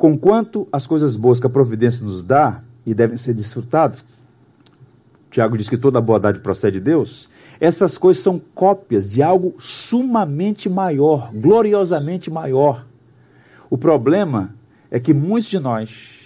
conquanto 0.00 0.66
as 0.72 0.86
coisas 0.86 1.14
boas 1.14 1.38
que 1.38 1.46
a 1.46 1.50
providência 1.50 2.06
nos 2.06 2.22
dá 2.22 2.62
e 2.86 2.94
devem 2.94 3.18
ser 3.18 3.34
desfrutadas, 3.34 4.02
Tiago 5.30 5.58
diz 5.58 5.68
que 5.68 5.76
toda 5.76 6.00
boa 6.00 6.18
procede 6.42 6.78
de 6.78 6.84
Deus, 6.84 7.28
essas 7.60 7.98
coisas 7.98 8.22
são 8.22 8.40
cópias 8.54 9.06
de 9.06 9.22
algo 9.22 9.54
sumamente 9.58 10.70
maior, 10.70 11.30
gloriosamente 11.34 12.30
maior. 12.30 12.86
O 13.68 13.76
problema 13.76 14.54
é 14.90 14.98
que 14.98 15.12
muitos 15.12 15.50
de 15.50 15.60
nós 15.60 16.20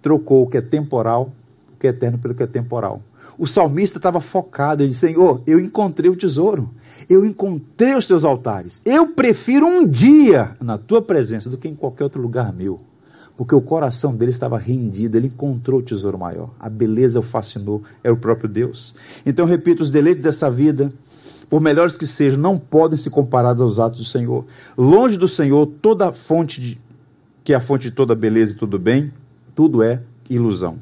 trocou 0.00 0.44
o 0.44 0.46
que 0.46 0.56
é 0.56 0.62
temporal, 0.62 1.30
o 1.70 1.76
que 1.78 1.88
é 1.88 1.90
eterno 1.90 2.16
pelo 2.16 2.34
que 2.34 2.42
é 2.42 2.46
temporal. 2.46 3.02
O 3.38 3.46
salmista 3.46 3.98
estava 3.98 4.20
focado, 4.20 4.82
ele 4.82 4.88
disse: 4.88 5.08
Senhor, 5.08 5.42
eu 5.46 5.60
encontrei 5.60 6.10
o 6.10 6.16
tesouro, 6.16 6.70
eu 7.10 7.26
encontrei 7.26 7.94
os 7.94 8.06
teus 8.06 8.24
altares. 8.24 8.80
Eu 8.86 9.08
prefiro 9.08 9.66
um 9.66 9.86
dia 9.86 10.56
na 10.58 10.78
tua 10.78 11.02
presença 11.02 11.50
do 11.50 11.58
que 11.58 11.68
em 11.68 11.74
qualquer 11.74 12.04
outro 12.04 12.22
lugar 12.22 12.50
meu. 12.54 12.80
Porque 13.36 13.54
o 13.54 13.60
coração 13.60 14.14
dele 14.14 14.30
estava 14.30 14.58
rendido, 14.58 15.16
ele 15.16 15.28
encontrou 15.28 15.80
o 15.80 15.82
tesouro 15.82 16.18
maior. 16.18 16.50
A 16.60 16.68
beleza 16.68 17.18
o 17.18 17.22
fascinou, 17.22 17.82
é 18.04 18.10
o 18.10 18.16
próprio 18.16 18.48
Deus. 18.48 18.94
Então, 19.24 19.46
repito, 19.46 19.82
os 19.82 19.90
deleites 19.90 20.22
dessa 20.22 20.50
vida, 20.50 20.92
por 21.48 21.60
melhores 21.60 21.96
que 21.96 22.06
sejam, 22.06 22.38
não 22.38 22.58
podem 22.58 22.96
se 22.96 23.10
comparar 23.10 23.60
aos 23.60 23.78
atos 23.78 23.98
do 23.98 24.04
Senhor. 24.04 24.44
Longe 24.76 25.16
do 25.16 25.28
Senhor, 25.28 25.66
toda 25.80 26.12
fonte 26.12 26.60
de, 26.60 26.78
que 27.42 27.52
é 27.52 27.56
a 27.56 27.60
fonte 27.60 27.84
de 27.84 27.90
toda 27.92 28.14
beleza 28.14 28.52
e 28.52 28.56
tudo 28.56 28.78
bem, 28.78 29.12
tudo 29.54 29.82
é 29.82 30.02
ilusão. 30.28 30.76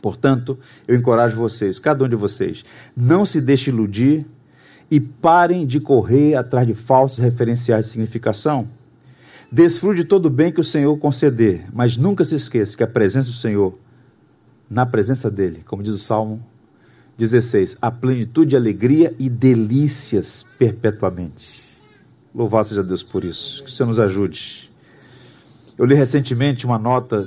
Portanto, 0.00 0.58
eu 0.86 0.96
encorajo 0.96 1.36
vocês, 1.36 1.78
cada 1.78 2.04
um 2.04 2.08
de 2.08 2.16
vocês, 2.16 2.64
não 2.96 3.24
se 3.24 3.40
deixe 3.40 3.70
iludir 3.70 4.24
e 4.90 5.00
parem 5.00 5.66
de 5.66 5.80
correr 5.80 6.36
atrás 6.36 6.66
de 6.66 6.74
falsos 6.74 7.18
referenciais 7.18 7.86
de 7.86 7.90
significação. 7.90 8.68
Desfrute 9.50 10.04
todo 10.04 10.26
o 10.26 10.30
bem 10.30 10.50
que 10.50 10.60
o 10.60 10.64
Senhor 10.64 10.96
conceder, 10.98 11.64
mas 11.72 11.96
nunca 11.96 12.24
se 12.24 12.34
esqueça 12.34 12.76
que 12.76 12.82
a 12.82 12.86
presença 12.86 13.30
do 13.30 13.36
Senhor, 13.36 13.78
na 14.68 14.84
presença 14.84 15.30
dele, 15.30 15.62
como 15.66 15.82
diz 15.82 15.94
o 15.94 15.98
Salmo 15.98 16.44
16, 17.16 17.78
a 17.80 17.90
plenitude 17.90 18.50
de 18.50 18.56
alegria 18.56 19.14
e 19.18 19.30
delícias 19.30 20.44
perpetuamente. 20.58 21.64
Louvado 22.34 22.68
seja 22.68 22.82
Deus 22.82 23.02
por 23.02 23.24
isso. 23.24 23.62
Que 23.64 23.70
o 23.70 23.72
Senhor 23.72 23.86
nos 23.86 23.98
ajude. 23.98 24.70
Eu 25.78 25.86
li 25.86 25.94
recentemente 25.94 26.66
uma 26.66 26.78
nota 26.78 27.26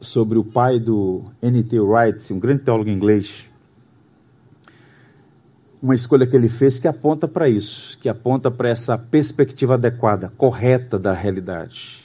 sobre 0.00 0.38
o 0.38 0.44
pai 0.44 0.80
do 0.80 1.22
N.T. 1.40 1.78
Wright, 1.80 2.32
um 2.32 2.38
grande 2.40 2.62
teólogo 2.62 2.90
inglês. 2.90 3.44
Uma 5.86 5.94
escolha 5.94 6.26
que 6.26 6.34
ele 6.34 6.48
fez 6.48 6.80
que 6.80 6.88
aponta 6.88 7.28
para 7.28 7.48
isso, 7.48 7.96
que 8.00 8.08
aponta 8.08 8.50
para 8.50 8.68
essa 8.68 8.98
perspectiva 8.98 9.74
adequada, 9.74 10.32
correta 10.36 10.98
da 10.98 11.12
realidade. 11.12 12.02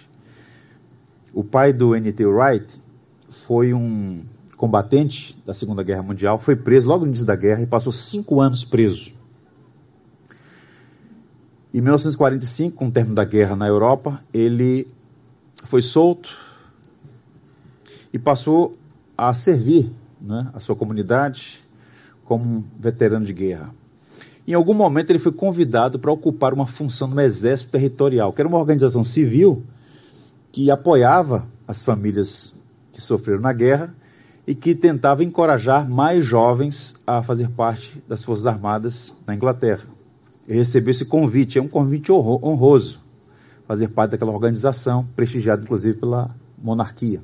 O 1.33 1.43
pai 1.43 1.73
do 1.73 1.95
N.T. 1.95 2.23
Wright 2.27 2.79
foi 3.27 3.73
um 3.73 4.23
combatente 4.55 5.35
da 5.47 5.51
Segunda 5.51 5.81
Guerra 5.81 6.03
Mundial, 6.03 6.37
foi 6.37 6.55
preso 6.55 6.87
logo 6.87 7.05
no 7.05 7.07
início 7.07 7.25
da 7.25 7.35
guerra 7.35 7.63
e 7.63 7.65
passou 7.65 7.91
cinco 7.91 8.39
anos 8.39 8.63
preso. 8.63 9.13
Em 11.73 11.81
1945, 11.81 12.77
com 12.77 12.85
o 12.85 12.91
término 12.91 13.15
da 13.15 13.25
guerra 13.25 13.55
na 13.55 13.67
Europa, 13.67 14.23
ele 14.31 14.93
foi 15.65 15.81
solto, 15.81 16.37
e 18.13 18.19
passou 18.19 18.77
a 19.17 19.33
servir 19.33 19.91
né, 20.21 20.51
a 20.53 20.59
sua 20.59 20.75
comunidade 20.75 21.61
como 22.31 22.45
um 22.45 22.63
veterano 22.79 23.25
de 23.25 23.33
guerra. 23.33 23.75
Em 24.47 24.53
algum 24.53 24.73
momento 24.73 25.09
ele 25.09 25.19
foi 25.19 25.33
convidado 25.33 25.99
para 25.99 26.13
ocupar 26.13 26.53
uma 26.53 26.65
função 26.65 27.09
no 27.09 27.19
Exército 27.19 27.71
Territorial, 27.71 28.31
que 28.31 28.41
era 28.41 28.47
uma 28.47 28.57
organização 28.57 29.03
civil 29.03 29.65
que 30.49 30.71
apoiava 30.71 31.45
as 31.67 31.83
famílias 31.83 32.57
que 32.93 33.01
sofreram 33.01 33.41
na 33.41 33.51
guerra 33.51 33.93
e 34.47 34.55
que 34.55 34.73
tentava 34.73 35.25
encorajar 35.25 35.89
mais 35.89 36.23
jovens 36.23 36.95
a 37.05 37.21
fazer 37.21 37.49
parte 37.49 38.01
das 38.07 38.23
Forças 38.23 38.47
Armadas 38.47 39.13
na 39.27 39.35
Inglaterra. 39.35 39.83
Ele 40.47 40.59
recebeu 40.59 40.91
esse 40.91 41.03
convite, 41.03 41.59
é 41.59 41.61
um 41.61 41.67
convite 41.67 42.13
honroso, 42.13 43.01
fazer 43.67 43.89
parte 43.89 44.11
daquela 44.11 44.31
organização, 44.31 45.05
prestigiada 45.17 45.63
inclusive 45.63 45.97
pela 45.97 46.33
monarquia. 46.57 47.21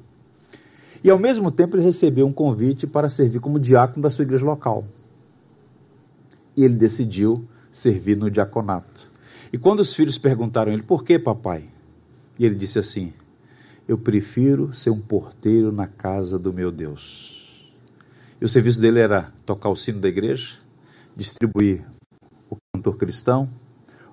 E 1.07 1.09
ao 1.09 1.17
mesmo 1.17 1.49
tempo 1.49 1.77
ele 1.77 1.85
recebeu 1.85 2.27
um 2.27 2.33
convite 2.33 2.85
para 2.85 3.07
servir 3.07 3.39
como 3.39 3.57
diácono 3.57 4.01
da 4.01 4.09
sua 4.09 4.23
igreja 4.23 4.45
local. 4.45 4.85
E 6.53 6.65
ele 6.65 6.73
decidiu 6.73 7.47
servir 7.71 8.17
no 8.17 8.29
diaconato. 8.29 9.09
E 9.53 9.57
quando 9.57 9.79
os 9.79 9.95
filhos 9.95 10.17
perguntaram 10.17 10.69
a 10.69 10.73
ele, 10.73 10.83
por 10.83 11.05
que, 11.05 11.17
papai? 11.17 11.63
E 12.37 12.45
ele 12.45 12.55
disse 12.55 12.77
assim: 12.77 13.13
Eu 13.87 13.97
prefiro 13.97 14.73
ser 14.73 14.89
um 14.89 14.99
porteiro 14.99 15.71
na 15.71 15.87
casa 15.87 16.37
do 16.37 16.51
meu 16.51 16.73
Deus. 16.73 17.71
E 18.41 18.43
o 18.43 18.49
serviço 18.49 18.81
dele 18.81 18.99
era 18.99 19.31
tocar 19.45 19.69
o 19.69 19.77
sino 19.77 20.01
da 20.01 20.09
igreja, 20.09 20.55
distribuir 21.15 21.85
o 22.49 22.57
cantor 22.73 22.97
cristão, 22.97 23.47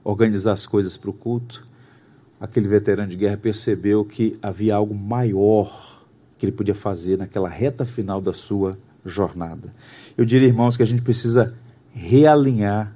organizar 0.05 0.53
as 0.53 0.65
coisas 0.65 0.97
para 0.97 1.11
o 1.11 1.13
culto. 1.13 1.67
Aquele 2.41 2.69
veterano 2.69 3.11
de 3.11 3.17
guerra 3.17 3.37
percebeu 3.37 4.05
que 4.05 4.39
havia 4.41 4.77
algo 4.77 4.95
maior 4.95 5.94
que 6.45 6.51
ele 6.51 6.57
podia 6.57 6.75
fazer 6.75 7.17
naquela 7.17 7.49
reta 7.49 7.87
final 7.87 8.21
da 8.21 8.33
sua 8.33 8.77
jornada. 9.05 9.73
Eu 10.17 10.25
diria, 10.25 10.49
irmãos, 10.49 10.77
que 10.77 10.83
a 10.83 10.87
gente 10.87 11.03
precisa 11.03 11.55
realinhar 11.93 12.95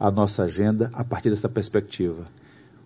a 0.00 0.10
nossa 0.10 0.44
agenda 0.44 0.90
a 0.94 1.04
partir 1.04 1.28
dessa 1.30 1.48
perspectiva. 1.48 2.26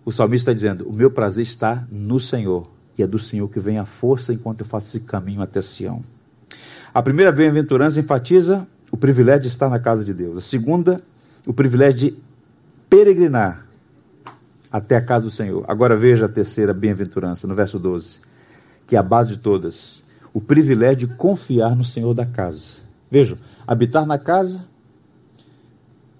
O 0.04 0.10
salmista 0.10 0.50
está 0.50 0.52
dizendo: 0.52 0.88
O 0.88 0.92
meu 0.92 1.10
prazer 1.10 1.44
está 1.44 1.86
no 1.90 2.18
Senhor, 2.18 2.68
e 2.98 3.02
é 3.02 3.06
do 3.06 3.18
Senhor 3.18 3.48
que 3.48 3.60
vem 3.60 3.78
a 3.78 3.84
força 3.84 4.32
enquanto 4.32 4.62
eu 4.62 4.66
faço 4.66 4.96
esse 4.96 5.06
caminho 5.06 5.42
até 5.42 5.62
Sião. 5.62 6.02
A 6.92 7.02
primeira 7.02 7.30
bem-aventurança 7.30 8.00
enfatiza 8.00 8.66
o 8.90 8.96
privilégio 8.96 9.42
de 9.42 9.48
estar 9.48 9.68
na 9.68 9.78
casa 9.78 10.04
de 10.04 10.12
Deus. 10.12 10.36
A 10.38 10.40
segunda, 10.40 11.00
o 11.46 11.52
privilégio 11.52 12.10
de 12.10 12.16
peregrinar 12.88 13.66
até 14.72 14.96
a 14.96 15.00
casa 15.00 15.26
do 15.26 15.30
Senhor. 15.30 15.64
Agora 15.68 15.96
veja 15.96 16.26
a 16.26 16.28
terceira 16.28 16.74
bem-aventurança, 16.74 17.46
no 17.46 17.54
verso 17.54 17.78
12 17.78 18.29
que 18.90 18.96
é 18.96 18.98
a 18.98 19.04
base 19.04 19.36
de 19.36 19.38
todas, 19.38 20.02
o 20.34 20.40
privilégio 20.40 21.06
de 21.06 21.14
confiar 21.14 21.76
no 21.76 21.84
Senhor 21.84 22.12
da 22.12 22.26
casa. 22.26 22.78
Vejam, 23.08 23.38
habitar 23.64 24.04
na 24.04 24.18
casa, 24.18 24.64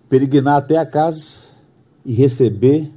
peregrinar 0.09 0.59
até 0.59 0.77
a 0.77 0.87
casa 0.87 1.49
e 2.07 2.13
receber 2.13 2.89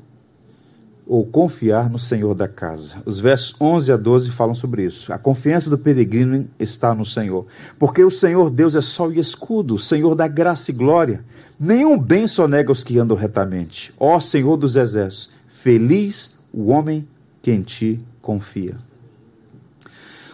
ou 1.07 1.25
confiar 1.25 1.89
no 1.89 1.97
Senhor 1.97 2.35
da 2.35 2.47
casa. 2.47 3.01
Os 3.03 3.19
versos 3.19 3.55
11 3.59 3.93
a 3.93 3.97
12 3.97 4.29
falam 4.29 4.53
sobre 4.53 4.85
isso. 4.85 5.11
A 5.11 5.17
confiança 5.17 5.71
do 5.71 5.77
peregrino 5.77 6.47
está 6.59 6.93
no 6.93 7.03
Senhor, 7.03 7.47
porque 7.79 8.03
o 8.03 8.11
Senhor 8.11 8.51
Deus 8.51 8.75
é 8.75 8.81
sol 8.81 9.11
e 9.11 9.17
escudo, 9.17 9.79
Senhor 9.79 10.13
da 10.13 10.27
graça 10.27 10.69
e 10.69 10.73
glória. 10.75 11.25
Nenhum 11.59 11.97
bem 11.97 12.27
sonega 12.27 12.69
aos 12.69 12.83
que 12.83 12.99
andam 12.99 13.17
retamente. 13.17 13.91
Ó 13.99 14.19
Senhor 14.19 14.55
dos 14.55 14.75
exércitos, 14.75 15.35
feliz 15.47 16.37
o 16.53 16.67
homem 16.67 17.07
que 17.41 17.51
em 17.51 17.63
ti 17.63 17.99
confia. 18.21 18.77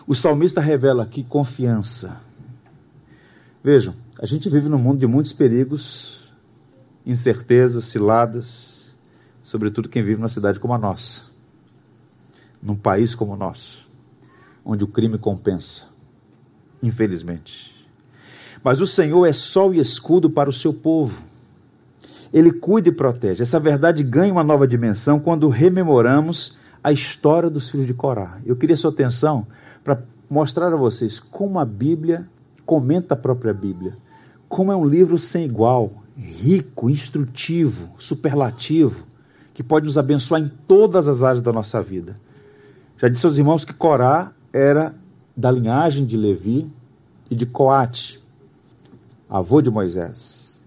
O 0.10 0.16
salmista 0.16 0.60
revela 0.60 1.04
aqui 1.04 1.24
confiança. 1.24 2.20
Vejam, 3.64 3.94
a 4.20 4.26
gente 4.26 4.50
vive 4.50 4.68
num 4.68 4.80
mundo 4.80 4.98
de 4.98 5.06
muitos 5.06 5.32
perigos, 5.32 6.34
incertezas, 7.06 7.86
ciladas, 7.86 8.98
sobretudo 9.44 9.88
quem 9.88 10.02
vive 10.02 10.18
numa 10.18 10.28
cidade 10.28 10.60
como 10.60 10.74
a 10.74 10.80
nossa, 10.80 11.26
num 12.60 12.76
país 12.76 13.14
como 13.14 13.34
o 13.34 13.38
nosso, 13.38 13.88
onde 14.66 14.84
o 14.84 14.88
crime 14.88 15.20
compensa, 15.20 15.90
infelizmente. 16.82 17.76
Mas 18.64 18.82
o 18.82 18.88
Senhor 18.88 19.28
é 19.28 19.32
sol 19.32 19.76
e 19.76 19.80
escudo 19.80 20.28
para 20.28 20.50
o 20.50 20.54
seu 20.54 20.74
povo. 20.74 21.22
Ele 22.34 22.52
cuida 22.52 22.90
e 22.90 22.92
protege. 22.92 23.44
Essa 23.44 23.60
verdade 23.60 24.02
ganha 24.02 24.34
uma 24.34 24.44
nova 24.44 24.68
dimensão 24.68 25.20
quando 25.20 25.48
rememoramos 25.50 26.58
a 26.84 26.92
história 26.92 27.50
dos 27.50 27.70
filhos 27.70 27.88
de 27.88 27.94
Corá. 27.94 28.40
Eu 28.46 28.56
queria 28.56 28.76
sua 28.76 28.92
atenção 28.92 29.46
para 29.84 30.02
mostrar 30.30 30.72
a 30.74 30.78
vocês 30.78 31.20
como 31.20 31.60
a 31.60 31.66
Bíblia 31.66 32.28
comenta 32.66 33.16
a 33.16 33.18
própria 33.18 33.54
Bíblia, 33.54 33.96
como 34.48 34.72
é 34.72 34.76
um 34.76 34.86
livro 34.86 35.18
sem 35.18 35.46
igual, 35.46 35.92
rico, 36.16 36.90
instrutivo, 36.90 37.90
superlativo, 37.98 39.06
que 39.54 39.64
pode 39.64 39.86
nos 39.86 39.98
abençoar 39.98 40.42
em 40.42 40.52
todas 40.68 41.08
as 41.08 41.24
áreas 41.24 41.42
da 41.42 41.52
nossa 41.52 41.82
vida. 41.82 42.16
Já 42.98 43.08
disse 43.08 43.26
aos 43.26 43.38
irmãos 43.38 43.66
que 43.66 43.74
Corá 43.74 44.32
era 44.54 44.94
da 45.36 45.50
linhagem 45.50 46.06
de 46.06 46.16
Levi 46.16 46.68
e 47.30 47.36
de 47.36 47.46
Coate, 47.46 48.22
avô 49.30 49.62
de 49.62 49.70
Moisés. 49.72 50.58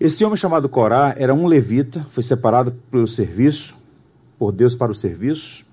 Esse 0.00 0.24
homem 0.24 0.36
chamado 0.36 0.68
Corá 0.68 1.14
era 1.16 1.34
um 1.34 1.46
levita, 1.46 2.02
foi 2.12 2.22
separado 2.22 2.72
pelo 2.90 3.08
serviço, 3.08 3.77
por 4.38 4.52
Deus 4.52 4.74
para 4.74 4.92
o 4.92 4.94
serviço. 4.94 5.64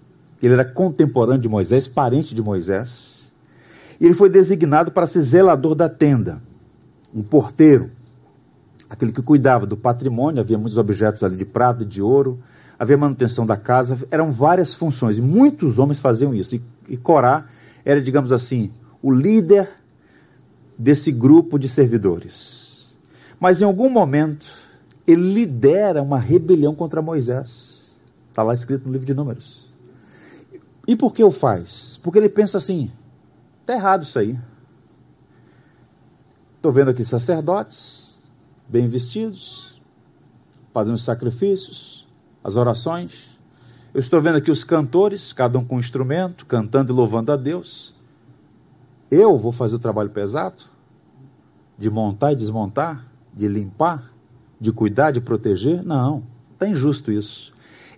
Ele 0.41 0.53
era 0.53 0.65
contemporâneo 0.65 1.41
de 1.41 1.49
Moisés, 1.49 1.87
parente 1.87 2.33
de 2.33 2.41
Moisés. 2.41 3.31
E 3.99 4.05
ele 4.05 4.13
foi 4.13 4.29
designado 4.29 4.91
para 4.91 5.07
ser 5.07 5.21
zelador 5.21 5.75
da 5.75 5.87
tenda, 5.87 6.41
um 7.13 7.23
porteiro, 7.23 7.89
aquele 8.89 9.11
que 9.11 9.21
cuidava 9.21 9.65
do 9.65 9.77
patrimônio, 9.77 10.41
havia 10.41 10.57
muitos 10.57 10.77
objetos 10.77 11.23
ali 11.23 11.37
de 11.37 11.45
prata 11.45 11.85
de 11.85 12.01
ouro, 12.01 12.39
havia 12.77 12.97
manutenção 12.97 13.45
da 13.45 13.55
casa, 13.55 13.97
eram 14.11 14.31
várias 14.31 14.73
funções, 14.73 15.17
e 15.17 15.21
muitos 15.21 15.79
homens 15.79 16.01
faziam 16.01 16.35
isso. 16.35 16.55
E, 16.55 16.61
e 16.89 16.97
Corá 16.97 17.45
era, 17.85 18.01
digamos 18.01 18.33
assim, 18.33 18.71
o 19.01 19.11
líder 19.11 19.69
desse 20.77 21.11
grupo 21.11 21.57
de 21.57 21.69
servidores. 21.69 22.93
Mas 23.39 23.61
em 23.61 23.65
algum 23.65 23.89
momento, 23.89 24.45
ele 25.07 25.33
lidera 25.33 26.01
uma 26.01 26.17
rebelião 26.17 26.75
contra 26.75 27.01
Moisés. 27.01 27.74
Está 28.35 28.43
lá 28.43 28.53
escrito 28.53 28.85
no 28.85 28.91
livro 28.91 29.07
de 29.07 29.13
Números. 29.13 29.65
E 30.85 30.93
por 30.93 31.13
que 31.13 31.23
o 31.23 31.31
faz? 31.31 31.97
Porque 32.03 32.19
ele 32.19 32.27
pensa 32.27 32.57
assim: 32.57 32.91
está 33.61 33.75
errado 33.75 34.03
isso 34.03 34.19
aí. 34.19 34.37
Estou 36.57 36.69
vendo 36.69 36.91
aqui 36.91 37.05
sacerdotes, 37.05 38.21
bem 38.67 38.89
vestidos, 38.89 39.81
fazendo 40.73 40.97
sacrifícios, 40.97 42.05
as 42.43 42.57
orações. 42.57 43.29
Eu 43.93 44.01
estou 44.01 44.21
vendo 44.21 44.35
aqui 44.35 44.51
os 44.51 44.65
cantores, 44.65 45.31
cada 45.31 45.57
um 45.57 45.63
com 45.63 45.77
um 45.77 45.79
instrumento, 45.79 46.45
cantando 46.45 46.91
e 46.91 46.93
louvando 46.93 47.31
a 47.31 47.37
Deus. 47.37 47.95
Eu 49.09 49.37
vou 49.37 49.53
fazer 49.53 49.77
o 49.77 49.79
trabalho 49.79 50.09
pesado 50.09 50.65
de 51.77 51.89
montar 51.89 52.33
e 52.33 52.35
desmontar, 52.35 53.09
de 53.33 53.47
limpar, 53.47 54.11
de 54.59 54.73
cuidar, 54.73 55.11
de 55.11 55.21
proteger? 55.21 55.81
Não, 55.85 56.21
está 56.51 56.67
injusto 56.67 57.13
isso. 57.13 57.54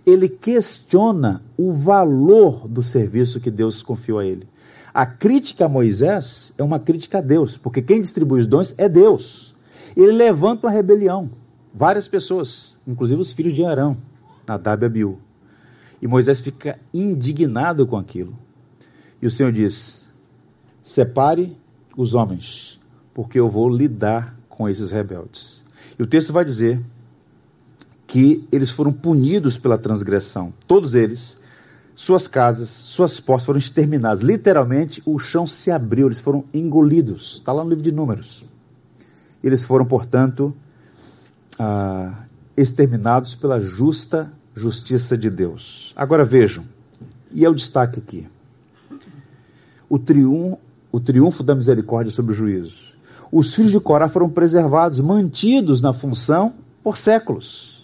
Ele 0.08 0.26
questiona 0.26 1.42
o 1.54 1.70
valor 1.70 2.66
do 2.66 2.82
serviço 2.82 3.40
que 3.40 3.50
Deus 3.50 3.82
confiou 3.82 4.18
a 4.18 4.24
ele. 4.24 4.48
A 4.94 5.04
crítica 5.04 5.66
a 5.66 5.68
Moisés 5.68 6.54
é 6.56 6.62
uma 6.62 6.78
crítica 6.78 7.18
a 7.18 7.20
Deus, 7.20 7.58
porque 7.58 7.82
quem 7.82 8.00
distribui 8.00 8.40
os 8.40 8.46
dons 8.46 8.74
é 8.78 8.88
Deus. 8.88 9.54
Ele 9.94 10.12
levanta 10.12 10.66
uma 10.66 10.72
rebelião. 10.72 11.28
Várias 11.74 12.08
pessoas, 12.08 12.78
inclusive 12.86 13.20
os 13.20 13.32
filhos 13.32 13.52
de 13.52 13.66
Arão, 13.66 13.98
Nadab 14.48 14.82
e 14.82 14.86
Abiú. 14.86 15.18
E 16.00 16.08
Moisés 16.08 16.40
fica 16.40 16.80
indignado 16.94 17.86
com 17.86 17.98
aquilo. 17.98 18.34
E 19.20 19.26
o 19.26 19.30
Senhor 19.30 19.52
diz: 19.52 20.10
separe 20.82 21.54
os 21.94 22.14
homens, 22.14 22.80
porque 23.12 23.38
eu 23.38 23.50
vou 23.50 23.68
lidar 23.68 24.34
com 24.48 24.66
esses 24.66 24.90
rebeldes. 24.90 25.62
E 25.98 26.02
o 26.02 26.06
texto 26.06 26.32
vai 26.32 26.46
dizer 26.46 26.80
que 28.08 28.42
eles 28.50 28.70
foram 28.70 28.90
punidos 28.90 29.58
pela 29.58 29.76
transgressão, 29.76 30.52
todos 30.66 30.94
eles, 30.94 31.36
suas 31.94 32.26
casas, 32.26 32.70
suas 32.70 33.20
postes 33.20 33.44
foram 33.44 33.58
exterminadas. 33.58 34.20
Literalmente, 34.20 35.02
o 35.04 35.18
chão 35.18 35.46
se 35.46 35.70
abriu, 35.70 36.06
eles 36.06 36.18
foram 36.18 36.44
engolidos. 36.54 37.34
Está 37.34 37.52
lá 37.52 37.62
no 37.62 37.68
livro 37.68 37.84
de 37.84 37.92
Números. 37.92 38.46
Eles 39.44 39.62
foram, 39.62 39.84
portanto, 39.84 40.56
ah, 41.58 42.24
exterminados 42.56 43.34
pela 43.34 43.60
justa 43.60 44.32
justiça 44.54 45.16
de 45.16 45.28
Deus. 45.28 45.92
Agora 45.94 46.24
vejam, 46.24 46.64
e 47.30 47.44
é 47.44 47.50
o 47.50 47.54
destaque 47.54 47.98
aqui: 47.98 48.26
o 49.88 49.98
triunfo, 49.98 50.58
o 50.90 50.98
triunfo 50.98 51.42
da 51.42 51.54
misericórdia 51.54 52.10
sobre 52.10 52.32
o 52.32 52.34
juízo. 52.34 52.96
Os 53.30 53.54
filhos 53.54 53.72
de 53.72 53.80
Corá 53.80 54.08
foram 54.08 54.30
preservados, 54.30 54.98
mantidos 55.00 55.82
na 55.82 55.92
função 55.92 56.54
por 56.82 56.96
séculos. 56.96 57.77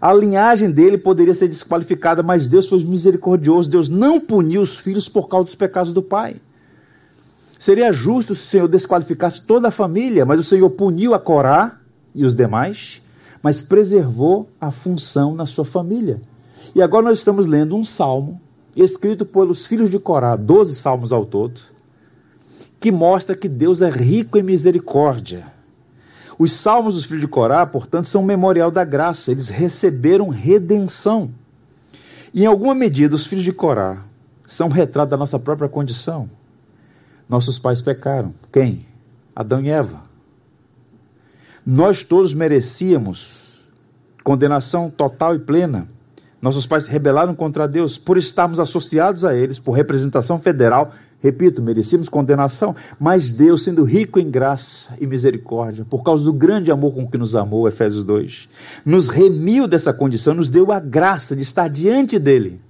A 0.00 0.12
linhagem 0.12 0.70
dele 0.70 0.98
poderia 0.98 1.34
ser 1.34 1.48
desqualificada, 1.48 2.22
mas 2.22 2.48
Deus 2.48 2.68
foi 2.68 2.84
misericordioso. 2.84 3.70
Deus 3.70 3.88
não 3.88 4.20
puniu 4.20 4.62
os 4.62 4.78
filhos 4.78 5.08
por 5.08 5.28
causa 5.28 5.44
dos 5.44 5.54
pecados 5.54 5.92
do 5.92 6.02
pai. 6.02 6.36
Seria 7.58 7.90
justo 7.92 8.34
se 8.34 8.42
o 8.42 8.50
Senhor 8.50 8.68
desqualificasse 8.68 9.46
toda 9.46 9.68
a 9.68 9.70
família, 9.70 10.26
mas 10.26 10.38
o 10.38 10.42
Senhor 10.42 10.68
puniu 10.70 11.14
a 11.14 11.18
Corá 11.18 11.80
e 12.14 12.24
os 12.24 12.34
demais, 12.34 13.00
mas 13.42 13.62
preservou 13.62 14.50
a 14.60 14.70
função 14.70 15.34
na 15.34 15.46
sua 15.46 15.64
família. 15.64 16.20
E 16.74 16.82
agora 16.82 17.06
nós 17.06 17.18
estamos 17.18 17.46
lendo 17.46 17.74
um 17.74 17.84
salmo 17.84 18.40
escrito 18.74 19.24
pelos 19.24 19.64
filhos 19.64 19.88
de 19.88 19.98
Corá, 19.98 20.36
12 20.36 20.74
salmos 20.74 21.12
ao 21.12 21.24
todo, 21.24 21.58
que 22.78 22.92
mostra 22.92 23.34
que 23.34 23.48
Deus 23.48 23.80
é 23.80 23.88
rico 23.88 24.36
em 24.36 24.42
misericórdia 24.42 25.55
os 26.38 26.52
salmos 26.52 26.94
dos 26.94 27.04
filhos 27.04 27.22
de 27.22 27.28
Corá, 27.28 27.64
portanto, 27.66 28.06
são 28.06 28.22
um 28.22 28.26
memorial 28.26 28.70
da 28.70 28.84
graça, 28.84 29.30
eles 29.30 29.48
receberam 29.48 30.28
redenção. 30.28 31.30
E 32.32 32.42
em 32.42 32.46
alguma 32.46 32.74
medida, 32.74 33.16
os 33.16 33.26
filhos 33.26 33.44
de 33.44 33.52
Corá 33.52 34.04
são 34.46 34.68
um 34.68 34.70
retrato 34.70 35.10
da 35.10 35.16
nossa 35.16 35.38
própria 35.38 35.68
condição. 35.68 36.28
Nossos 37.28 37.58
pais 37.58 37.80
pecaram. 37.80 38.32
Quem? 38.52 38.86
Adão 39.34 39.60
e 39.62 39.70
Eva. 39.70 40.02
Nós 41.64 42.04
todos 42.04 42.32
merecíamos 42.32 43.66
condenação 44.22 44.90
total 44.90 45.34
e 45.34 45.38
plena. 45.38 45.88
Nossos 46.40 46.66
pais 46.66 46.84
se 46.84 46.90
rebelaram 46.90 47.34
contra 47.34 47.66
Deus 47.66 47.96
por 47.96 48.18
estarmos 48.18 48.60
associados 48.60 49.24
a 49.24 49.34
eles, 49.34 49.58
por 49.58 49.72
representação 49.72 50.38
federal, 50.38 50.92
Repito, 51.22 51.62
merecemos 51.62 52.08
condenação, 52.08 52.76
mas 53.00 53.32
Deus, 53.32 53.64
sendo 53.64 53.84
rico 53.84 54.20
em 54.20 54.30
graça 54.30 54.94
e 55.00 55.06
misericórdia, 55.06 55.84
por 55.84 56.02
causa 56.02 56.24
do 56.24 56.32
grande 56.32 56.70
amor 56.70 56.94
com 56.94 57.06
que 57.06 57.16
nos 57.16 57.34
amou, 57.34 57.66
Efésios 57.66 58.04
2, 58.04 58.48
nos 58.84 59.08
remiu 59.08 59.66
dessa 59.66 59.92
condição, 59.92 60.34
nos 60.34 60.48
deu 60.48 60.70
a 60.70 60.78
graça 60.78 61.34
de 61.34 61.42
estar 61.42 61.68
diante 61.68 62.18
dele. 62.18 62.60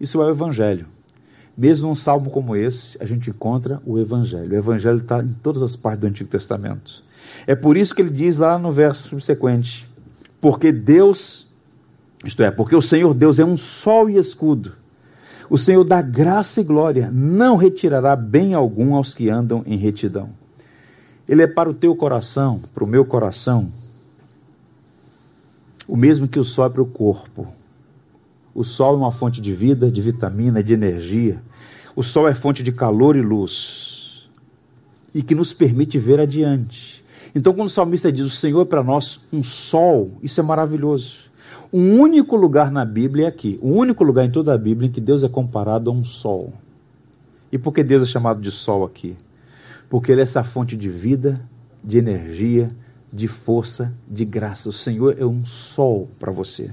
Isso 0.00 0.22
é 0.22 0.26
o 0.26 0.30
Evangelho. 0.30 0.86
Mesmo 1.58 1.88
num 1.88 1.94
salmo 1.94 2.30
como 2.30 2.56
esse, 2.56 2.96
a 3.00 3.04
gente 3.04 3.30
encontra 3.30 3.82
o 3.84 3.98
Evangelho. 3.98 4.52
O 4.52 4.56
Evangelho 4.56 4.98
está 4.98 5.22
em 5.22 5.32
todas 5.32 5.60
as 5.60 5.76
partes 5.76 6.00
do 6.00 6.06
Antigo 6.06 6.30
Testamento. 6.30 7.04
É 7.46 7.54
por 7.54 7.76
isso 7.76 7.94
que 7.94 8.00
ele 8.00 8.10
diz 8.10 8.38
lá 8.38 8.58
no 8.58 8.70
verso 8.70 9.08
subsequente: 9.08 9.88
Porque 10.40 10.72
Deus, 10.72 11.48
isto 12.24 12.42
é, 12.42 12.50
porque 12.50 12.74
o 12.74 12.82
Senhor 12.82 13.12
Deus 13.12 13.38
é 13.38 13.44
um 13.44 13.56
sol 13.56 14.08
e 14.08 14.16
escudo 14.16 14.81
o 15.48 15.58
Senhor 15.58 15.84
dá 15.84 16.00
graça 16.00 16.60
e 16.60 16.64
glória, 16.64 17.10
não 17.12 17.56
retirará 17.56 18.14
bem 18.16 18.54
algum 18.54 18.94
aos 18.94 19.14
que 19.14 19.28
andam 19.28 19.62
em 19.66 19.76
retidão. 19.76 20.30
Ele 21.28 21.42
é 21.42 21.46
para 21.46 21.70
o 21.70 21.74
teu 21.74 21.94
coração, 21.94 22.60
para 22.74 22.84
o 22.84 22.86
meu 22.86 23.04
coração, 23.04 23.68
o 25.86 25.96
mesmo 25.96 26.28
que 26.28 26.38
o 26.38 26.44
sol 26.44 26.66
é 26.66 26.70
para 26.70 26.82
o 26.82 26.86
corpo. 26.86 27.46
O 28.54 28.64
sol 28.64 28.94
é 28.94 28.96
uma 28.98 29.12
fonte 29.12 29.40
de 29.40 29.52
vida, 29.52 29.90
de 29.90 30.00
vitamina, 30.00 30.62
de 30.62 30.72
energia. 30.72 31.42
O 31.96 32.02
sol 32.02 32.28
é 32.28 32.34
fonte 32.34 32.62
de 32.62 32.72
calor 32.72 33.16
e 33.16 33.22
luz 33.22 34.28
e 35.14 35.22
que 35.22 35.34
nos 35.34 35.52
permite 35.52 35.98
ver 35.98 36.20
adiante. 36.20 37.04
Então, 37.34 37.52
quando 37.52 37.68
o 37.68 37.70
salmista 37.70 38.12
diz: 38.12 38.26
O 38.26 38.30
Senhor 38.30 38.62
é 38.62 38.64
para 38.64 38.82
nós 38.82 39.26
um 39.32 39.42
sol, 39.42 40.12
isso 40.22 40.40
é 40.40 40.42
maravilhoso. 40.42 41.30
Um 41.72 42.00
único 42.00 42.36
lugar 42.36 42.70
na 42.70 42.84
Bíblia 42.84 43.26
é 43.26 43.28
aqui, 43.28 43.58
o 43.62 43.68
um 43.68 43.78
único 43.78 44.04
lugar 44.04 44.24
em 44.24 44.30
toda 44.30 44.52
a 44.52 44.58
Bíblia 44.58 44.88
em 44.88 44.92
que 44.92 45.00
Deus 45.00 45.22
é 45.22 45.28
comparado 45.28 45.90
a 45.90 45.92
um 45.92 46.04
sol. 46.04 46.52
E 47.50 47.58
por 47.58 47.72
que 47.72 47.82
Deus 47.82 48.02
é 48.02 48.06
chamado 48.06 48.40
de 48.40 48.50
sol 48.50 48.84
aqui? 48.84 49.16
Porque 49.88 50.10
Ele 50.10 50.20
é 50.20 50.24
essa 50.24 50.42
fonte 50.42 50.76
de 50.76 50.88
vida, 50.88 51.40
de 51.82 51.98
energia, 51.98 52.70
de 53.12 53.28
força, 53.28 53.92
de 54.08 54.24
graça. 54.24 54.68
O 54.68 54.72
Senhor 54.72 55.16
é 55.18 55.24
um 55.24 55.44
sol 55.44 56.08
para 56.18 56.32
você. 56.32 56.70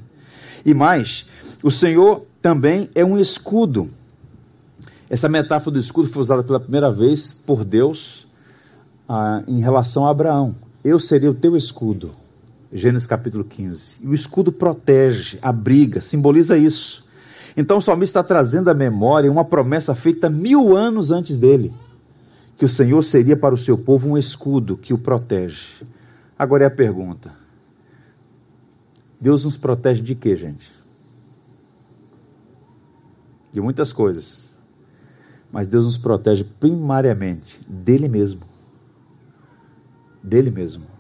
E 0.66 0.74
mais, 0.74 1.26
o 1.62 1.70
Senhor 1.70 2.26
também 2.42 2.90
é 2.96 3.04
um 3.04 3.18
escudo. 3.18 3.90
Essa 5.10 5.28
metáfora 5.28 5.74
do 5.74 5.80
escudo 5.80 6.08
foi 6.08 6.22
usada 6.22 6.44
pela 6.44 6.60
primeira 6.60 6.92
vez 6.92 7.34
por 7.34 7.66
Deus 7.66 8.28
ah, 9.08 9.44
em 9.48 9.60
relação 9.60 10.06
a 10.06 10.12
Abraão. 10.12 10.56
Eu 10.84 11.00
serei 11.00 11.28
o 11.28 11.34
teu 11.34 11.58
escudo. 11.58 12.12
Gênesis 12.72 13.08
capítulo 13.08 13.44
15. 13.44 13.98
E 14.02 14.08
o 14.08 14.14
escudo 14.14 14.52
protege, 14.52 15.40
abriga, 15.42 16.02
simboliza 16.02 16.58
isso. 16.58 17.08
Então 17.58 17.78
o 17.78 17.82
salmista 17.82 18.20
está 18.20 18.28
trazendo 18.28 18.70
à 18.70 18.74
memória 18.74 19.32
uma 19.32 19.44
promessa 19.44 19.96
feita 19.96 20.30
mil 20.30 20.78
anos 20.78 21.12
antes 21.12 21.38
dele: 21.38 21.74
que 22.56 22.66
o 22.66 22.70
Senhor 22.70 23.02
seria 23.04 23.36
para 23.36 23.56
o 23.56 23.58
seu 23.58 23.78
povo 23.78 24.10
um 24.10 24.18
escudo 24.18 24.78
que 24.78 24.94
o 24.94 24.98
protege. 24.98 25.84
Agora 26.38 26.64
é 26.64 26.68
a 26.68 26.72
pergunta: 26.72 27.34
Deus 29.20 29.46
nos 29.46 29.58
protege 29.58 30.02
de 30.02 30.14
quê, 30.14 30.36
gente? 30.36 30.72
De 33.52 33.60
muitas 33.60 33.92
coisas. 33.92 34.50
Mas 35.52 35.66
Deus 35.66 35.86
nos 35.86 35.98
protege 35.98 36.44
primariamente 36.44 37.62
dele 37.68 38.08
mesmo. 38.08 38.42
Dele 40.22 40.52
mesmo. 40.52 40.99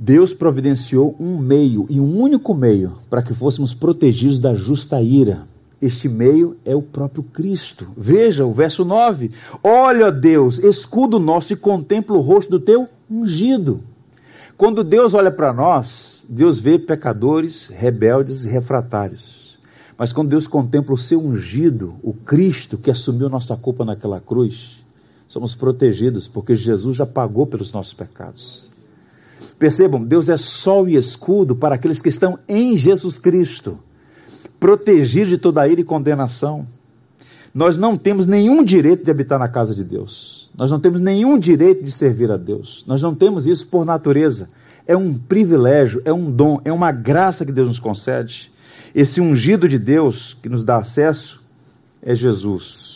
Deus 0.00 0.32
providenciou 0.32 1.16
um 1.18 1.36
meio 1.38 1.84
e 1.90 1.98
um 1.98 2.20
único 2.20 2.54
meio 2.54 2.92
para 3.10 3.20
que 3.20 3.34
fôssemos 3.34 3.74
protegidos 3.74 4.38
da 4.38 4.54
justa 4.54 5.02
ira. 5.02 5.42
Este 5.82 6.08
meio 6.08 6.56
é 6.64 6.72
o 6.72 6.80
próprio 6.80 7.24
Cristo. 7.24 7.88
Veja 7.96 8.46
o 8.46 8.52
verso 8.52 8.84
9: 8.84 9.32
Olha, 9.60 10.12
Deus, 10.12 10.58
escudo 10.60 11.18
nosso 11.18 11.52
e 11.52 11.56
contempla 11.56 12.16
o 12.16 12.20
rosto 12.20 12.50
do 12.50 12.60
teu 12.60 12.88
ungido. 13.10 13.80
Quando 14.56 14.84
Deus 14.84 15.14
olha 15.14 15.32
para 15.32 15.52
nós, 15.52 16.24
Deus 16.28 16.60
vê 16.60 16.78
pecadores, 16.78 17.66
rebeldes 17.66 18.44
e 18.44 18.48
refratários. 18.48 19.58
Mas 19.96 20.12
quando 20.12 20.28
Deus 20.28 20.46
contempla 20.46 20.94
o 20.94 20.98
seu 20.98 21.20
ungido, 21.20 21.96
o 22.04 22.12
Cristo 22.12 22.78
que 22.78 22.90
assumiu 22.90 23.28
nossa 23.28 23.56
culpa 23.56 23.84
naquela 23.84 24.20
cruz, 24.20 24.78
somos 25.26 25.56
protegidos, 25.56 26.28
porque 26.28 26.54
Jesus 26.54 26.96
já 26.96 27.06
pagou 27.06 27.48
pelos 27.48 27.72
nossos 27.72 27.94
pecados. 27.94 28.67
Percebam, 29.58 30.02
Deus 30.02 30.28
é 30.28 30.36
sol 30.36 30.88
e 30.88 30.96
escudo 30.96 31.56
para 31.56 31.74
aqueles 31.74 32.00
que 32.00 32.08
estão 32.08 32.38
em 32.48 32.76
Jesus 32.76 33.18
Cristo, 33.18 33.78
protegidos 34.58 35.30
de 35.30 35.38
toda 35.38 35.66
ira 35.66 35.80
e 35.80 35.84
condenação. 35.84 36.66
Nós 37.54 37.76
não 37.76 37.96
temos 37.96 38.26
nenhum 38.26 38.62
direito 38.62 39.04
de 39.04 39.10
habitar 39.10 39.38
na 39.38 39.48
casa 39.48 39.74
de 39.74 39.82
Deus. 39.82 40.50
Nós 40.56 40.70
não 40.70 40.80
temos 40.80 41.00
nenhum 41.00 41.38
direito 41.38 41.84
de 41.84 41.90
servir 41.90 42.30
a 42.30 42.36
Deus. 42.36 42.84
Nós 42.86 43.00
não 43.00 43.14
temos 43.14 43.46
isso 43.46 43.68
por 43.68 43.84
natureza. 43.84 44.50
É 44.86 44.96
um 44.96 45.14
privilégio, 45.14 46.02
é 46.04 46.12
um 46.12 46.30
dom, 46.30 46.60
é 46.64 46.72
uma 46.72 46.90
graça 46.90 47.44
que 47.44 47.52
Deus 47.52 47.68
nos 47.68 47.80
concede. 47.80 48.50
Esse 48.94 49.20
ungido 49.20 49.68
de 49.68 49.78
Deus 49.78 50.36
que 50.40 50.48
nos 50.48 50.64
dá 50.64 50.76
acesso 50.76 51.40
é 52.02 52.14
Jesus. 52.14 52.87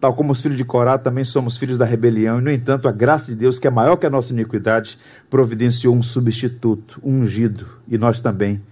Tal 0.00 0.14
como 0.14 0.32
os 0.32 0.40
filhos 0.40 0.56
de 0.56 0.64
Corá 0.64 0.96
também 0.96 1.24
somos 1.24 1.56
filhos 1.56 1.76
da 1.76 1.84
rebelião, 1.84 2.38
e 2.38 2.42
no 2.42 2.50
entanto, 2.50 2.88
a 2.88 2.92
graça 2.92 3.32
de 3.32 3.34
Deus, 3.34 3.58
que 3.58 3.66
é 3.66 3.70
maior 3.70 3.96
que 3.96 4.06
a 4.06 4.10
nossa 4.10 4.32
iniquidade, 4.32 4.96
providenciou 5.28 5.94
um 5.94 6.02
substituto, 6.02 7.00
um 7.02 7.22
ungido, 7.22 7.66
e 7.88 7.98
nós 7.98 8.20
também 8.20 8.62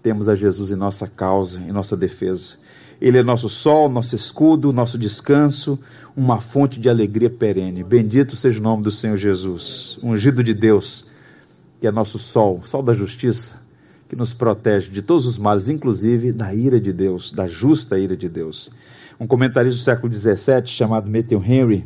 temos 0.00 0.28
a 0.28 0.36
Jesus 0.36 0.70
em 0.70 0.76
nossa 0.76 1.08
causa, 1.08 1.58
em 1.58 1.72
nossa 1.72 1.96
defesa. 1.96 2.54
Ele 3.00 3.18
é 3.18 3.22
nosso 3.22 3.48
sol, 3.48 3.88
nosso 3.88 4.14
escudo, 4.14 4.72
nosso 4.72 4.96
descanso, 4.96 5.78
uma 6.16 6.40
fonte 6.40 6.78
de 6.78 6.88
alegria 6.88 7.28
perene. 7.28 7.82
Bendito 7.82 8.36
seja 8.36 8.60
o 8.60 8.62
nome 8.62 8.84
do 8.84 8.90
Senhor 8.92 9.16
Jesus, 9.16 9.98
ungido 10.02 10.42
de 10.42 10.54
Deus, 10.54 11.04
que 11.80 11.86
é 11.86 11.90
nosso 11.90 12.18
sol, 12.18 12.62
sol 12.64 12.82
da 12.82 12.94
justiça, 12.94 13.60
que 14.08 14.14
nos 14.14 14.32
protege 14.32 14.88
de 14.90 15.02
todos 15.02 15.26
os 15.26 15.36
males, 15.36 15.68
inclusive 15.68 16.32
da 16.32 16.54
ira 16.54 16.80
de 16.80 16.92
Deus, 16.92 17.32
da 17.32 17.48
justa 17.48 17.98
ira 17.98 18.16
de 18.16 18.28
Deus. 18.28 18.70
Um 19.18 19.26
comentarista 19.26 19.78
do 19.78 19.82
século 19.82 20.12
XVII, 20.12 20.66
chamado 20.66 21.10
Matthew 21.10 21.42
Henry, 21.42 21.84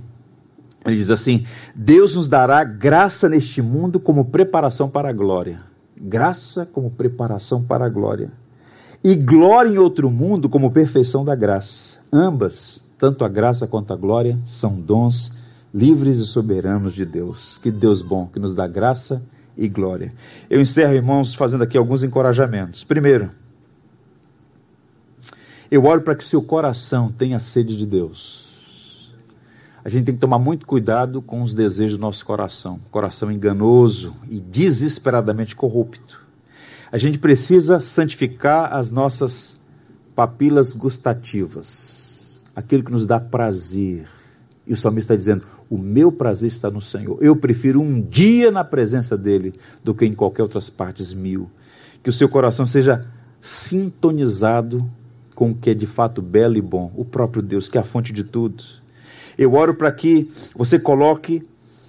ele 0.84 0.96
diz 0.96 1.10
assim: 1.10 1.44
Deus 1.74 2.16
nos 2.16 2.28
dará 2.28 2.64
graça 2.64 3.28
neste 3.28 3.60
mundo 3.60 4.00
como 4.00 4.24
preparação 4.26 4.88
para 4.88 5.10
a 5.10 5.12
glória. 5.12 5.60
Graça 6.00 6.64
como 6.66 6.90
preparação 6.90 7.64
para 7.64 7.84
a 7.84 7.88
glória. 7.88 8.30
E 9.02 9.14
glória 9.14 9.70
em 9.70 9.78
outro 9.78 10.10
mundo 10.10 10.48
como 10.48 10.70
perfeição 10.70 11.24
da 11.24 11.34
graça. 11.34 12.00
Ambas 12.12 12.88
tanto 12.98 13.24
a 13.24 13.28
graça 13.28 13.66
quanto 13.66 13.92
a 13.94 13.96
glória 13.96 14.38
são 14.44 14.78
dons 14.78 15.38
livres 15.72 16.18
e 16.18 16.26
soberanos 16.26 16.92
de 16.92 17.06
Deus. 17.06 17.58
Que 17.62 17.70
Deus 17.70 18.02
bom, 18.02 18.26
que 18.26 18.38
nos 18.38 18.54
dá 18.54 18.66
graça 18.66 19.22
e 19.56 19.68
glória. 19.68 20.12
Eu 20.50 20.60
encerro, 20.60 20.92
irmãos, 20.92 21.32
fazendo 21.32 21.64
aqui 21.64 21.78
alguns 21.78 22.02
encorajamentos. 22.02 22.84
Primeiro, 22.84 23.30
eu 25.70 25.84
oro 25.84 26.02
para 26.02 26.14
que 26.14 26.26
seu 26.26 26.42
coração 26.42 27.10
tenha 27.10 27.38
sede 27.38 27.76
de 27.76 27.86
Deus. 27.86 29.12
A 29.84 29.88
gente 29.88 30.04
tem 30.04 30.14
que 30.14 30.20
tomar 30.20 30.38
muito 30.38 30.66
cuidado 30.66 31.22
com 31.22 31.42
os 31.42 31.54
desejos 31.54 31.96
do 31.96 32.02
nosso 32.02 32.24
coração, 32.24 32.78
coração 32.90 33.30
enganoso 33.32 34.14
e 34.28 34.40
desesperadamente 34.40 35.56
corrupto. 35.56 36.20
A 36.92 36.98
gente 36.98 37.18
precisa 37.18 37.80
santificar 37.80 38.74
as 38.74 38.90
nossas 38.90 39.58
papilas 40.14 40.74
gustativas 40.74 42.00
aquilo 42.54 42.84
que 42.84 42.92
nos 42.92 43.06
dá 43.06 43.18
prazer. 43.18 44.06
E 44.66 44.72
o 44.72 44.76
salmista 44.76 45.14
está 45.14 45.16
dizendo: 45.16 45.46
O 45.68 45.78
meu 45.78 46.12
prazer 46.12 46.48
está 46.48 46.70
no 46.70 46.80
Senhor. 46.80 47.18
Eu 47.20 47.34
prefiro 47.36 47.80
um 47.80 48.00
dia 48.00 48.50
na 48.50 48.64
presença 48.64 49.16
dEle 49.16 49.54
do 49.82 49.94
que 49.94 50.04
em 50.04 50.14
qualquer 50.14 50.42
outras 50.42 50.70
partes 50.70 51.12
mil. 51.12 51.50
Que 52.02 52.10
o 52.10 52.12
seu 52.12 52.28
coração 52.28 52.66
seja 52.66 53.06
sintonizado 53.40 54.88
com 55.40 55.52
o 55.52 55.54
que 55.54 55.70
é 55.70 55.74
de 55.74 55.86
fato 55.86 56.20
belo 56.20 56.58
e 56.58 56.60
bom, 56.60 56.92
o 56.94 57.02
próprio 57.02 57.40
Deus, 57.40 57.66
que 57.66 57.78
é 57.78 57.80
a 57.80 57.82
fonte 57.82 58.12
de 58.12 58.22
tudo. 58.22 58.62
Eu 59.38 59.54
oro 59.54 59.74
para 59.74 59.90
que 59.90 60.30
você 60.54 60.78
coloque 60.78 61.42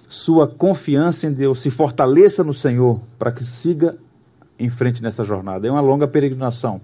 sua 0.08 0.48
confiança 0.48 1.26
em 1.26 1.34
Deus, 1.34 1.60
se 1.60 1.68
fortaleça 1.68 2.42
no 2.42 2.54
Senhor, 2.54 2.98
para 3.18 3.30
que 3.30 3.44
siga 3.44 3.98
em 4.58 4.70
frente 4.70 5.02
nessa 5.02 5.22
jornada. 5.22 5.68
É 5.68 5.70
uma 5.70 5.82
longa 5.82 6.08
peregrinação. 6.08 6.80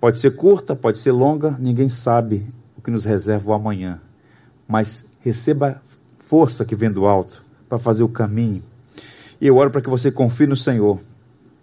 Pode 0.00 0.18
ser 0.18 0.34
curta, 0.34 0.74
pode 0.74 0.98
ser 0.98 1.12
longa, 1.12 1.56
ninguém 1.56 1.88
sabe 1.88 2.44
que 2.82 2.90
nos 2.90 3.04
reserva 3.04 3.52
o 3.52 3.54
amanhã, 3.54 4.00
mas 4.66 5.12
receba 5.20 5.80
força 6.18 6.64
que 6.64 6.74
vem 6.74 6.90
do 6.90 7.06
alto 7.06 7.44
para 7.68 7.78
fazer 7.78 8.02
o 8.02 8.08
caminho. 8.08 8.60
E 9.40 9.46
eu 9.46 9.56
oro 9.56 9.70
para 9.70 9.82
que 9.82 9.88
você 9.88 10.10
confie 10.10 10.48
no 10.48 10.56
Senhor 10.56 10.98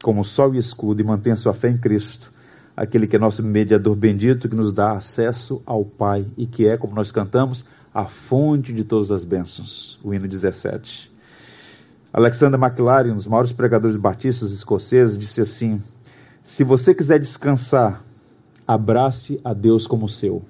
como 0.01 0.24
sol 0.24 0.55
e 0.55 0.57
escudo 0.57 1.01
e 1.01 1.05
mantenha 1.05 1.36
sua 1.36 1.53
fé 1.53 1.69
em 1.69 1.78
Cristo, 1.78 2.32
aquele 2.76 3.07
que 3.07 3.15
é 3.15 3.19
nosso 3.19 3.43
mediador 3.43 3.95
bendito, 3.95 4.49
que 4.49 4.55
nos 4.55 4.74
dá 4.74 4.93
acesso 4.93 5.61
ao 5.65 5.86
Pai 5.86 6.26
e 6.38 6.45
que 6.45 6.67
é, 6.67 6.78
como 6.78 6.95
nós 6.95 7.11
cantamos, 7.11 7.65
a 7.93 8.05
fonte 8.05 8.74
de 8.74 8.84
todas 8.84 9.11
as 9.11 9.24
bênçãos. 9.24 9.99
O 10.03 10.13
hino 10.13 10.28
17. 10.28 11.11
Alexander 12.11 12.59
McLaren, 12.59 13.11
um 13.11 13.15
dos 13.15 13.28
maiores 13.28 13.51
pregadores 13.51 13.95
batistas 13.95 14.51
escoceses, 14.51 15.17
disse 15.17 15.41
assim: 15.41 15.82
Se 16.43 16.63
você 16.63 16.93
quiser 16.93 17.19
descansar, 17.19 18.01
abrace 18.67 19.39
a 19.43 19.53
Deus 19.53 19.86
como 19.86 20.09
seu. 20.09 20.43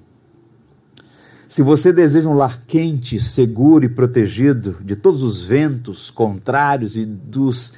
Se 1.48 1.62
você 1.62 1.92
deseja 1.92 2.28
um 2.28 2.34
lar 2.34 2.62
quente, 2.66 3.20
seguro 3.20 3.84
e 3.84 3.88
protegido 3.88 4.76
de 4.80 4.96
todos 4.96 5.22
os 5.22 5.42
ventos 5.42 6.10
contrários 6.10 6.96
e 6.96 7.04
dos 7.04 7.74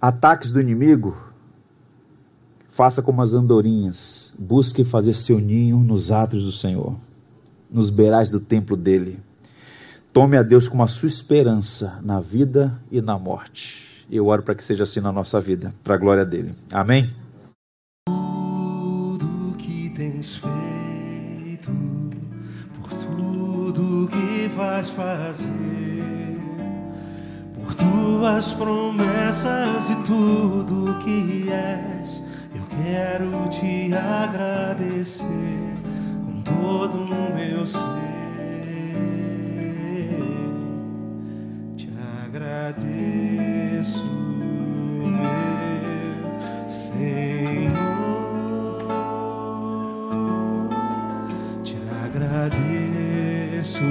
ataques 0.00 0.52
do 0.52 0.60
inimigo, 0.60 1.16
faça 2.72 3.00
como 3.00 3.22
as 3.22 3.32
andorinhas, 3.32 4.34
busque 4.36 4.82
fazer 4.82 5.12
seu 5.12 5.38
ninho 5.38 5.78
nos 5.78 6.10
atos 6.10 6.42
do 6.42 6.50
Senhor, 6.50 6.96
nos 7.70 7.90
beirais 7.90 8.30
do 8.30 8.40
templo 8.40 8.76
dele. 8.76 9.20
Tome 10.12 10.36
a 10.36 10.42
Deus 10.42 10.68
como 10.68 10.82
a 10.82 10.88
sua 10.88 11.06
esperança 11.06 12.00
na 12.02 12.20
vida 12.20 12.76
e 12.90 13.00
na 13.00 13.16
morte. 13.16 14.04
Eu 14.10 14.26
oro 14.26 14.42
para 14.42 14.56
que 14.56 14.64
seja 14.64 14.82
assim 14.82 15.00
na 15.00 15.12
nossa 15.12 15.40
vida, 15.40 15.72
para 15.84 15.94
a 15.94 15.98
glória 15.98 16.24
dele. 16.24 16.52
Amém? 16.72 17.08
Tudo 18.06 19.54
que 19.56 19.88
tens 19.90 20.36
feito 20.36 20.62
vais 24.56 24.90
fazer 24.90 25.48
por 27.54 27.74
tuas 27.74 28.52
promessas 28.52 29.90
e 29.90 29.96
tudo 30.04 30.98
que 30.98 31.48
és. 31.50 32.22
Quero 32.80 33.48
te 33.50 33.92
agradecer 33.94 35.26
com 36.24 36.40
todo 36.42 37.02
o 37.02 37.06
meu 37.06 37.66
ser. 37.66 37.82
Te 41.76 41.90
agradeço, 42.24 44.04
meu 45.04 46.24
Senhor. 46.66 47.72
Te 51.62 51.76
agradeço. 52.06 53.82